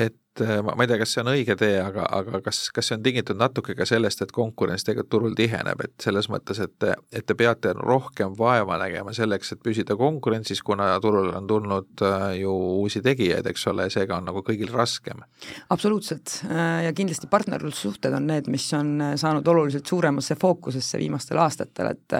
et 0.00 0.14
äh, 0.44 0.58
ma, 0.64 0.74
ma 0.76 0.84
ei 0.84 0.90
tea, 0.90 0.98
kas 1.00 1.14
see 1.14 1.22
on 1.24 1.30
õige 1.32 1.56
tee, 1.58 1.76
aga, 1.82 2.06
aga 2.18 2.40
kas, 2.44 2.68
kas 2.74 2.90
see 2.90 2.98
on 2.98 3.04
tingitud 3.04 3.38
natuke 3.40 3.76
ka 3.78 3.86
sellest, 3.88 4.22
et 4.24 4.32
konkurents 4.34 4.86
tegelikult 4.86 5.12
turul 5.12 5.36
tiheneb, 5.38 5.80
et 5.84 5.94
selles 6.02 6.28
mõttes, 6.32 6.60
et, 6.64 6.88
et 7.12 7.26
te 7.26 7.36
peate 7.38 7.72
rohkem 7.78 8.34
vaeva 8.38 8.78
nägema 8.80 9.14
selleks, 9.16 9.54
et 9.54 9.62
püsida 9.64 9.96
konkurentsis, 9.98 10.62
kuna 10.66 10.90
turule 11.02 11.34
on 11.38 11.48
tulnud 11.50 12.04
äh, 12.06 12.26
ju 12.42 12.54
uusi 12.82 13.02
tegijaid, 13.04 13.46
eks 13.50 13.66
ole, 13.72 13.88
seega 13.92 14.18
on 14.18 14.28
nagu 14.30 14.44
kõigil 14.46 14.72
raskem? 14.74 15.24
absoluutselt 15.72 16.40
äh, 16.48 16.84
ja 16.86 16.92
kindlasti 16.96 17.30
partnerlussuhted 17.30 18.14
on 18.14 18.28
need, 18.30 18.50
mis 18.52 18.66
on 18.76 18.96
saanud 19.18 19.46
oluliselt 19.48 19.86
suuremasse 19.88 20.36
fookusesse 20.38 21.00
viimastel 21.00 21.40
aastatel, 21.42 21.92
et 21.94 22.18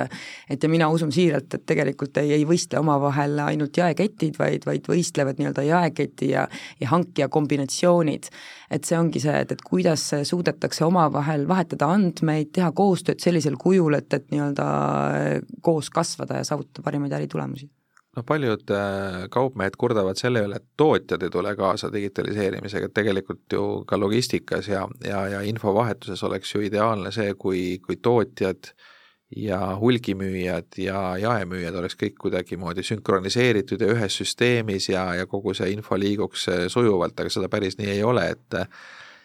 et 0.50 0.62
ja 0.62 0.68
mina 0.70 0.88
usun 0.92 1.12
siiralt, 1.12 1.54
et 1.54 1.64
tegelikult 1.66 2.16
ei, 2.22 2.33
ei 2.37 2.44
võistle 2.48 2.81
omavahel 2.81 3.38
ainult 3.44 3.76
jaeketid, 3.78 4.37
vaid, 4.38 4.64
vaid 4.66 4.88
võistlevad 4.88 5.40
nii-öelda 5.40 5.64
jaeketi 5.66 6.31
ja, 6.33 6.46
ja 6.81 6.90
hankija 6.92 7.28
kombinatsioonid, 7.33 8.07
organisatsioonid. 8.08 8.28
et 8.70 8.84
see 8.84 8.98
ongi 8.98 9.20
see, 9.22 9.32
et, 9.40 9.52
et 9.52 9.62
kuidas 9.64 10.02
suudetakse 10.28 10.84
omavahel 10.84 11.46
vahetada 11.48 11.88
andmeid, 11.94 12.50
teha 12.52 12.70
koostööd 12.72 13.20
sellisel 13.20 13.56
kujul, 13.56 13.94
et, 13.96 14.12
et 14.12 14.26
nii-öelda 14.30 14.66
koos 15.62 15.88
kasvada 15.90 16.42
ja 16.42 16.44
saavutada 16.44 16.84
parimaid 16.84 17.12
äritulemusi 17.12 17.68
no 18.16 18.24
paljud 18.26 18.70
äh, 18.74 19.28
kaupmehed 19.30 19.76
kurdavad 19.78 20.18
selle 20.18 20.42
üle, 20.44 20.58
et 20.58 20.66
tootjad 20.76 21.22
ei 21.22 21.30
tule 21.30 21.54
kaasa 21.56 21.92
digitaliseerimisega, 21.92 22.88
et 22.88 22.94
tegelikult 22.94 23.52
ju 23.52 23.64
ka 23.86 23.98
logistikas 24.00 24.68
ja, 24.68 24.86
ja, 25.04 25.26
ja 25.36 25.40
infovahetuses 25.46 26.22
oleks 26.26 26.54
ju 26.54 26.64
ideaalne 26.66 27.12
see, 27.14 27.34
kui, 27.38 27.78
kui 27.84 28.00
tootjad 28.02 28.72
äh, 28.72 28.88
ja 29.36 29.76
hulgimüüjad 29.80 30.78
ja 30.80 31.00
jaemüüjad 31.20 31.74
oleks 31.74 31.96
kõik 32.00 32.16
kuidagimoodi 32.20 32.82
sünkroniseeritud 32.82 33.80
ja 33.80 33.90
ühes 33.92 34.16
süsteemis 34.20 34.88
ja, 34.88 35.04
ja 35.14 35.26
kogu 35.26 35.54
see 35.54 35.72
info 35.74 35.98
liiguks 36.00 36.48
äh, 36.48 36.64
sujuvalt, 36.72 37.18
aga 37.20 37.32
seda 37.32 37.50
päris 37.52 37.78
nii 37.78 37.92
ei 37.98 38.02
ole, 38.02 38.30
et 38.36 38.62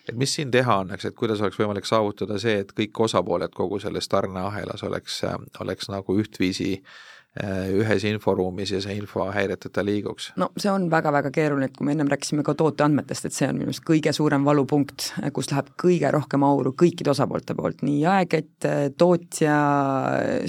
et 0.04 0.18
mis 0.20 0.34
siin 0.36 0.50
teha 0.52 0.82
annaks, 0.82 1.06
et 1.08 1.16
kuidas 1.16 1.40
oleks 1.40 1.56
võimalik 1.56 1.88
saavutada 1.88 2.36
see, 2.40 2.58
et 2.60 2.74
kõik 2.76 3.00
osapooled 3.06 3.54
kogu 3.56 3.80
selles 3.80 4.10
tarneahelas 4.12 4.84
oleks, 4.84 5.22
äh, 5.24 5.40
oleks 5.64 5.88
nagu 5.94 6.18
ühtviisi 6.20 6.74
äh, 6.76 6.98
ühes 7.34 8.04
inforuumis 8.06 8.76
ja 8.76 8.80
see 8.84 8.94
info 9.00 9.26
häireteta 9.34 9.82
liiguks? 9.86 10.28
no 10.38 10.52
see 10.54 10.70
on 10.70 10.86
väga-väga 10.92 11.32
keeruline, 11.34 11.66
et 11.66 11.78
kui 11.78 11.88
me 11.88 11.96
ennem 11.96 12.12
rääkisime 12.12 12.46
ka 12.46 12.54
tooteandmetest, 12.60 13.26
et 13.26 13.34
see 13.34 13.48
on 13.50 13.58
minu 13.58 13.72
meelest 13.72 13.86
kõige 13.88 14.14
suurem 14.14 14.46
valupunkt, 14.46 15.08
kus 15.34 15.50
läheb 15.50 15.72
kõige 15.82 16.12
rohkem 16.14 16.46
auru 16.46 16.76
kõikide 16.78 17.10
osapoolte 17.14 17.56
poolt, 17.58 17.82
nii 17.82 18.04
jaekett, 18.04 18.68
tootja, 19.02 19.56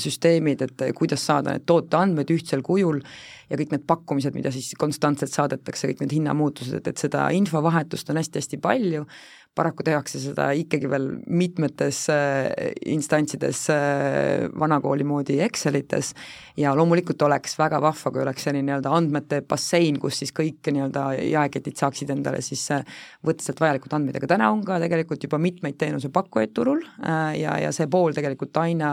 süsteemid, 0.04 0.66
et 0.66 0.84
kuidas 0.98 1.24
saada 1.24 1.56
need 1.56 1.64
tooteandmed 1.70 2.34
ühtsel 2.36 2.60
kujul 2.66 3.00
ja 3.48 3.58
kõik 3.60 3.72
need 3.74 3.86
pakkumised, 3.88 4.36
mida 4.36 4.52
siis 4.52 4.74
konstantselt 4.80 5.32
saadetakse, 5.32 5.88
kõik 5.88 6.04
need 6.04 6.18
hinnamuutused, 6.18 6.76
et, 6.80 6.92
et 6.92 7.00
seda 7.00 7.26
infovahetust 7.36 8.12
on 8.12 8.20
hästi-hästi 8.20 8.60
palju, 8.64 9.04
paraku 9.54 9.84
tehakse 9.86 10.18
seda 10.18 10.48
ikkagi 10.58 10.88
veel 10.90 11.06
mitmetes 11.30 12.00
äh, 12.10 12.48
instantsides 12.90 13.60
äh, 13.70 14.48
vanakooli 14.58 15.06
moodi 15.06 15.38
Excelites 15.44 16.10
ja 16.58 16.72
loomulikult 16.74 17.22
oleks 17.22 17.54
väga 17.58 17.78
vahva, 17.82 18.10
kui 18.10 18.22
oleks 18.24 18.46
selline 18.48 18.66
nii-öelda 18.66 18.94
andmete 18.98 19.40
bassein, 19.46 20.00
kus 20.02 20.18
siis 20.22 20.34
kõik 20.34 20.72
nii-öelda 20.74 21.06
jaeketid 21.30 21.78
saaksid 21.78 22.10
endale 22.16 22.42
siis 22.42 22.64
äh, 22.74 22.82
võtta 23.26 23.46
sealt 23.46 23.62
vajalikud 23.62 23.94
andmed, 23.94 24.18
aga 24.18 24.32
täna 24.34 24.50
on 24.54 24.64
ka 24.66 24.80
tegelikult 24.82 25.28
juba 25.28 25.38
mitmeid 25.42 25.78
teenusepakkujaid 25.78 26.54
turul 26.54 26.82
ja, 27.38 27.54
ja 27.62 27.70
see 27.74 27.86
pool 27.90 28.14
tegelikult 28.16 28.56
aina 28.64 28.90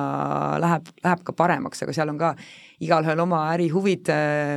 läheb, 0.62 0.94
läheb 1.04 1.26
ka 1.26 1.36
paremaks, 1.38 1.82
aga 1.86 1.96
seal 1.96 2.14
on 2.14 2.22
ka 2.22 2.36
igalühel 2.82 3.20
oma 3.26 3.44
ärihuvid 3.56 4.10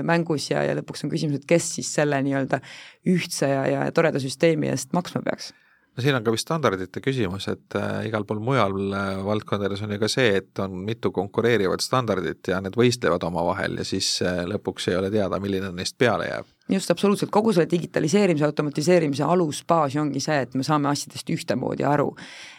mängus 0.07 0.51
ja, 0.53 0.63
ja 0.69 0.77
lõpuks 0.79 1.05
on 1.05 1.13
küsimus, 1.13 1.41
et 1.41 1.49
kes 1.49 1.75
siis 1.79 1.97
selle 1.97 2.21
nii-öelda 2.25 2.61
ühtse 3.09 3.49
ja, 3.49 3.67
ja 3.73 3.85
toreda 3.97 4.21
süsteemi 4.23 4.73
eest 4.73 4.93
maksma 4.97 5.25
peaks 5.25 5.53
no 5.95 6.03
siin 6.03 6.17
on 6.19 6.25
ka 6.27 6.35
vist 6.35 6.49
standardite 6.49 7.03
küsimus, 7.05 7.47
et 7.53 7.77
äh, 7.79 8.07
igal 8.09 8.27
pool 8.29 8.43
mujal 8.45 8.75
äh, 8.91 9.21
valdkondades 9.27 9.85
on 9.85 9.95
ju 9.95 10.01
ka 10.03 10.11
see, 10.11 10.41
et 10.41 10.65
on 10.65 10.75
mitu 10.87 11.13
konkureerivat 11.15 11.85
standardit 11.85 12.51
ja 12.51 12.61
need 12.65 12.77
võistlevad 12.79 13.25
omavahel 13.29 13.79
ja 13.81 13.87
siis 13.87 14.17
äh, 14.25 14.43
lõpuks 14.51 14.91
ei 14.91 14.99
ole 14.99 15.13
teada, 15.15 15.41
milline 15.43 15.73
neist 15.75 15.99
peale 15.99 16.29
jääb 16.31 16.51
just, 16.73 16.91
absoluutselt, 16.91 17.31
kogu 17.31 17.53
selle 17.53 17.69
digitaliseerimise, 17.71 18.47
automatiseerimise 18.49 19.25
alusbaas 19.29 19.97
ongi 20.01 20.23
see, 20.25 20.41
et 20.47 20.55
me 20.57 20.65
saame 20.67 20.89
asjadest 20.89 21.31
ühtemoodi 21.31 21.85
aru. 21.85 22.15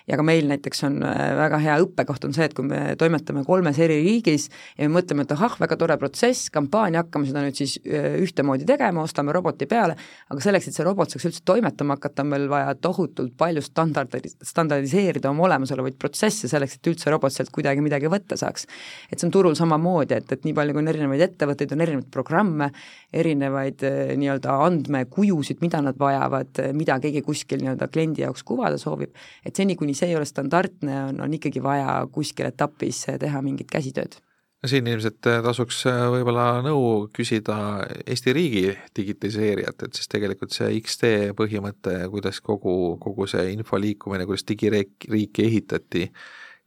Ja 0.07 0.17
ka 0.19 0.25
meil 0.25 0.45
näiteks 0.49 0.83
on 0.87 0.99
äh, 1.05 1.31
väga 1.37 1.59
hea 1.63 1.75
õppekoht 1.81 2.27
on 2.27 2.33
see, 2.35 2.45
et 2.45 2.53
kui 2.57 2.67
me 2.67 2.93
toimetame 2.99 3.41
kolmes 3.47 3.79
eri 3.81 3.97
riigis 4.03 4.47
ja 4.77 4.87
me 4.87 4.99
mõtleme, 4.99 5.25
et 5.25 5.33
ahah, 5.33 5.55
väga 5.61 5.77
tore 5.81 5.97
protsess, 6.01 6.51
kampaania, 6.53 7.01
hakkame 7.03 7.29
seda 7.29 7.41
nüüd 7.45 7.57
siis 7.57 7.77
äh, 7.81 8.17
ühtemoodi 8.21 8.67
tegema, 8.69 9.03
ostame 9.05 9.33
roboti 9.35 9.67
peale, 9.69 9.97
aga 10.29 10.43
selleks, 10.43 10.69
et 10.69 10.77
see 10.77 10.85
robot 10.85 11.13
saaks 11.13 11.25
üldse 11.29 11.41
toimetama 11.47 11.97
hakata, 11.97 12.25
on 12.25 12.33
meil 12.35 12.45
vaja 12.51 12.75
tohutult 12.77 13.33
palju 13.39 13.63
standardi, 13.65 14.21
standardiseerida 14.45 15.31
oma 15.31 15.47
olemasolevaid 15.49 15.97
protsesse 16.01 16.49
selleks, 16.51 16.77
et 16.77 16.91
üldse 16.93 17.13
robot 17.13 17.33
sealt 17.33 17.49
kuidagi 17.55 17.83
midagi 17.85 18.11
võtta 18.11 18.37
saaks. 18.39 18.69
et 19.09 19.17
see 19.17 19.27
on 19.29 19.33
turul 19.33 19.57
samamoodi, 19.57 20.19
et, 20.19 20.37
et 20.37 20.45
nii 20.45 20.53
palju, 20.57 20.75
kui 20.75 20.83
on 20.83 20.93
erinevaid 20.93 21.25
ettevõtteid, 21.29 21.73
on 21.73 21.85
erinevaid 21.87 22.11
programme, 22.13 22.69
erinevaid 23.15 23.81
nii-öelda 24.19 24.59
andmekujusid, 24.67 25.61
mida 25.65 25.81
nad 25.81 25.97
vajavad, 25.99 26.61
mida 26.77 26.99
keegi 27.01 27.23
kuskil 27.25 27.63
nii-öelda 27.63 27.89
kliendi 27.89 28.25
jaoks 28.25 28.43
kuvada 28.45 28.77
soovib, 28.81 29.15
et 29.45 29.55
seni, 29.55 29.77
kuni 29.79 29.94
see 29.97 30.11
ei 30.11 30.19
ole 30.19 30.27
standardne, 30.29 31.01
on, 31.09 31.19
on 31.25 31.35
ikkagi 31.39 31.63
vaja 31.63 31.97
kuskil 32.11 32.51
etapis 32.51 33.05
teha 33.19 33.41
mingit 33.45 33.71
käsitööd 33.71 34.19
no 34.65 34.69
siin 34.69 34.87
ilmselt 34.89 35.21
tasuks 35.45 35.83
võib-olla 36.13 36.47
nõu 36.65 37.05
küsida 37.13 37.57
Eesti 38.01 38.33
riigi 38.33 38.63
digitaliseerijat, 38.97 39.85
et 39.85 39.99
siis 39.99 40.09
tegelikult 40.09 40.55
see 40.55 40.71
X-tee 40.79 41.35
põhimõte, 41.37 41.93
kuidas 42.13 42.41
kogu, 42.41 42.95
kogu 43.01 43.27
see 43.29 43.51
info 43.53 43.77
liikumine, 43.81 44.25
kuidas 44.25 44.47
digiriiki 44.49 45.45
ehitati, 45.45 46.07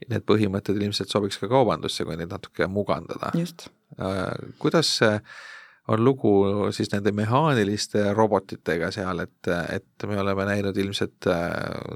need 0.07 0.27
põhimõtted 0.31 0.79
ilmselt 0.79 1.11
sobiks 1.11 1.41
ka 1.43 1.51
kaubandusse, 1.51 2.07
kui 2.07 2.19
neid 2.19 2.31
natuke 2.31 2.71
mugandada. 2.71 3.33
just. 3.35 3.67
Äh, 3.99 4.31
kuidas 4.63 4.93
see 5.01 5.19
on 5.89 6.05
lugu 6.05 6.33
siis 6.71 6.91
nende 6.93 7.13
mehaaniliste 7.17 8.13
robotitega 8.15 8.91
seal, 8.93 9.23
et, 9.25 9.51
et 9.73 10.07
me 10.07 10.21
oleme 10.21 10.45
näinud 10.49 10.77
ilmselt 10.77 11.29
äh, 11.33 11.49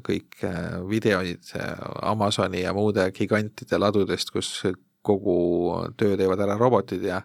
kõik 0.07 0.41
äh, 0.49 0.79
videoid 0.89 1.53
äh, 1.59 1.69
Amazoni 2.09 2.63
ja 2.65 2.73
muude 2.77 3.11
gigantide 3.17 3.81
ladudest, 3.81 4.33
kus 4.33 4.55
kogu 5.03 5.37
töö 5.99 6.17
teevad 6.17 6.41
ära 6.45 6.57
robotid 6.57 7.05
ja 7.05 7.21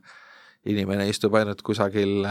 inimene 0.67 1.05
istub 1.07 1.35
ainult 1.37 1.61
kusagil, 1.63 2.25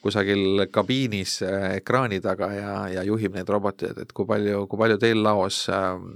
kusagil 0.00 0.64
kabiinis 0.72 1.40
ekraani 1.74 2.20
taga 2.24 2.52
ja, 2.54 2.74
ja 2.94 3.02
juhib 3.04 3.34
neid 3.34 3.50
roboteid, 3.50 3.98
et 3.98 4.14
kui 4.14 4.28
palju, 4.30 4.64
kui 4.70 4.80
palju 4.80 5.00
teil 5.02 5.20
laos 5.26 5.64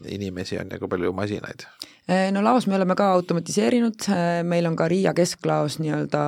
inimesi 0.06 0.62
on 0.62 0.70
ja 0.72 0.78
kui 0.80 0.88
palju 0.94 1.12
masinaid? 1.18 1.66
Eh, 2.08 2.30
no 2.32 2.40
laos 2.40 2.64
me 2.66 2.72
oleme 2.72 2.94
ka 2.96 3.10
automatiseerinud, 3.12 4.06
eh, 4.08 4.42
meil 4.42 4.64
on 4.64 4.76
ka 4.76 4.86
Riia 4.88 5.10
kesklaos 5.12 5.74
nii-öelda 5.76 6.20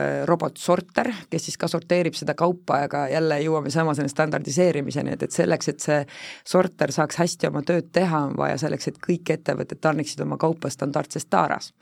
eh, 0.00 0.20
robotsorter, 0.24 1.10
kes 1.28 1.44
siis 1.44 1.58
ka 1.60 1.68
sorteerib 1.68 2.16
seda 2.16 2.32
kaupa, 2.32 2.78
aga 2.86 3.02
jälle 3.12 3.36
jõuame 3.44 3.68
sama 3.74 3.92
selle 3.92 4.08
standardiseerimiseni, 4.08 5.12
et, 5.12 5.26
et 5.26 5.36
selleks, 5.36 5.68
et 5.68 5.84
see 5.84 5.98
sorter 6.40 6.94
saaks 6.96 7.20
hästi 7.20 7.50
oma 7.50 7.60
tööd 7.68 7.92
teha, 7.92 8.22
on 8.30 8.32
vaja 8.40 8.56
selleks, 8.64 8.88
et 8.88 9.02
kõik 9.04 9.34
ettevõtted 9.36 9.82
tarniksid 9.84 10.24
oma 10.24 10.40
kaupa 10.40 10.72
standardses 10.72 11.28
taaras 11.28 11.74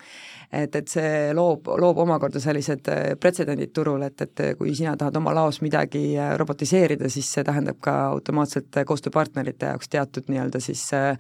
et, 0.53 0.75
et 0.77 0.89
see 0.91 1.33
loob, 1.37 1.69
loob 1.81 2.01
omakorda 2.05 2.41
sellised 2.43 2.89
äh, 2.93 3.15
pretsedendid 3.21 3.73
turul, 3.75 4.03
et, 4.07 4.21
et 4.25 4.43
kui 4.59 4.75
sina 4.77 4.95
tahad 4.99 5.17
oma 5.21 5.35
laos 5.37 5.61
midagi 5.65 6.03
äh, 6.19 6.35
robotiseerida, 6.41 7.09
siis 7.13 7.31
see 7.37 7.45
tähendab 7.47 7.81
ka 7.85 7.95
automaatselt 8.13 8.81
koostööpartnerite 8.87 9.73
jaoks 9.73 9.91
teatud 9.93 10.29
nii-öelda 10.33 10.61
siis 10.63 10.83
äh, 10.97 11.19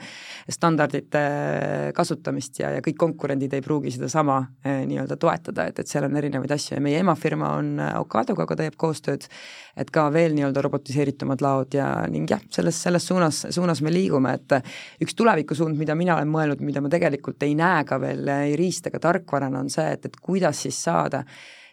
standardite 0.50 1.24
kasutamist 1.96 2.60
ja, 2.60 2.72
ja 2.76 2.84
kõik 2.84 2.98
konkurendid 3.00 3.54
ei 3.54 3.64
pruugi 3.64 3.94
sedasama 3.94 4.40
nii-öelda 4.64 5.16
toetada, 5.20 5.68
et, 5.70 5.78
et 5.80 5.90
seal 5.90 6.06
on 6.06 6.16
erinevaid 6.18 6.52
asju. 6.54 6.76
Ja 6.76 6.82
meie 6.84 7.00
emafirma 7.02 7.54
on 7.58 7.78
Ocadoga 8.00 8.46
ka 8.48 8.56
teeb 8.58 8.76
koostööd, 8.80 9.26
et 9.80 9.90
ka 9.94 10.06
veel 10.14 10.34
nii-öelda 10.36 10.62
robotiseeritumad 10.64 11.42
laod 11.44 11.74
ja 11.76 11.88
ning 12.10 12.30
jah, 12.30 12.42
selles, 12.54 12.78
selles 12.82 13.06
suunas, 13.06 13.44
suunas 13.54 13.82
me 13.84 13.92
liigume, 13.94 14.34
et 14.38 14.56
üks 15.04 15.16
tulevikusuund, 15.18 15.78
mida 15.78 15.96
mina 15.98 16.16
olen 16.18 16.30
mõelnud, 16.30 16.62
mida 16.64 16.82
ma 16.84 16.90
tegelikult 16.92 17.42
ei 17.46 17.56
näe 17.58 17.84
ka 17.88 17.98
veel 18.02 18.28
ei 18.34 18.56
riist 18.58 18.88
ega 18.90 19.00
tark, 19.02 19.13
tarkvarana 19.14 19.64
on 19.64 19.70
see, 19.72 19.90
et, 19.96 20.08
et 20.10 20.16
kuidas 20.22 20.64
siis 20.66 20.80
saada 20.84 21.24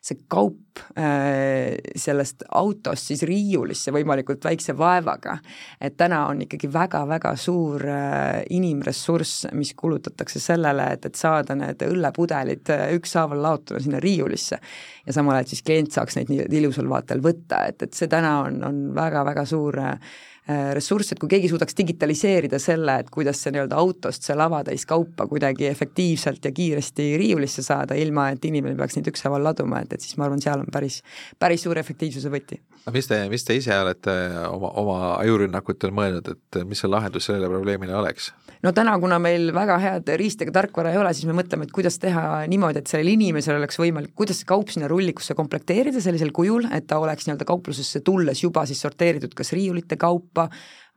see 0.02 0.24
kaup 0.32 0.80
äh, 0.98 1.78
sellest 2.00 2.42
autost 2.58 3.12
siis 3.12 3.22
riiulisse 3.28 3.94
võimalikult 3.94 4.42
väikse 4.48 4.74
vaevaga. 4.78 5.36
et 5.78 5.94
täna 5.98 6.24
on 6.32 6.42
ikkagi 6.42 6.72
väga-väga 6.74 7.36
suur 7.38 7.86
äh, 7.86 8.42
inimressurss, 8.50 9.46
mis 9.54 9.76
kulutatakse 9.78 10.42
sellele, 10.42 10.88
et, 10.96 11.06
et 11.06 11.16
saada 11.16 11.56
need 11.56 11.86
õllepudelid 11.86 12.74
äh, 12.74 12.88
ükshaaval 12.98 13.46
laotada 13.46 13.84
sinna 13.84 14.02
riiulisse. 14.02 14.58
ja 15.06 15.14
samal 15.14 15.38
ajal 15.38 15.54
siis 15.54 15.62
klient 15.70 15.94
saaks 15.94 16.18
neid 16.18 16.34
nii 16.34 16.50
ilusal 16.64 16.90
vaatel 16.90 17.22
võtta, 17.22 17.68
et, 17.70 17.86
et 17.86 17.94
see 17.94 18.10
täna 18.10 18.40
on, 18.48 18.58
on 18.66 18.84
väga-väga 18.98 19.46
suur 19.46 19.78
äh, 19.86 20.18
ressurss, 20.48 21.14
et 21.14 21.20
kui 21.22 21.30
keegi 21.30 21.52
suudaks 21.52 21.76
digitaliseerida 21.78 22.60
selle, 22.60 22.98
et 23.04 23.12
kuidas 23.14 23.40
see 23.44 23.54
nii-öelda 23.54 23.78
autost 23.78 24.26
see 24.26 24.36
lavatäis 24.36 24.88
kaupa 24.90 25.28
kuidagi 25.30 25.68
efektiivselt 25.70 26.46
ja 26.46 26.52
kiiresti 26.52 27.12
riiulisse 27.22 27.64
saada, 27.66 27.96
ilma 27.96 28.32
et 28.34 28.46
inimene 28.50 28.76
peaks 28.80 28.98
neid 28.98 29.12
ükshaaval 29.14 29.46
laduma, 29.52 29.84
et, 29.86 29.94
et 29.94 30.02
siis 30.02 30.18
ma 30.18 30.26
arvan, 30.28 30.42
seal 30.42 30.64
on 30.64 30.74
päris, 30.74 31.02
päris 31.40 31.68
suur 31.68 31.78
efektiivsuse 31.78 32.34
võti. 32.34 32.58
Aga 32.86 32.96
mis 32.96 33.10
te, 33.10 33.18
mis 33.30 33.46
te 33.46 33.56
ise 33.58 33.76
olete 33.78 34.14
oma, 34.50 34.72
oma 34.82 35.00
ajurünnakutel 35.20 35.94
mõelnud, 35.96 36.32
et 36.34 36.62
mis 36.68 36.82
see 36.82 36.90
lahendus 36.90 37.30
sellele 37.30 37.50
probleemile 37.52 37.96
oleks? 37.98 38.32
no 38.62 38.74
täna, 38.78 38.94
kuna 39.02 39.18
meil 39.22 39.50
väga 39.56 39.78
head 39.82 40.12
riist 40.22 40.42
ega 40.46 40.54
tarkvara 40.60 40.94
ei 40.94 41.00
ole, 41.02 41.14
siis 41.18 41.28
me 41.30 41.36
mõtleme, 41.38 41.66
et 41.68 41.74
kuidas 41.76 41.98
teha 42.02 42.44
niimoodi, 42.52 42.82
et 42.82 42.92
sellel 42.92 43.14
inimesel 43.14 43.58
oleks 43.58 43.80
võimalik, 43.82 44.14
kuidas 44.18 44.42
see 44.42 44.50
kaup 44.50 44.74
sinna 44.74 44.90
rullikusse 44.92 45.38
komplekteerida 45.38 46.04
sellisel 46.04 46.34
kujul, 46.36 46.68
et 46.74 46.88
ta 46.90 47.02
oleks 47.02 47.28
nii-öelda 47.28 47.48
kauplusesse 47.50 48.04
tulles 48.06 48.44
juba 48.44 48.66
siis 48.70 48.82
sorteeritud 48.86 49.34
kas 49.38 49.54
riiulite 49.58 49.98
kaupa 50.02 50.50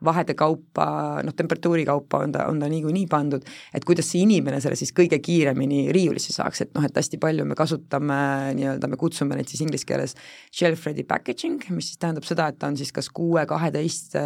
vahede 0.04 0.34
kaupa, 0.34 0.86
noh, 1.24 1.34
temperatuuri 1.36 1.84
kaupa 1.86 2.18
on 2.24 2.32
ta, 2.34 2.46
on 2.50 2.58
ta 2.60 2.68
niikuinii 2.68 3.06
pandud, 3.10 3.44
et 3.74 3.84
kuidas 3.86 4.08
see 4.10 4.24
inimene 4.24 4.60
selle 4.60 4.76
siis 4.78 4.92
kõige 4.96 5.20
kiiremini 5.22 5.86
riiulisse 5.94 6.34
saaks, 6.34 6.64
et 6.64 6.72
noh, 6.76 6.84
et 6.84 6.98
hästi 6.98 7.20
palju 7.22 7.46
me 7.48 7.56
kasutame 7.58 8.18
nii-öelda, 8.58 8.90
me 8.90 8.98
kutsume 9.00 9.38
neid 9.38 9.50
siis 9.50 9.62
inglise 9.64 9.88
keeles 9.88 10.16
shelf 10.52 10.84
ready 10.88 11.06
packaging, 11.08 11.62
mis 11.76 11.92
siis 11.92 12.00
tähendab 12.02 12.26
seda, 12.28 12.50
et 12.50 12.58
ta 12.60 12.70
on 12.72 12.78
siis 12.80 12.92
kas 12.94 13.08
kuue, 13.14 13.46
kaheteist, 13.48 14.18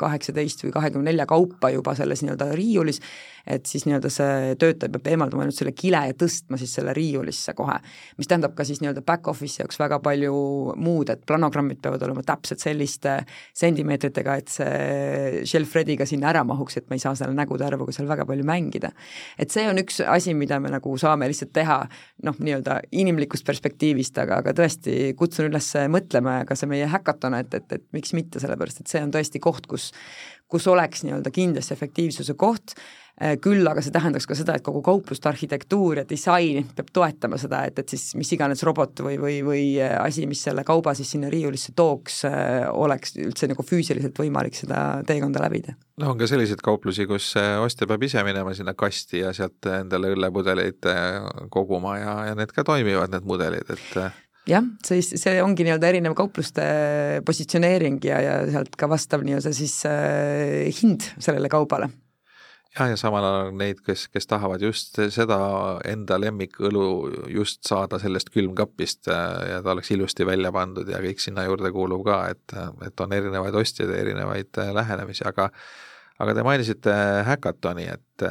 kaheksateist 0.00 0.66
või 0.66 0.76
kahekümne 0.78 1.10
nelja 1.10 1.28
kaupa 1.30 1.72
juba 1.74 1.96
selles 1.98 2.24
nii-öelda 2.24 2.52
riiulis, 2.56 3.02
et 3.46 3.66
siis 3.70 3.86
nii-öelda 3.86 4.10
see 4.10 4.54
töötaja 4.60 4.90
peab 4.92 5.06
eemaldama 5.12 5.44
ainult 5.44 5.56
selle 5.58 5.72
kile 5.76 6.00
ja 6.08 6.14
tõstma 6.18 6.58
siis 6.60 6.72
selle 6.76 6.94
riiulisse 6.96 7.54
kohe. 7.58 7.78
mis 8.18 8.28
tähendab 8.28 8.56
ka 8.58 8.64
siis 8.66 8.80
nii-öelda 8.82 9.04
back-office'i 9.06 9.62
jaoks 9.62 9.78
väga 9.80 10.00
palju 10.02 10.34
muud, 10.82 11.10
et 11.12 11.22
planogrammid 11.26 11.80
peavad 11.82 12.02
olema 12.06 12.24
täpselt 12.26 12.62
selliste 12.62 13.18
sentimeetritega, 13.56 14.36
et 14.36 14.52
see 14.52 15.44
shelf 15.46 15.74
ready'ga 15.78 16.06
sinna 16.08 16.30
ära 16.32 16.42
mahuks, 16.46 16.80
et 16.80 16.90
ma 16.90 16.98
ei 16.98 17.04
saa 17.04 17.14
selle 17.18 17.36
nägude 17.36 17.66
arvuga 17.66 17.94
seal 17.94 18.10
väga 18.10 18.26
palju 18.26 18.46
mängida. 18.46 18.90
et 19.38 19.54
see 19.54 19.66
on 19.70 19.78
üks 19.82 20.02
asi, 20.06 20.34
mida 20.34 20.60
me 20.60 20.72
nagu 20.74 20.96
saame 20.98 21.30
lihtsalt 21.30 21.54
teha 21.56 21.80
noh, 22.26 22.38
nii-öelda 22.38 22.80
inimlikust 22.92 23.46
perspektiivist, 23.46 24.18
aga, 24.18 24.42
aga 24.42 24.56
tõesti 24.56 25.14
kutsun 25.16 25.50
üles 25.50 25.72
mõtlema 25.92 26.40
ka 26.48 26.56
see 26.58 26.70
meie 26.70 26.86
häkaton, 26.90 27.38
et, 27.38 27.54
et, 27.54 27.78
et 27.78 27.84
miks 27.94 28.12
mitte, 28.16 28.42
sellepärast 28.42 28.82
et 28.82 28.90
see 28.90 29.02
on 29.02 29.14
tõesti 29.14 29.42
koht, 29.42 29.66
kus 29.70 29.92
kus 30.48 30.66
oleks 30.70 31.02
nii-öelda 31.02 31.30
kindlasti 31.34 31.74
efektiivsuse 31.74 32.34
koht 32.38 32.76
küll 33.40 33.64
aga 33.64 33.80
see 33.80 33.94
tähendaks 33.94 34.26
ka 34.28 34.36
seda, 34.36 34.58
et 34.58 34.64
kogu 34.64 34.82
kaupluste 34.84 35.30
arhitektuur 35.30 36.02
ja 36.02 36.04
disain 36.08 36.66
peab 36.76 36.90
toetama 36.92 37.38
seda, 37.40 37.62
et, 37.68 37.78
et 37.80 37.94
siis 37.94 38.10
mis 38.18 38.28
iganes 38.36 38.60
robot 38.66 39.00
või, 39.06 39.16
või, 39.20 39.38
või 39.46 39.62
äh, 39.80 39.94
asi, 40.02 40.26
mis 40.28 40.42
selle 40.44 40.66
kauba 40.68 40.92
siis 40.96 41.14
sinna 41.14 41.30
riiulisse 41.32 41.72
tooks, 41.76 42.20
äh, 42.28 42.66
oleks 42.68 43.16
üldse 43.22 43.48
nagu 43.48 43.64
füüsiliselt 43.64 44.20
võimalik 44.20 44.58
seda 44.58 45.00
teekonda 45.08 45.40
läbida. 45.46 45.76
no 46.02 46.12
on 46.12 46.20
ka 46.20 46.28
selliseid 46.28 46.60
kauplusi, 46.64 47.08
kus 47.08 47.32
ostja 47.64 47.88
peab 47.88 48.04
ise 48.04 48.20
minema 48.26 48.52
sinna 48.54 48.76
kasti 48.76 49.24
ja 49.24 49.32
sealt 49.36 49.64
endale 49.78 50.12
õllepudeleid 50.12 50.92
koguma 51.50 51.96
ja, 52.02 52.14
ja 52.30 52.38
need 52.38 52.52
ka 52.52 52.66
toimivad, 52.68 53.16
need 53.16 53.24
mudelid, 53.28 53.72
et 53.72 54.00
jah, 54.50 54.64
siis 54.84 55.14
see 55.16 55.40
ongi 55.42 55.64
nii-öelda 55.66 55.88
erinev 55.88 56.14
kaupluste 56.18 56.64
positsioneering 57.26 58.02
ja, 58.04 58.20
ja 58.20 58.40
sealt 58.50 58.76
ka 58.76 58.92
vastav 58.92 59.24
nii-öelda 59.24 59.56
siis 59.56 59.80
äh, 59.88 60.66
hind 60.82 61.14
sellele 61.16 61.48
kaubale 61.52 61.88
jah, 62.76 62.90
ja 62.92 62.98
samal 63.00 63.24
ajal 63.24 63.52
neid, 63.56 63.80
kes, 63.86 64.06
kes 64.12 64.28
tahavad 64.30 64.62
just 64.62 65.00
seda 65.14 65.38
enda 65.88 66.18
lemmikõlu 66.20 66.86
just 67.32 67.64
saada 67.68 68.00
sellest 68.02 68.30
külmkapist 68.34 69.10
äh, 69.12 69.50
ja 69.52 69.60
ta 69.64 69.74
oleks 69.74 69.92
ilusti 69.96 70.26
välja 70.28 70.52
pandud 70.54 70.88
ja 70.92 71.00
kõik 71.04 71.22
sinna 71.22 71.46
juurde 71.48 71.72
kuulub 71.74 72.04
ka, 72.06 72.22
et, 72.34 72.56
et 72.86 73.04
on 73.04 73.16
erinevaid 73.16 73.56
ostjaid 73.62 73.92
ja 73.92 74.00
erinevaid 74.04 74.62
äh, 74.62 74.72
lähenemisi, 74.76 75.26
aga 75.28 75.50
aga 76.22 76.32
te 76.32 76.44
mainisite 76.46 76.92
Hackatoni, 77.26 77.90
et, 77.92 78.24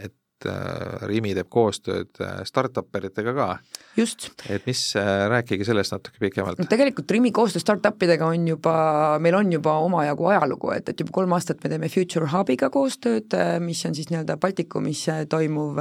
et 0.00 0.14
et 0.42 0.50
äh, 0.50 1.06
Rimi 1.08 1.34
teeb 1.36 1.48
koostööd 1.52 2.20
äh, 2.20 2.42
startup 2.48 2.94
eritega 2.96 3.34
ka. 3.36 3.48
just. 3.96 4.30
et 4.50 4.66
mis, 4.66 4.80
äh, 4.96 5.28
rääkige 5.32 5.64
sellest 5.64 5.94
natuke 5.94 6.18
pikemalt 6.20 6.58
no,. 6.58 6.68
tegelikult 6.70 7.10
Rimi 7.10 7.32
koostöö 7.32 7.60
startup 7.60 8.02
idega 8.02 8.26
on 8.26 8.48
juba, 8.48 9.18
meil 9.20 9.36
on 9.38 9.52
juba 9.52 9.78
omajagu 9.84 10.26
ajalugu, 10.32 10.72
et, 10.76 10.88
et 10.88 11.00
juba 11.00 11.12
kolm 11.12 11.36
aastat 11.36 11.62
me 11.64 11.72
teeme 11.72 11.92
Future 11.92 12.30
Hubiga 12.32 12.70
koostööd, 12.72 13.36
mis 13.62 13.84
on 13.86 13.94
siis 13.94 14.10
nii-öelda 14.10 14.38
Baltikumis 14.40 15.06
toimuv 15.30 15.80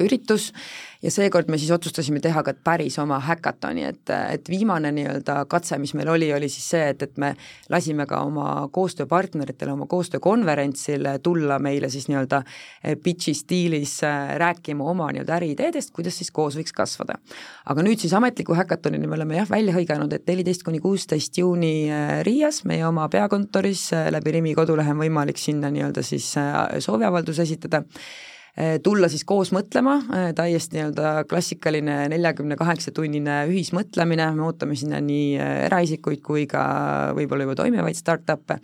üritus 0.00 0.50
ja 1.02 1.10
seekord 1.12 1.48
me 1.48 1.58
siis 1.58 1.70
otsustasime 1.72 2.20
teha 2.20 2.42
ka 2.44 2.52
päris 2.64 2.98
oma 3.00 3.18
häkatoni, 3.24 3.84
et, 3.88 4.12
et 4.34 4.48
viimane 4.50 4.92
nii-öelda 4.94 5.44
katse, 5.50 5.78
mis 5.80 5.94
meil 5.96 6.10
oli, 6.12 6.28
oli 6.36 6.48
siis 6.52 6.66
see, 6.74 6.90
et, 6.92 7.02
et 7.06 7.20
me 7.20 7.32
lasime 7.72 8.06
ka 8.08 8.20
oma 8.26 8.68
koostööpartneritele 8.72 9.72
oma 9.72 9.88
koostöökonverentsile 9.90 11.18
tulla 11.24 11.58
meile 11.62 11.90
siis 11.92 12.08
nii-öelda 12.10 12.42
pitch'i 13.04 13.34
stiilis 13.36 13.98
äh, 14.04 14.34
rääkima 14.40 14.84
oma 14.92 15.10
nii-öelda 15.14 15.38
äriideedest, 15.38 15.94
kuidas 15.96 16.20
siis 16.20 16.32
koos 16.34 16.58
võiks 16.60 16.74
kasvada. 16.76 17.16
aga 17.70 17.84
nüüd 17.86 18.00
siis 18.02 18.12
ametliku 18.16 18.54
häkatonini 18.58 19.08
me 19.08 19.16
oleme 19.16 19.40
jah, 19.40 19.48
välja 19.50 19.74
hõiganud, 19.76 20.12
et 20.12 20.26
neliteist 20.28 20.64
kuni 20.66 20.82
kuusteist 20.84 21.38
juuni 21.40 21.74
äh, 21.88 22.20
Riias, 22.26 22.64
meie 22.68 22.84
oma 22.86 23.08
peakontoris, 23.08 23.88
äh, 23.96 24.10
läbi 24.12 24.36
Rimi 24.36 24.54
kodulehe 24.58 24.92
on 24.92 25.00
võimalik 25.00 25.40
sinna 25.40 25.72
nii-öelda 25.72 26.04
siis 26.04 26.34
sooviavaldus 26.84 27.38
esitada 27.42 27.82
tulla 28.82 29.08
siis 29.08 29.24
koos 29.24 29.52
mõtlema, 29.54 29.96
eh, 30.14 30.30
täiesti 30.36 30.78
nii-öelda 30.78 31.24
klassikaline 31.30 32.02
neljakümne 32.12 32.58
kaheksa 32.60 32.92
tunnine 32.94 33.44
ühismõtlemine, 33.50 34.30
me 34.34 34.48
ootame 34.48 34.78
sinna 34.78 35.00
nii 35.04 35.36
eh, 35.36 35.52
eraisikuid 35.68 36.22
kui 36.24 36.46
ka 36.50 36.64
võib-olla 37.16 37.46
juba 37.46 37.60
toimivaid 37.62 37.98
startup'e. 37.98 38.60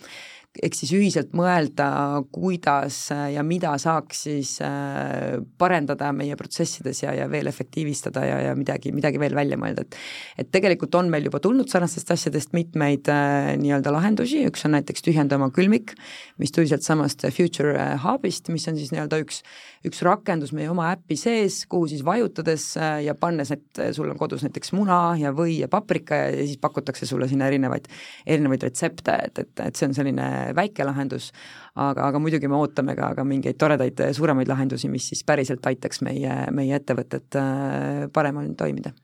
Eks 0.65 0.81
siis 0.83 0.93
ühiselt 0.97 1.35
mõelda, 1.37 1.87
kuidas 2.33 3.11
ja 3.13 3.43
mida 3.45 3.75
saaks 3.81 4.23
siis 4.27 4.55
äh, 4.65 5.37
parendada 5.61 6.13
meie 6.17 6.37
protsessides 6.39 7.03
ja, 7.03 7.13
ja 7.17 7.27
veel 7.31 7.51
efektiivistada 7.51 8.23
ja, 8.25 8.39
ja 8.47 8.55
midagi, 8.57 8.93
midagi 8.97 9.21
veel 9.21 9.37
välja 9.37 9.59
mõelda, 9.61 9.85
et 9.85 9.99
et 10.41 10.51
tegelikult 10.53 10.95
on 10.97 11.11
meil 11.13 11.29
juba 11.29 11.41
tulnud 11.45 11.69
sarnastest 11.69 12.11
asjadest 12.15 12.57
mitmeid 12.57 13.09
äh, 13.13 13.53
nii-öelda 13.61 13.93
lahendusi, 13.93 14.45
üks 14.49 14.65
on 14.69 14.77
näiteks 14.77 15.05
Tühjenda 15.05 15.37
oma 15.37 15.51
külmik, 15.55 15.93
mis 16.41 16.55
tuli 16.55 16.71
sealt 16.71 16.87
samast 16.87 17.27
Future 17.37 17.77
äh, 17.77 17.95
Hubist, 18.05 18.49
mis 18.53 18.67
on 18.71 18.81
siis 18.81 18.95
nii-öelda 18.95 19.21
üks, 19.25 19.43
üks 19.87 20.03
rakendus 20.07 20.53
meie 20.57 20.71
oma 20.73 20.89
äpi 20.95 21.19
sees, 21.21 21.63
kuhu 21.71 21.89
siis 21.91 22.03
vajutades 22.07 22.69
ja 23.05 23.15
pannes, 23.19 23.53
et 23.55 23.83
sul 23.97 24.11
on 24.11 24.19
kodus 24.19 24.45
näiteks 24.47 24.73
muna 24.77 25.01
ja 25.21 25.33
või 25.37 25.61
ja 25.61 25.71
paprika 25.73 26.19
ja, 26.19 26.29
ja 26.35 26.47
siis 26.49 26.61
pakutakse 26.63 27.07
sulle 27.09 27.29
sinna 27.31 27.49
erinevaid, 27.51 27.89
erinevaid 28.27 28.67
retsepte, 28.69 29.17
et, 29.29 29.43
et, 29.45 29.65
et 29.69 29.79
see 29.79 29.89
on 29.91 29.97
selline 29.97 30.29
väike 30.57 30.87
lahendus, 30.87 31.31
aga, 31.75 32.09
aga 32.11 32.23
muidugi 32.23 32.51
me 32.51 32.59
ootame 32.61 32.97
ka, 32.99 33.13
ka 33.19 33.27
mingeid 33.27 33.59
toredaid 33.61 34.07
suuremaid 34.17 34.51
lahendusi, 34.51 34.91
mis 34.93 35.11
siis 35.13 35.25
päriselt 35.27 35.67
aitaks 35.67 36.03
meie, 36.07 36.39
meie 36.57 36.79
ettevõtet 36.81 37.41
äh, 37.41 38.07
paremini 38.13 38.57
toimida 38.59 38.95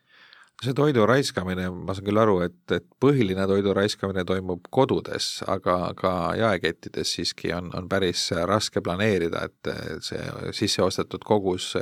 see 0.62 0.74
toidu 0.76 1.06
raiskamine, 1.08 1.66
ma 1.74 1.94
saan 1.96 2.06
küll 2.06 2.20
aru, 2.22 2.36
et, 2.46 2.60
et 2.74 2.84
põhiline 3.02 3.44
toidu 3.50 3.74
raiskamine 3.76 4.24
toimub 4.28 4.68
kodudes, 4.74 5.28
aga 5.50 5.76
ka 5.98 6.12
jaekettides 6.38 7.14
siiski 7.16 7.52
on, 7.56 7.72
on 7.76 7.88
päris 7.90 8.28
raske 8.48 8.82
planeerida, 8.84 9.46
et 9.48 9.72
see 10.06 10.22
sisseostetud 10.62 11.24
kogus 11.26 11.72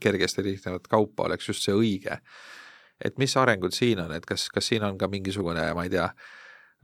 kergesti 0.00 0.44
liikuvat 0.44 0.88
kaupa 0.92 1.30
oleks 1.30 1.48
just 1.48 1.66
see 1.66 1.76
õige. 1.76 2.20
et 3.04 3.18
mis 3.20 3.36
arengud 3.36 3.74
siin 3.76 4.00
on, 4.00 4.12
et 4.16 4.24
kas, 4.24 4.48
kas 4.48 4.68
siin 4.72 4.84
on 4.84 4.96
ka 4.98 5.08
mingisugune, 5.12 5.66
ma 5.76 5.84
ei 5.84 5.90
tea, 5.92 6.06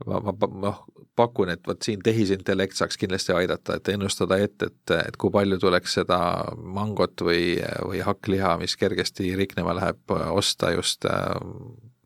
ma, 0.05 0.19
ma, 0.19 0.49
noh, 0.65 0.83
pakun, 1.15 1.51
et 1.53 1.63
vot 1.67 1.85
siin 1.85 2.01
tehisintellekt 2.03 2.77
saaks 2.77 2.97
kindlasti 3.01 3.35
aidata, 3.37 3.77
et 3.77 3.93
ennustada 3.93 4.39
ette, 4.41 4.71
et, 4.71 4.93
et 4.97 5.17
kui 5.21 5.33
palju 5.33 5.59
tuleks 5.61 5.99
seda 5.99 6.19
mangot 6.57 7.25
või, 7.25 7.57
või 7.85 8.03
hakkliha, 8.05 8.57
mis 8.61 8.77
kergesti 8.79 9.35
riknema 9.39 9.75
läheb, 9.77 10.15
osta 10.33 10.73
just 10.73 11.07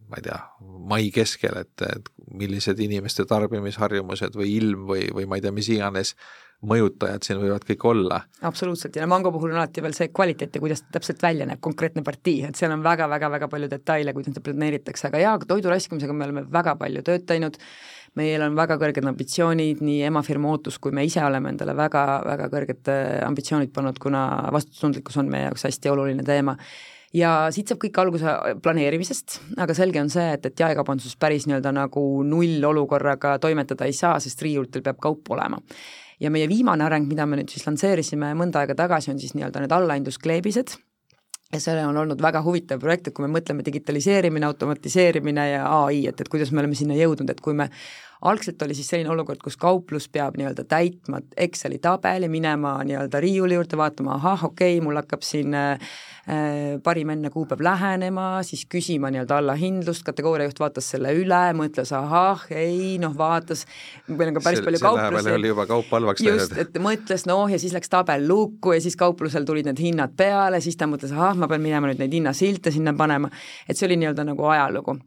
ma 0.07 0.19
ei 0.19 0.23
tea, 0.23 0.39
mai 0.87 1.09
keskel, 1.11 1.57
et, 1.59 1.83
et 1.83 2.11
millised 2.39 2.79
inimeste 2.83 3.25
tarbimisharjumused 3.27 4.37
või 4.39 4.53
ilm 4.55 4.85
või, 4.87 5.07
või 5.13 5.27
ma 5.27 5.39
ei 5.39 5.43
tea, 5.43 5.55
mis 5.55 5.67
iganes 5.73 6.13
mõjutajad 6.65 7.25
siin 7.25 7.37
võivad 7.41 7.65
kõik 7.67 7.83
olla. 7.85 8.21
absoluutselt, 8.41 8.95
ja 8.95 9.03
no 9.05 9.11
mango 9.11 9.31
puhul 9.31 9.51
on 9.51 9.59
alati 9.59 9.81
veel 9.85 9.93
see 9.93 10.09
kvaliteet 10.09 10.55
ja 10.55 10.61
kuidas 10.61 10.81
täpselt 10.91 11.21
välja 11.21 11.45
näeb, 11.45 11.61
konkreetne 11.61 12.01
partii, 12.03 12.47
et 12.49 12.57
seal 12.57 12.73
on 12.73 12.81
väga-väga-väga 12.85 13.49
palju 13.51 13.69
detaile, 13.69 14.13
kuidas 14.13 14.33
seda 14.33 14.43
planeeritakse, 14.47 15.07
aga 15.11 15.21
jaa, 15.21 15.37
toidu 15.45 15.69
raiskamisega 15.69 16.17
me 16.17 16.25
oleme 16.25 16.45
väga 16.51 16.73
palju 16.79 17.05
tööd 17.05 17.27
teinud, 17.29 17.59
meil 18.17 18.41
on 18.41 18.57
väga 18.57 18.79
kõrged 18.81 19.05
ambitsioonid, 19.05 19.85
nii 19.85 20.01
emafirma 20.09 20.49
ootus 20.49 20.79
kui 20.81 20.95
me 20.95 21.05
ise 21.05 21.21
oleme 21.23 21.53
endale 21.53 21.77
väga, 21.77 22.05
väga 22.25 22.49
kõrged 22.53 22.93
äh, 22.93 23.05
ambitsioonid 23.27 23.73
pannud, 23.75 24.01
kuna 24.01 24.27
vastutustundlikkus 24.53 25.21
on 25.21 25.29
meie 25.29 25.45
jaoks 25.51 25.67
hästi 25.69 25.93
oluline 25.93 26.25
teema. 26.25 26.57
Ja 27.15 27.47
siit 27.55 27.69
saab 27.69 27.79
kõik 27.79 28.01
alguse 28.01 28.33
planeerimisest, 28.65 29.37
aga 29.63 29.77
selge 29.77 30.01
on 30.01 30.09
see, 30.11 30.25
et, 30.33 30.49
et 30.49 30.59
jaekaubanduses 30.59 31.15
päris 31.21 31.45
nii-öelda 31.47 31.71
nagu 31.71 32.01
nullolukorraga 32.27 33.37
toimetada 33.39 33.87
ei 33.87 33.95
saa, 33.95 34.17
sest 34.19 34.41
riiulitel 34.43 34.83
peab 34.83 34.99
kaup 35.05 35.31
olema 35.37 35.61
ja 36.19 36.31
meie 36.33 36.49
viimane 36.49 36.85
areng, 36.87 37.07
mida 37.09 37.25
me 37.29 37.39
nüüd 37.39 37.51
siis 37.53 37.65
lansseerisime 37.67 38.33
mõnda 38.37 38.63
aega 38.63 38.75
tagasi, 38.77 39.11
on 39.13 39.21
siis 39.21 39.35
nii-öelda 39.37 39.63
need 39.63 39.75
allahindluskleebised, 39.75 40.75
ja 41.53 41.61
see 41.63 41.85
on 41.85 41.97
olnud 42.03 42.21
väga 42.23 42.41
huvitav 42.45 42.81
projekt, 42.83 43.07
et 43.07 43.15
kui 43.15 43.27
me 43.27 43.31
mõtleme 43.37 43.65
digitaliseerimine, 43.65 44.47
automatiseerimine 44.49 45.49
ja 45.53 45.63
ai, 45.83 46.05
et, 46.09 46.19
et 46.19 46.31
kuidas 46.31 46.51
me 46.51 46.63
oleme 46.63 46.75
sinna 46.75 46.97
jõudnud, 46.97 47.29
et 47.31 47.41
kui 47.43 47.55
me 47.57 47.69
algselt 48.21 48.61
oli 48.61 48.75
siis 48.77 48.89
selline 48.89 49.11
olukord, 49.13 49.41
kus 49.43 49.57
kauplus 49.57 50.07
peab 50.09 50.37
nii-öelda 50.39 50.65
täitma 50.69 51.21
Exceli 51.37 51.77
tabeli, 51.81 52.29
minema 52.31 52.77
nii-öelda 52.87 53.21
riiuli 53.21 53.57
juurde, 53.57 53.77
vaatama, 53.77 54.15
ahah, 54.17 54.45
okei 54.49 54.77
okay,, 54.77 54.85
mul 54.85 54.97
hakkab 54.97 55.25
siin 55.25 55.53
äh, 55.53 55.91
parim 56.83 57.11
enne 57.13 57.29
kuupäev 57.33 57.61
lähenema, 57.63 58.27
siis 58.47 58.65
küsima 58.69 59.11
nii-öelda 59.13 59.37
allahindlust, 59.37 60.03
kategooriajuht 60.07 60.61
vaatas 60.63 60.89
selle 60.95 61.13
üle, 61.17 61.41
mõtles 61.57 61.93
ahah, 61.95 62.47
ei 62.51 62.95
noh, 63.01 63.13
vaatas, 63.17 63.65
meil 64.09 64.31
on 64.31 64.39
ka 64.39 64.45
päris 64.49 64.63
palju 64.65 64.81
kauplusi. 64.81 65.35
oli 65.37 65.53
juba 65.53 65.67
kaup 65.69 65.93
halvaks 65.93 66.25
läinud. 66.25 66.41
just, 66.41 66.57
et 66.57 66.81
mõtles 66.81 67.27
noh, 67.29 67.45
ja 67.51 67.59
siis 67.61 67.75
läks 67.75 67.93
tabel 67.93 68.25
lukku 68.27 68.73
ja 68.73 68.81
siis 68.83 68.97
kauplusel 68.99 69.45
tulid 69.45 69.69
need 69.69 69.81
hinnad 69.81 70.17
peale, 70.17 70.61
siis 70.63 70.79
ta 70.79 70.89
mõtles, 70.89 71.13
ahah, 71.13 71.37
ma 71.37 71.49
pean 71.51 71.61
minema 71.61 71.91
nüüd 71.91 72.01
neid 72.01 72.17
hinnasilte 72.17 72.73
sinna 72.73 72.95
panema, 72.97 73.29
et 73.67 73.77
see 73.77 73.87
oli 73.89 74.01
nii-öelda 74.01 74.25
nagu 74.27 74.49
ajalugu 74.49 74.97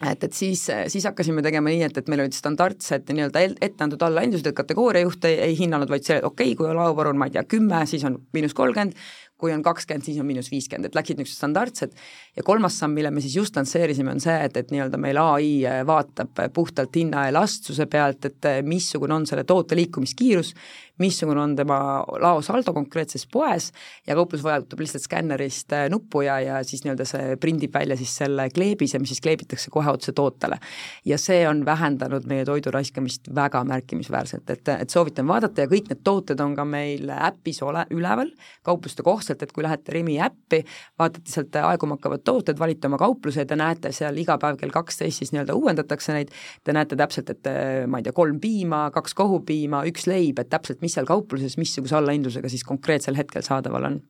et, 0.00 0.24
et 0.24 0.32
siis, 0.32 0.62
siis 0.88 1.04
hakkasime 1.04 1.42
tegema 1.44 1.72
nii, 1.72 1.82
et, 1.84 1.98
et 2.00 2.06
meil 2.08 2.24
olid 2.24 2.36
standardsed 2.36 3.10
nii-öelda 3.12 3.42
ette 3.60 3.84
antud 3.84 4.02
allahindlused, 4.06 4.48
et 4.48 4.56
kategooriajuht 4.56 5.26
ei, 5.28 5.40
ei 5.50 5.58
hinnanud, 5.58 5.90
vaid 5.92 6.06
see, 6.06 6.20
okei 6.22 6.54
okay,, 6.54 6.58
kui 6.58 6.76
laovaru 6.76 7.12
on, 7.12 7.20
ma 7.20 7.28
ei 7.28 7.34
tea, 7.36 7.44
kümme, 7.48 7.82
siis 7.90 8.06
on 8.08 8.16
miinus 8.36 8.56
kolmkümmend, 8.56 8.96
kui 9.40 9.52
on 9.54 9.62
kakskümmend, 9.64 10.04
siis 10.04 10.18
on 10.20 10.28
miinus 10.28 10.50
viiskümmend, 10.52 10.90
et 10.90 10.96
läksid 10.96 11.20
niisugused 11.20 11.40
standardsed. 11.40 11.94
Ja 12.36 12.44
kolmas 12.44 12.76
samm, 12.80 12.96
mille 12.96 13.12
me 13.12 13.22
siis 13.24 13.38
just 13.38 13.56
lansseerisime, 13.56 14.12
on 14.12 14.20
see, 14.20 14.36
et, 14.44 14.56
et 14.60 14.72
nii-öelda 14.72 15.00
meil 15.00 15.20
ai 15.20 15.50
vaatab 15.88 16.44
puhtalt 16.56 16.96
hinnaelastsuse 17.00 17.88
pealt, 17.90 18.28
et 18.28 18.50
missugune 18.68 19.16
on 19.16 19.28
selle 19.28 19.46
toote 19.48 19.78
liikumiskiirus, 19.80 20.52
missugune 21.00 21.40
on 21.40 21.56
tema 21.56 21.78
laosaldo 22.20 22.74
konkreetses 22.76 23.26
poes 23.32 23.70
ja 24.06 24.16
kauplus 24.18 24.42
vajutab 24.44 24.80
lihtsalt 24.82 25.04
skännerist 25.04 25.72
äh, 25.72 25.88
nuppu 25.92 26.24
ja, 26.26 26.38
ja 26.44 26.60
siis 26.66 26.84
nii-öelda 26.84 27.06
see 27.08 27.36
prindib 27.40 27.74
välja 27.74 27.96
siis 27.98 28.12
selle 28.22 28.48
kleebise, 28.54 29.00
mis 29.00 29.14
siis 29.14 29.22
kleebitakse 29.24 29.72
kohe 29.72 29.90
otse 29.90 30.12
tootele. 30.16 30.58
ja 31.04 31.18
see 31.18 31.42
on 31.48 31.64
vähendanud 31.64 32.26
meie 32.30 32.44
toidu 32.44 32.70
raiskamist 32.74 33.30
väga 33.34 33.62
märkimisväärselt, 33.64 34.50
et, 34.50 34.68
et 34.68 34.90
soovitan 34.90 35.28
vaadata 35.28 35.64
ja 35.64 35.70
kõik 35.70 35.90
need 35.90 36.02
tooted 36.04 36.40
on 36.40 36.54
ka 36.56 36.64
meil 36.64 37.10
äpis 37.10 37.62
ole, 37.62 37.86
üleval 37.94 38.30
kaupluste 38.66 39.02
kohtselt, 39.06 39.42
et 39.42 39.52
kui 39.52 39.64
lähete 39.64 39.92
Rimi 39.92 40.18
äppi, 40.22 40.62
vaatate 40.98 41.32
sealt 41.32 41.56
aeguma 41.56 41.96
hakkavad 41.98 42.24
tooted, 42.24 42.58
valite 42.58 42.90
oma 42.90 43.00
kaupluse 43.00 43.44
ja 43.44 43.48
te 43.48 43.58
näete 43.58 43.92
seal 43.96 44.18
iga 44.20 44.36
päev 44.40 44.60
kell 44.60 44.74
kaksteist 44.74 45.22
siis 45.22 45.32
nii-öelda 45.34 45.56
uuendatakse 45.56 46.14
neid, 46.14 46.32
te 46.64 46.74
näete 46.76 46.98
täpselt, 46.98 47.32
et 47.32 47.50
ma 47.90 48.00
ei 48.00 48.06
tea, 48.06 48.14
kolm 48.16 48.40
piima, 48.42 48.84
kaks 48.94 49.14
kohupiima, 49.18 49.82
üks 49.90 50.06
leib, 50.10 50.40
et 50.42 50.50
täpselt, 50.52 50.80
mis 50.84 50.89
seal 50.92 51.08
kaupluses 51.08 51.56
missuguse 51.60 51.96
allahindlusega 51.98 52.50
siis 52.52 52.64
konkreetsel 52.66 53.18
hetkel 53.18 53.44
saadaval 53.46 53.88
on 53.90 54.00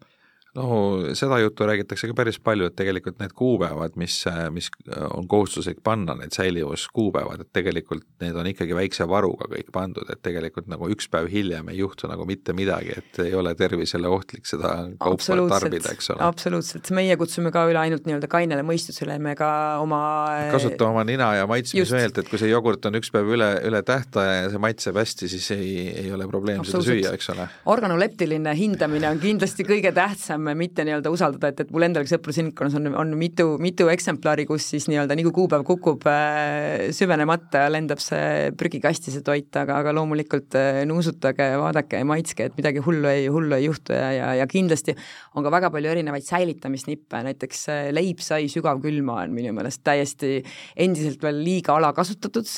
no 0.55 0.99
seda 1.15 1.39
juttu 1.39 1.67
räägitakse 1.67 2.09
ka 2.11 2.15
päris 2.19 2.41
palju, 2.43 2.67
et 2.71 2.77
tegelikult 2.79 3.21
need 3.23 3.35
kuupäevad, 3.39 3.95
mis, 4.01 4.17
mis 4.51 4.71
on 5.15 5.29
kohustuslik 5.31 5.79
panna, 5.87 6.17
need 6.19 6.35
säilivuskuupäevad, 6.35 7.45
et 7.45 7.53
tegelikult 7.55 8.07
need 8.23 8.39
on 8.39 8.49
ikkagi 8.51 8.75
väikse 8.75 9.07
varuga 9.11 9.47
kõik 9.53 9.71
pandud, 9.75 10.11
et 10.11 10.23
tegelikult 10.25 10.67
nagu 10.71 10.89
üks 10.91 11.07
päev 11.13 11.31
hiljem 11.31 11.71
ei 11.71 11.79
juhtu 11.79 12.11
nagu 12.11 12.27
mitte 12.27 12.55
midagi, 12.57 12.97
et 12.99 13.21
ei 13.23 13.35
ole 13.39 13.55
tervisele 13.59 14.11
ohtlik 14.11 14.49
seda 14.51 14.73
kaupa 14.99 15.39
tarbida, 15.53 15.95
eks 15.95 16.11
ole. 16.17 16.25
absoluutselt, 16.27 16.91
meie 16.99 17.15
kutsume 17.21 17.55
ka 17.55 17.69
üle 17.71 17.83
ainult 17.85 18.09
nii-öelda 18.09 18.31
kainele 18.31 18.67
mõistusele, 18.67 19.21
me 19.23 19.37
ka 19.39 19.53
oma 19.85 20.03
kasuta 20.51 20.91
oma 20.91 21.07
nina 21.07 21.31
ja 21.39 21.47
maitsmismeelt, 21.51 22.19
et 22.25 22.33
kui 22.33 22.43
see 22.43 22.51
jogurt 22.51 22.91
on 22.91 22.99
üks 22.99 23.15
päev 23.15 23.31
üle, 23.37 23.53
üle 23.71 23.85
tähtaja 23.87 24.35
ja 24.43 24.51
see 24.51 24.63
maitseb 24.67 24.99
hästi, 24.99 25.31
siis 25.31 25.47
ei, 25.55 25.71
ei 26.07 26.13
ole 26.15 26.27
probleem 26.31 26.67
seda 26.67 26.83
süüa, 26.91 27.15
eks 27.15 27.31
ole. 27.37 27.47
organoleptiline 27.71 28.59
hindamine 28.59 29.13
on 29.15 29.23
kindlasti 29.23 29.67
kõige 29.69 29.95
tähtsam 29.95 30.40
pigem 30.41 30.59
mitte 30.59 30.85
nii-öelda 30.85 31.11
usaldada, 31.13 31.51
et, 31.51 31.61
et 31.65 31.71
mul 31.73 31.85
endal 31.85 32.07
sõprusringkonnas 32.09 32.77
on, 32.79 32.89
on 32.99 33.13
mitu, 33.19 33.57
mitu 33.63 33.89
eksemplari, 33.93 34.47
kus 34.49 34.69
siis 34.73 34.87
nii-öelda 34.91 35.17
nii 35.17 35.27
kui 35.29 35.35
kuupäev 35.41 35.65
kukub 35.67 36.07
äh, 36.11 36.91
süvenemata, 36.97 37.67
lendab 37.71 38.01
see 38.03 38.51
prügikasti, 38.59 39.13
see 39.13 39.25
toit, 39.27 39.51
aga, 39.57 39.81
aga 39.81 39.95
loomulikult 39.97 40.57
äh, 40.59 40.83
nuusutage, 40.89 41.51
vaadake 41.61 42.01
ja 42.01 42.09
maitske, 42.09 42.49
et 42.49 42.59
midagi 42.59 42.83
hullu 42.85 43.09
ei, 43.11 43.29
hullu 43.33 43.57
ei 43.57 43.67
juhtu 43.67 43.95
ja, 43.97 44.11
ja, 44.15 44.31
ja 44.41 44.49
kindlasti 44.51 44.97
on 45.35 45.47
ka 45.47 45.53
väga 45.53 45.71
palju 45.75 45.93
erinevaid 45.93 46.27
säilitamisnippe, 46.27 47.23
näiteks 47.31 47.65
äh, 47.73 47.83
leipsai 47.95 48.49
sügavkülma 48.53 49.21
on 49.25 49.37
minu 49.37 49.55
meelest 49.57 49.85
täiesti 49.87 50.41
endiselt 50.81 51.23
veel 51.25 51.43
liiga 51.45 51.77
alakasutatud, 51.77 52.49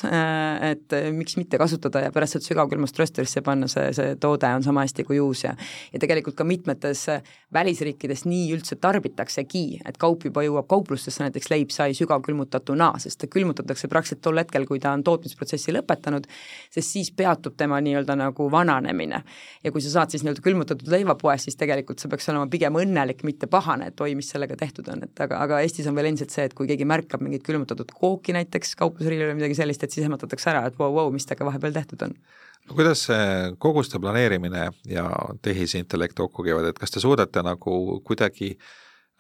et 0.63 0.95
miks 1.15 1.37
mitte 1.39 1.59
kasutada 1.61 2.03
ja 2.05 2.13
pärast 2.15 2.37
sealt 2.37 2.47
sügavkülmast 2.47 2.99
röösterisse 2.99 3.43
panna, 3.45 3.69
see, 3.71 3.91
see 3.97 4.17
toode 4.21 4.51
on 4.53 4.65
sama 4.65 4.85
hästi 4.87 5.05
kui 5.07 5.21
uus 5.23 5.45
ja 5.45 5.55
ja 5.93 6.01
tegelikult 6.03 6.37
ka 6.39 6.45
mitmetes 6.47 7.07
välis 7.53 7.72
välisriikides 7.73 8.25
nii 8.29 8.51
üldse 8.55 8.77
tarbitaksegi, 8.81 9.81
et 9.89 9.97
kaup 10.01 10.27
juba 10.27 10.43
jõuab 10.45 10.69
kauplustesse, 10.71 11.23
näiteks 11.25 11.49
leib 11.51 11.73
sai 11.73 11.95
sügavkülmutatuna, 11.97 12.93
sest 13.03 13.21
ta 13.23 13.29
külmutatakse 13.33 13.89
praktiliselt 13.89 14.23
tol 14.25 14.41
hetkel, 14.41 14.67
kui 14.69 14.81
ta 14.83 14.93
on 14.93 15.05
tootmisprotsessi 15.07 15.73
lõpetanud, 15.73 16.29
sest 16.73 16.93
siis 16.97 17.13
peatub 17.17 17.57
tema 17.57 17.81
nii-öelda 17.81 18.17
nagu 18.19 18.49
vananemine. 18.53 19.23
ja 19.65 19.73
kui 19.73 19.81
sa 19.81 19.91
saad 19.91 20.11
siis 20.11 20.23
nii-öelda 20.23 20.43
külmutatud 20.43 20.89
leiva 20.93 21.15
poest, 21.15 21.49
siis 21.49 21.57
tegelikult 21.57 21.99
sa 21.99 22.09
peaks 22.09 22.29
olema 22.29 22.47
pigem 22.51 22.77
õnnelik, 22.77 23.25
mitte 23.25 23.47
pahane, 23.47 23.89
et 23.93 24.01
oi, 24.01 24.15
mis 24.15 24.29
sellega 24.29 24.57
tehtud 24.57 24.89
on, 24.93 25.05
et 25.07 25.25
aga, 25.25 25.41
aga 25.43 25.61
Eestis 25.63 25.87
on 25.87 25.97
veel 25.97 26.11
endiselt 26.11 26.35
see, 26.35 26.45
et 26.45 26.55
kui 26.55 26.69
keegi 26.69 26.85
märkab 26.85 27.23
mingit 27.23 27.45
külmutatud 27.47 27.93
kooki 27.95 28.35
näiteks 28.37 28.77
kauplusriiul 28.77 29.31
või 29.31 29.41
midagi 29.41 29.57
sellist, 29.59 29.85
et 29.85 29.95
siis 29.95 30.05
ehmatatakse 30.07 30.51
ära, 30.51 30.67
et 30.67 30.79
vau, 30.79 30.93
vau, 30.95 31.11
mis 31.15 31.27
temaga 31.27 31.53
vahepeal 31.53 31.81
tehtud 31.81 32.09
on 32.09 32.17
kuidas 32.71 33.07
see 33.09 33.27
koguste 33.59 33.99
planeerimine 34.01 34.69
ja 34.89 35.09
tehisintellekt 35.43 36.15
kokku 36.19 36.45
käivad, 36.47 36.71
et 36.71 36.79
kas 36.79 36.95
te 36.95 37.03
suudate 37.03 37.43
nagu 37.43 38.01
kuidagi 38.07 38.55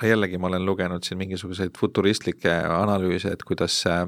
jällegi 0.03 0.39
ma 0.39 0.49
olen 0.49 0.65
lugenud 0.67 1.05
siin 1.07 1.19
mingisuguseid 1.21 1.77
futuristlikke 1.79 2.53
analüüse, 2.75 3.35
et 3.35 3.45
kuidas 3.47 3.77
see 3.85 3.99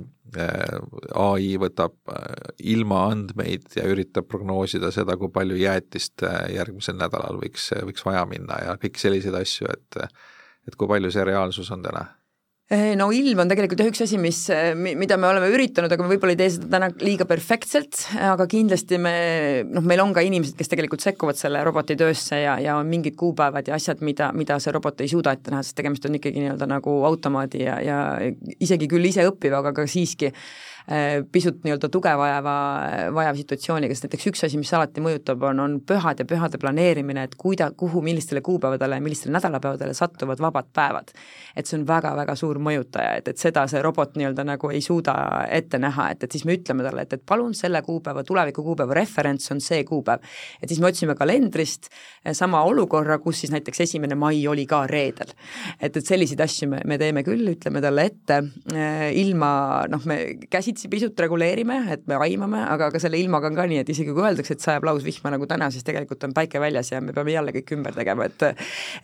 äh, 0.40 0.78
ai 1.20 1.54
võtab 1.60 1.94
äh, 2.10 2.54
ilma 2.74 3.04
andmeid 3.12 3.76
ja 3.78 3.86
üritab 3.90 4.28
prognoosida 4.30 4.90
seda, 4.94 5.16
kui 5.20 5.30
palju 5.34 5.58
jäätist 5.60 6.24
äh, 6.26 6.40
järgmisel 6.56 6.98
nädalal 6.98 7.38
võiks, 7.42 7.70
võiks 7.86 8.06
vaja 8.06 8.24
minna 8.30 8.58
ja 8.64 8.76
kõik 8.80 8.98
selliseid 9.02 9.38
asju, 9.38 9.70
et 9.70 10.04
et 10.64 10.76
kui 10.80 10.88
palju 10.88 11.10
see 11.12 11.24
reaalsus 11.28 11.68
on 11.74 11.82
täna 11.84 12.06
no 12.98 13.08
ilm 13.14 13.42
on 13.42 13.50
tegelikult 13.50 13.82
jah 13.82 13.90
üks 13.90 14.02
asi, 14.04 14.18
mis, 14.20 14.40
eh, 14.52 14.72
mida 14.74 15.18
me 15.20 15.28
oleme 15.28 15.50
üritanud, 15.52 15.92
aga 15.92 16.04
me 16.04 16.12
võib-olla 16.12 16.34
ei 16.34 16.40
tee 16.40 16.50
seda 16.56 16.70
täna 16.76 16.90
liiga 17.02 17.26
perfektselt, 17.28 18.00
aga 18.32 18.46
kindlasti 18.50 18.98
me, 19.02 19.14
noh, 19.68 19.84
meil 19.86 20.02
on 20.04 20.14
ka 20.16 20.24
inimesed, 20.24 20.56
kes 20.58 20.72
tegelikult 20.72 21.04
sekkuvad 21.04 21.38
selle 21.40 21.62
roboti 21.66 21.96
töösse 22.00 22.40
ja, 22.42 22.58
ja 22.62 22.76
on 22.80 22.90
mingid 22.90 23.18
kuupäevad 23.20 23.70
ja 23.70 23.78
asjad, 23.78 24.04
mida, 24.06 24.30
mida 24.36 24.58
see 24.62 24.74
robot 24.74 25.04
ei 25.04 25.10
suuda 25.12 25.34
ette 25.36 25.54
näha, 25.54 25.64
sest 25.66 25.78
tegemist 25.80 26.06
on 26.08 26.20
ikkagi 26.20 26.44
nii-öelda 26.44 26.68
nagu 26.70 27.00
automaadi 27.08 27.64
ja, 27.66 27.80
ja 27.84 27.98
isegi 28.58 28.90
küll 28.90 29.10
ise 29.10 29.26
õppivaga, 29.30 29.74
aga 29.74 29.88
siiski 29.90 30.32
Äh, 30.84 31.22
pisut 31.32 31.62
nii-öelda 31.64 31.88
tuge 31.88 32.10
vajava, 32.20 32.54
vajav 33.16 33.38
situatsiooniga, 33.38 33.94
sest 33.96 34.04
näiteks 34.04 34.26
üks 34.28 34.42
asi, 34.44 34.58
mis 34.60 34.72
alati 34.76 35.00
mõjutab, 35.00 35.40
on, 35.48 35.62
on 35.64 35.78
pühad 35.80 36.18
ja 36.20 36.26
pühade 36.28 36.60
planeerimine, 36.60 37.22
et 37.24 37.38
kuida-, 37.40 37.70
kuhu, 37.80 38.02
millistele 38.04 38.42
kuupäevadele, 38.44 38.98
millistele 39.00 39.32
nädalapäevadele 39.32 39.94
satuvad 39.96 40.42
vabad 40.44 40.68
päevad. 40.76 41.14
et 41.56 41.64
see 41.70 41.78
on 41.78 41.86
väga-väga 41.88 42.34
suur 42.36 42.60
mõjutaja, 42.64 43.18
et, 43.20 43.28
et 43.32 43.40
seda 43.40 43.66
see 43.70 43.82
robot 43.84 44.16
nii-öelda 44.18 44.46
nagu 44.48 44.70
ei 44.72 44.80
suuda 44.84 45.14
ette 45.52 45.80
näha, 45.82 46.10
et, 46.14 46.26
et 46.26 46.36
siis 46.36 46.46
me 46.48 46.56
ütleme 46.58 46.86
talle, 46.86 47.04
et, 47.06 47.16
et 47.18 47.24
palun 47.26 47.54
selle 47.56 47.82
kuupäeva, 47.86 48.24
tuleviku 48.26 48.64
kuupäeva 48.66 48.96
referents 48.98 49.52
on 49.54 49.62
see 49.64 49.84
kuupäev. 49.88 50.24
et 50.62 50.68
siis 50.68 50.80
me 50.80 50.90
otsime 50.90 51.16
kalendrist 51.18 51.90
sama 52.32 52.62
olukorra, 52.64 53.18
kus 53.22 53.42
siis 53.42 53.52
näiteks 53.52 53.84
esimene 53.84 54.16
mai 54.18 54.40
oli 54.48 54.64
ka 54.66 54.84
reedel. 54.86 55.34
et, 55.80 55.96
et 55.96 56.06
selliseid 56.06 56.40
asju 56.40 56.68
me, 56.70 56.80
me 56.88 56.98
teeme 56.98 57.24
küll, 57.26 57.44
ütleme 57.52 57.82
talle 57.84 58.06
ette, 58.08 58.40
ilma 59.20 59.50
noh, 59.90 60.04
me 60.08 60.18
käsitsi 60.50 60.88
pisut 60.92 61.20
reguleerime, 61.20 61.80
et 61.92 62.06
me 62.10 62.18
aimame, 62.26 62.62
aga, 62.64 62.88
aga 62.92 63.02
selle 63.02 63.20
ilmaga 63.20 63.50
on 63.50 63.58
ka 63.58 63.66
nii, 63.70 63.82
et 63.84 63.92
isegi 63.92 64.14
kui 64.14 64.24
öeldakse, 64.24 64.56
et 64.56 64.64
sajab 64.64 64.88
lausvihma 64.88 65.34
nagu 65.34 65.48
täna, 65.50 65.70
siis 65.74 65.86
tegelikult 65.86 66.24
on 66.28 66.34
päike 66.36 66.62
väljas 66.62 66.92
ja 66.94 67.02
me 67.04 67.12
peame 67.16 67.34
jälle 67.34 67.54
kõik 67.58 67.74
ümber 67.76 67.96
tegema, 67.96 68.28
et 68.30 68.46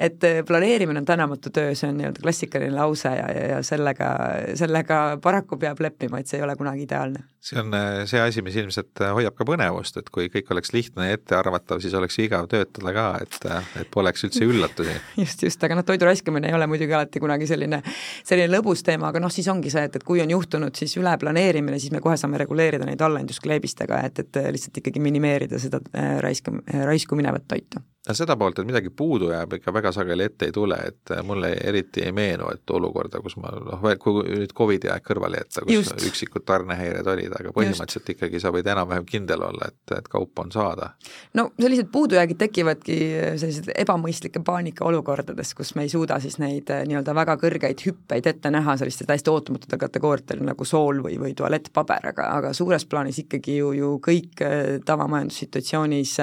et 0.01 0.29
planeerimine 0.47 1.03
on 1.03 1.09
tänamatu 1.09 1.53
töö, 1.55 1.75
see 1.75 1.91
on 1.91 1.99
nii-öelda 2.01 2.23
klassikaline 2.23 2.75
lause 2.77 3.13
ja, 3.17 3.27
ja, 3.35 3.47
ja 3.55 3.61
sellega, 3.67 4.11
sellega 4.59 5.01
paraku 5.23 5.59
peab 5.61 5.81
leppima, 5.85 6.21
et 6.21 6.31
see 6.31 6.41
ei 6.41 6.47
ole 6.47 6.57
kunagi 6.59 6.87
ideaalne. 6.89 7.25
See 7.41 7.59
on 7.61 7.75
see 8.09 8.21
asi, 8.21 8.43
mis 8.45 8.57
ilmselt 8.61 9.01
hoiab 9.17 9.35
ka 9.39 9.47
põnevust, 9.49 9.97
et 10.01 10.11
kui 10.13 10.29
kõik 10.33 10.51
oleks 10.53 10.75
lihtne 10.77 11.09
ja 11.09 11.17
ettearvatav, 11.17 11.81
siis 11.81 11.95
oleks 11.97 12.19
igav 12.21 12.49
töötada 12.53 12.93
ka, 12.97 13.07
et, 13.25 13.39
et 13.81 13.91
poleks 13.93 14.27
üldse 14.29 14.45
üllatusi. 14.45 14.97
just, 15.23 15.45
just, 15.49 15.65
aga 15.65 15.79
noh, 15.79 15.87
toidu 15.89 16.09
raiskamine 16.09 16.51
ei 16.51 16.57
ole 16.57 16.69
muidugi 16.71 16.97
alati 16.97 17.23
kunagi 17.23 17.49
selline, 17.49 17.81
selline 18.29 18.51
lõbus 18.53 18.85
teema, 18.87 19.09
aga 19.09 19.23
noh, 19.25 19.33
siis 19.33 19.49
ongi 19.53 19.73
see, 19.73 19.87
et, 19.89 19.97
et 19.97 20.07
kui 20.07 20.21
on 20.25 20.35
juhtunud 20.37 20.77
siis 20.77 20.97
üleplaneerimine, 21.01 21.81
siis 21.81 21.95
me 21.95 22.05
kohe 22.05 22.19
saame 22.21 22.43
reguleerida 22.45 22.89
neid 22.89 23.01
allahindluskleebistega, 23.09 24.03
et, 24.11 24.25
et 24.27 24.43
lihtsalt 24.53 24.83
ikkagi 24.83 25.03
minimeerida 25.03 25.61
seda 25.63 25.81
raiska, 26.21 26.53
raisku 26.85 27.17
minevat 27.19 27.49
toitu 27.49 27.81
no 28.09 28.17
seda 28.17 28.37
poolt, 28.41 28.61
et 28.61 28.69
midagi 28.69 28.91
puudu 28.97 29.31
jääb, 29.31 29.59
ikka 29.59 29.73
väga 29.75 29.93
sageli 29.93 30.27
ette 30.27 30.49
ei 30.49 30.55
tule, 30.55 30.79
et 30.89 31.13
mulle 31.27 31.53
eriti 31.65 32.05
ei 32.07 32.13
meenu, 32.17 32.49
et 32.55 32.73
olukorda, 32.73 33.21
kus 33.25 33.37
ma 33.41 33.53
noh, 33.57 33.85
kui 34.01 34.25
nüüd 34.25 34.55
Covidi 34.57 34.91
aeg 34.93 35.05
kõrvale 35.07 35.43
jätta, 35.43 35.65
kus 35.67 35.75
Just. 35.77 36.07
üksikud 36.09 36.47
tarnehäired 36.49 37.07
olid, 37.13 37.30
aga 37.39 37.53
põhimõtteliselt 37.55 38.03
Just. 38.03 38.13
ikkagi 38.17 38.41
sa 38.43 38.53
võid 38.55 38.69
enam-vähem 38.71 39.07
kindel 39.09 39.45
olla, 39.47 39.71
et, 39.71 39.95
et 39.97 40.09
kaupa 40.11 40.45
on 40.45 40.53
saada. 40.55 40.91
no 41.39 41.51
sellised 41.61 41.91
puudujäägid 41.93 42.41
tekivadki 42.41 42.99
sellised 43.41 43.71
ebamõistlike 43.75 44.43
paanikaolukordades, 44.47 45.55
kus 45.59 45.75
me 45.79 45.87
ei 45.87 45.93
suuda 45.93 46.21
siis 46.23 46.39
neid 46.43 46.71
eh, 46.73 46.85
nii-öelda 46.91 47.15
väga 47.17 47.37
kõrgeid 47.41 47.85
hüppeid 47.87 48.31
ette 48.31 48.53
näha 48.53 48.77
selliste 48.81 49.07
täiesti 49.09 49.33
ootamatute 49.33 49.79
kategooriatel 49.81 50.43
nagu 50.47 50.69
sool 50.69 51.03
või, 51.05 51.19
või 51.21 51.37
tualettpaber, 51.39 52.11
aga, 52.15 52.33
aga 52.41 52.55
suures 52.57 52.87
plaanis 52.91 53.23
ikkagi 53.25 53.61
ju, 53.61 53.73
ju 53.77 53.95
kõik 54.05 54.45
eh, 54.47 54.79
tavamajandussituatsioonis 54.87 56.19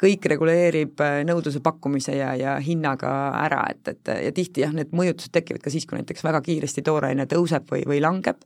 kõik 0.00 0.28
reguleerib 0.32 1.00
äh, 1.04 1.20
nõudluse 1.28 1.62
pakkumise 1.64 2.16
ja, 2.16 2.32
ja 2.38 2.56
hinnaga 2.64 3.10
ära, 3.42 3.64
et, 3.72 3.82
et 3.92 4.12
ja 4.26 4.34
tihti 4.36 4.64
jah, 4.64 4.72
need 4.76 4.94
mõjutused 4.96 5.32
tekivad 5.34 5.64
ka 5.64 5.72
siis, 5.72 5.86
kui 5.88 6.00
näiteks 6.00 6.24
väga 6.26 6.42
kiiresti 6.46 6.84
tooraine 6.86 7.28
tõuseb 7.30 7.68
või, 7.72 7.84
või 7.88 8.00
langeb 8.04 8.40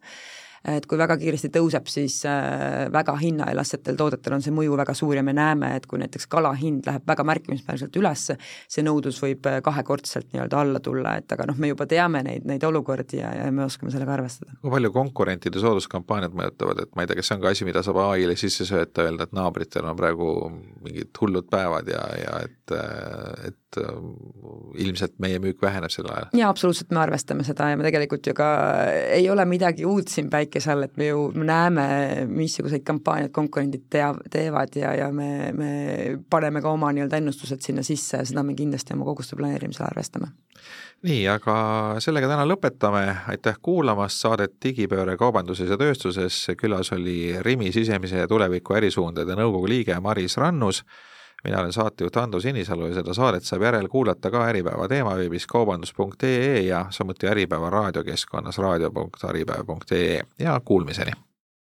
et 0.64 0.86
kui 0.88 0.98
väga 0.98 1.16
kiiresti 1.20 1.50
tõuseb, 1.52 1.88
siis 1.92 2.20
äh, 2.28 2.86
väga 2.92 3.14
hinnaelastsetel 3.20 3.98
toodetel 3.98 4.36
on 4.36 4.44
see 4.44 4.54
mõju 4.54 4.78
väga 4.80 4.94
suur 4.96 5.18
ja 5.18 5.24
me 5.26 5.34
näeme, 5.36 5.74
et 5.76 5.86
kui 5.90 6.00
näiteks 6.00 6.26
kala 6.32 6.54
hind 6.56 6.88
läheb 6.88 7.04
väga 7.08 7.26
märkimisväärselt 7.28 7.98
üles, 8.00 8.26
see 8.72 8.84
nõudlus 8.86 9.20
võib 9.22 9.44
äh, 9.50 9.60
kahekordselt 9.64 10.30
nii-öelda 10.32 10.62
alla 10.64 10.80
tulla, 10.84 11.16
et 11.20 11.32
aga 11.36 11.48
noh, 11.50 11.58
me 11.60 11.72
juba 11.72 11.86
teame 11.90 12.24
neid, 12.26 12.46
neid 12.48 12.64
olukordi 12.64 13.20
ja, 13.20 13.34
ja 13.42 13.50
me 13.52 13.66
oskame 13.66 13.92
sellega 13.92 14.16
arvestada. 14.16 14.56
kui 14.62 14.72
palju 14.72 14.92
konkurentide 14.94 15.60
sooduskampaaniad 15.60 16.36
mõjutavad, 16.36 16.84
et 16.86 16.94
ma 16.96 17.04
ei 17.04 17.10
tea, 17.10 17.20
kas 17.20 17.30
see 17.30 17.38
on 17.38 17.44
ka 17.44 17.52
asi, 17.52 17.68
mida 17.68 17.84
saab 17.84 18.00
ai-le 18.06 18.38
sisse 18.40 18.68
sööta, 18.68 19.04
öelda, 19.04 19.28
et 19.28 19.36
naabritel 19.36 19.84
on 19.90 19.98
praegu 20.00 20.30
mingid 20.84 21.12
hullud 21.20 21.50
päevad 21.52 21.92
ja, 21.92 22.06
ja 22.22 22.38
et, 22.48 22.72
äh, 22.72 23.50
et 23.50 23.60
et 23.74 23.86
äh, 23.86 24.84
ilmselt 24.84 25.18
meie 25.22 25.38
müük 25.42 25.62
väheneb 25.62 25.92
sel 25.92 26.06
ajal. 26.10 26.28
jaa, 26.36 26.48
absoluutselt, 26.50 26.90
me 26.94 27.00
arvestame 27.02 27.44
seda 27.46 27.68
ja 27.70 27.78
me 27.78 27.86
tegelikult 27.86 28.26
ju 28.26 28.34
ka 28.36 28.48
ei 29.14 29.28
ole 29.30 29.44
midagi 29.48 29.86
uut 29.88 30.08
siin 30.12 30.30
päikese 30.30 30.72
all, 30.72 30.86
et 30.86 30.96
me 31.00 31.08
ju 31.08 31.28
näeme, 31.34 31.86
missuguseid 32.28 32.84
kampaaniaid 32.86 33.32
konkurendid 33.34 33.86
tea, 33.90 34.12
teevad 34.30 34.76
ja, 34.78 34.94
ja 34.98 35.10
me, 35.12 35.52
me 35.56 35.70
paneme 36.30 36.62
ka 36.64 36.72
oma 36.74 36.92
nii-öelda 36.94 37.20
ennustused 37.20 37.64
sinna 37.64 37.84
sisse 37.86 38.22
ja 38.22 38.26
seda 38.28 38.44
me 38.46 38.56
kindlasti 38.58 38.96
oma 38.96 39.06
koguste 39.08 39.38
planeerimisel 39.38 39.86
arvestame. 39.86 40.32
nii, 41.04 41.22
aga 41.28 41.56
sellega 42.02 42.30
täna 42.30 42.46
lõpetame, 42.48 43.06
aitäh 43.32 43.58
kuulamast 43.62 44.22
saadet 44.22 44.56
Digipööre 44.64 45.16
kaubanduses 45.20 45.70
ja 45.70 45.78
tööstuses, 45.80 46.44
külas 46.60 46.92
oli 46.96 47.34
Rimi 47.40 47.72
sisemise 47.72 48.22
ja 48.24 48.28
tuleviku 48.30 48.78
ärisuundade 48.78 49.36
nõukogu 49.38 49.68
liige 49.68 49.98
Maris 50.00 50.38
Rannus 50.40 50.84
mina 51.44 51.60
olen 51.60 51.72
saatejuht 51.72 52.16
Ando 52.16 52.40
Sinisalu 52.40 52.86
ja 52.86 52.94
seda 52.94 53.14
saadet 53.14 53.44
saab 53.44 53.62
järelkuulata 53.62 54.30
ka 54.30 54.46
Äripäeva 54.48 54.88
teemaveebis 54.88 55.46
kaubandus.ee 55.46 56.60
ja 56.60 56.86
samuti 56.90 57.28
Äripäeva 57.28 57.70
raadiokeskkonnas 57.70 58.58
raadio.äripäev.ee 58.58 60.20
ja 60.38 60.60
kuulmiseni! 60.64 61.12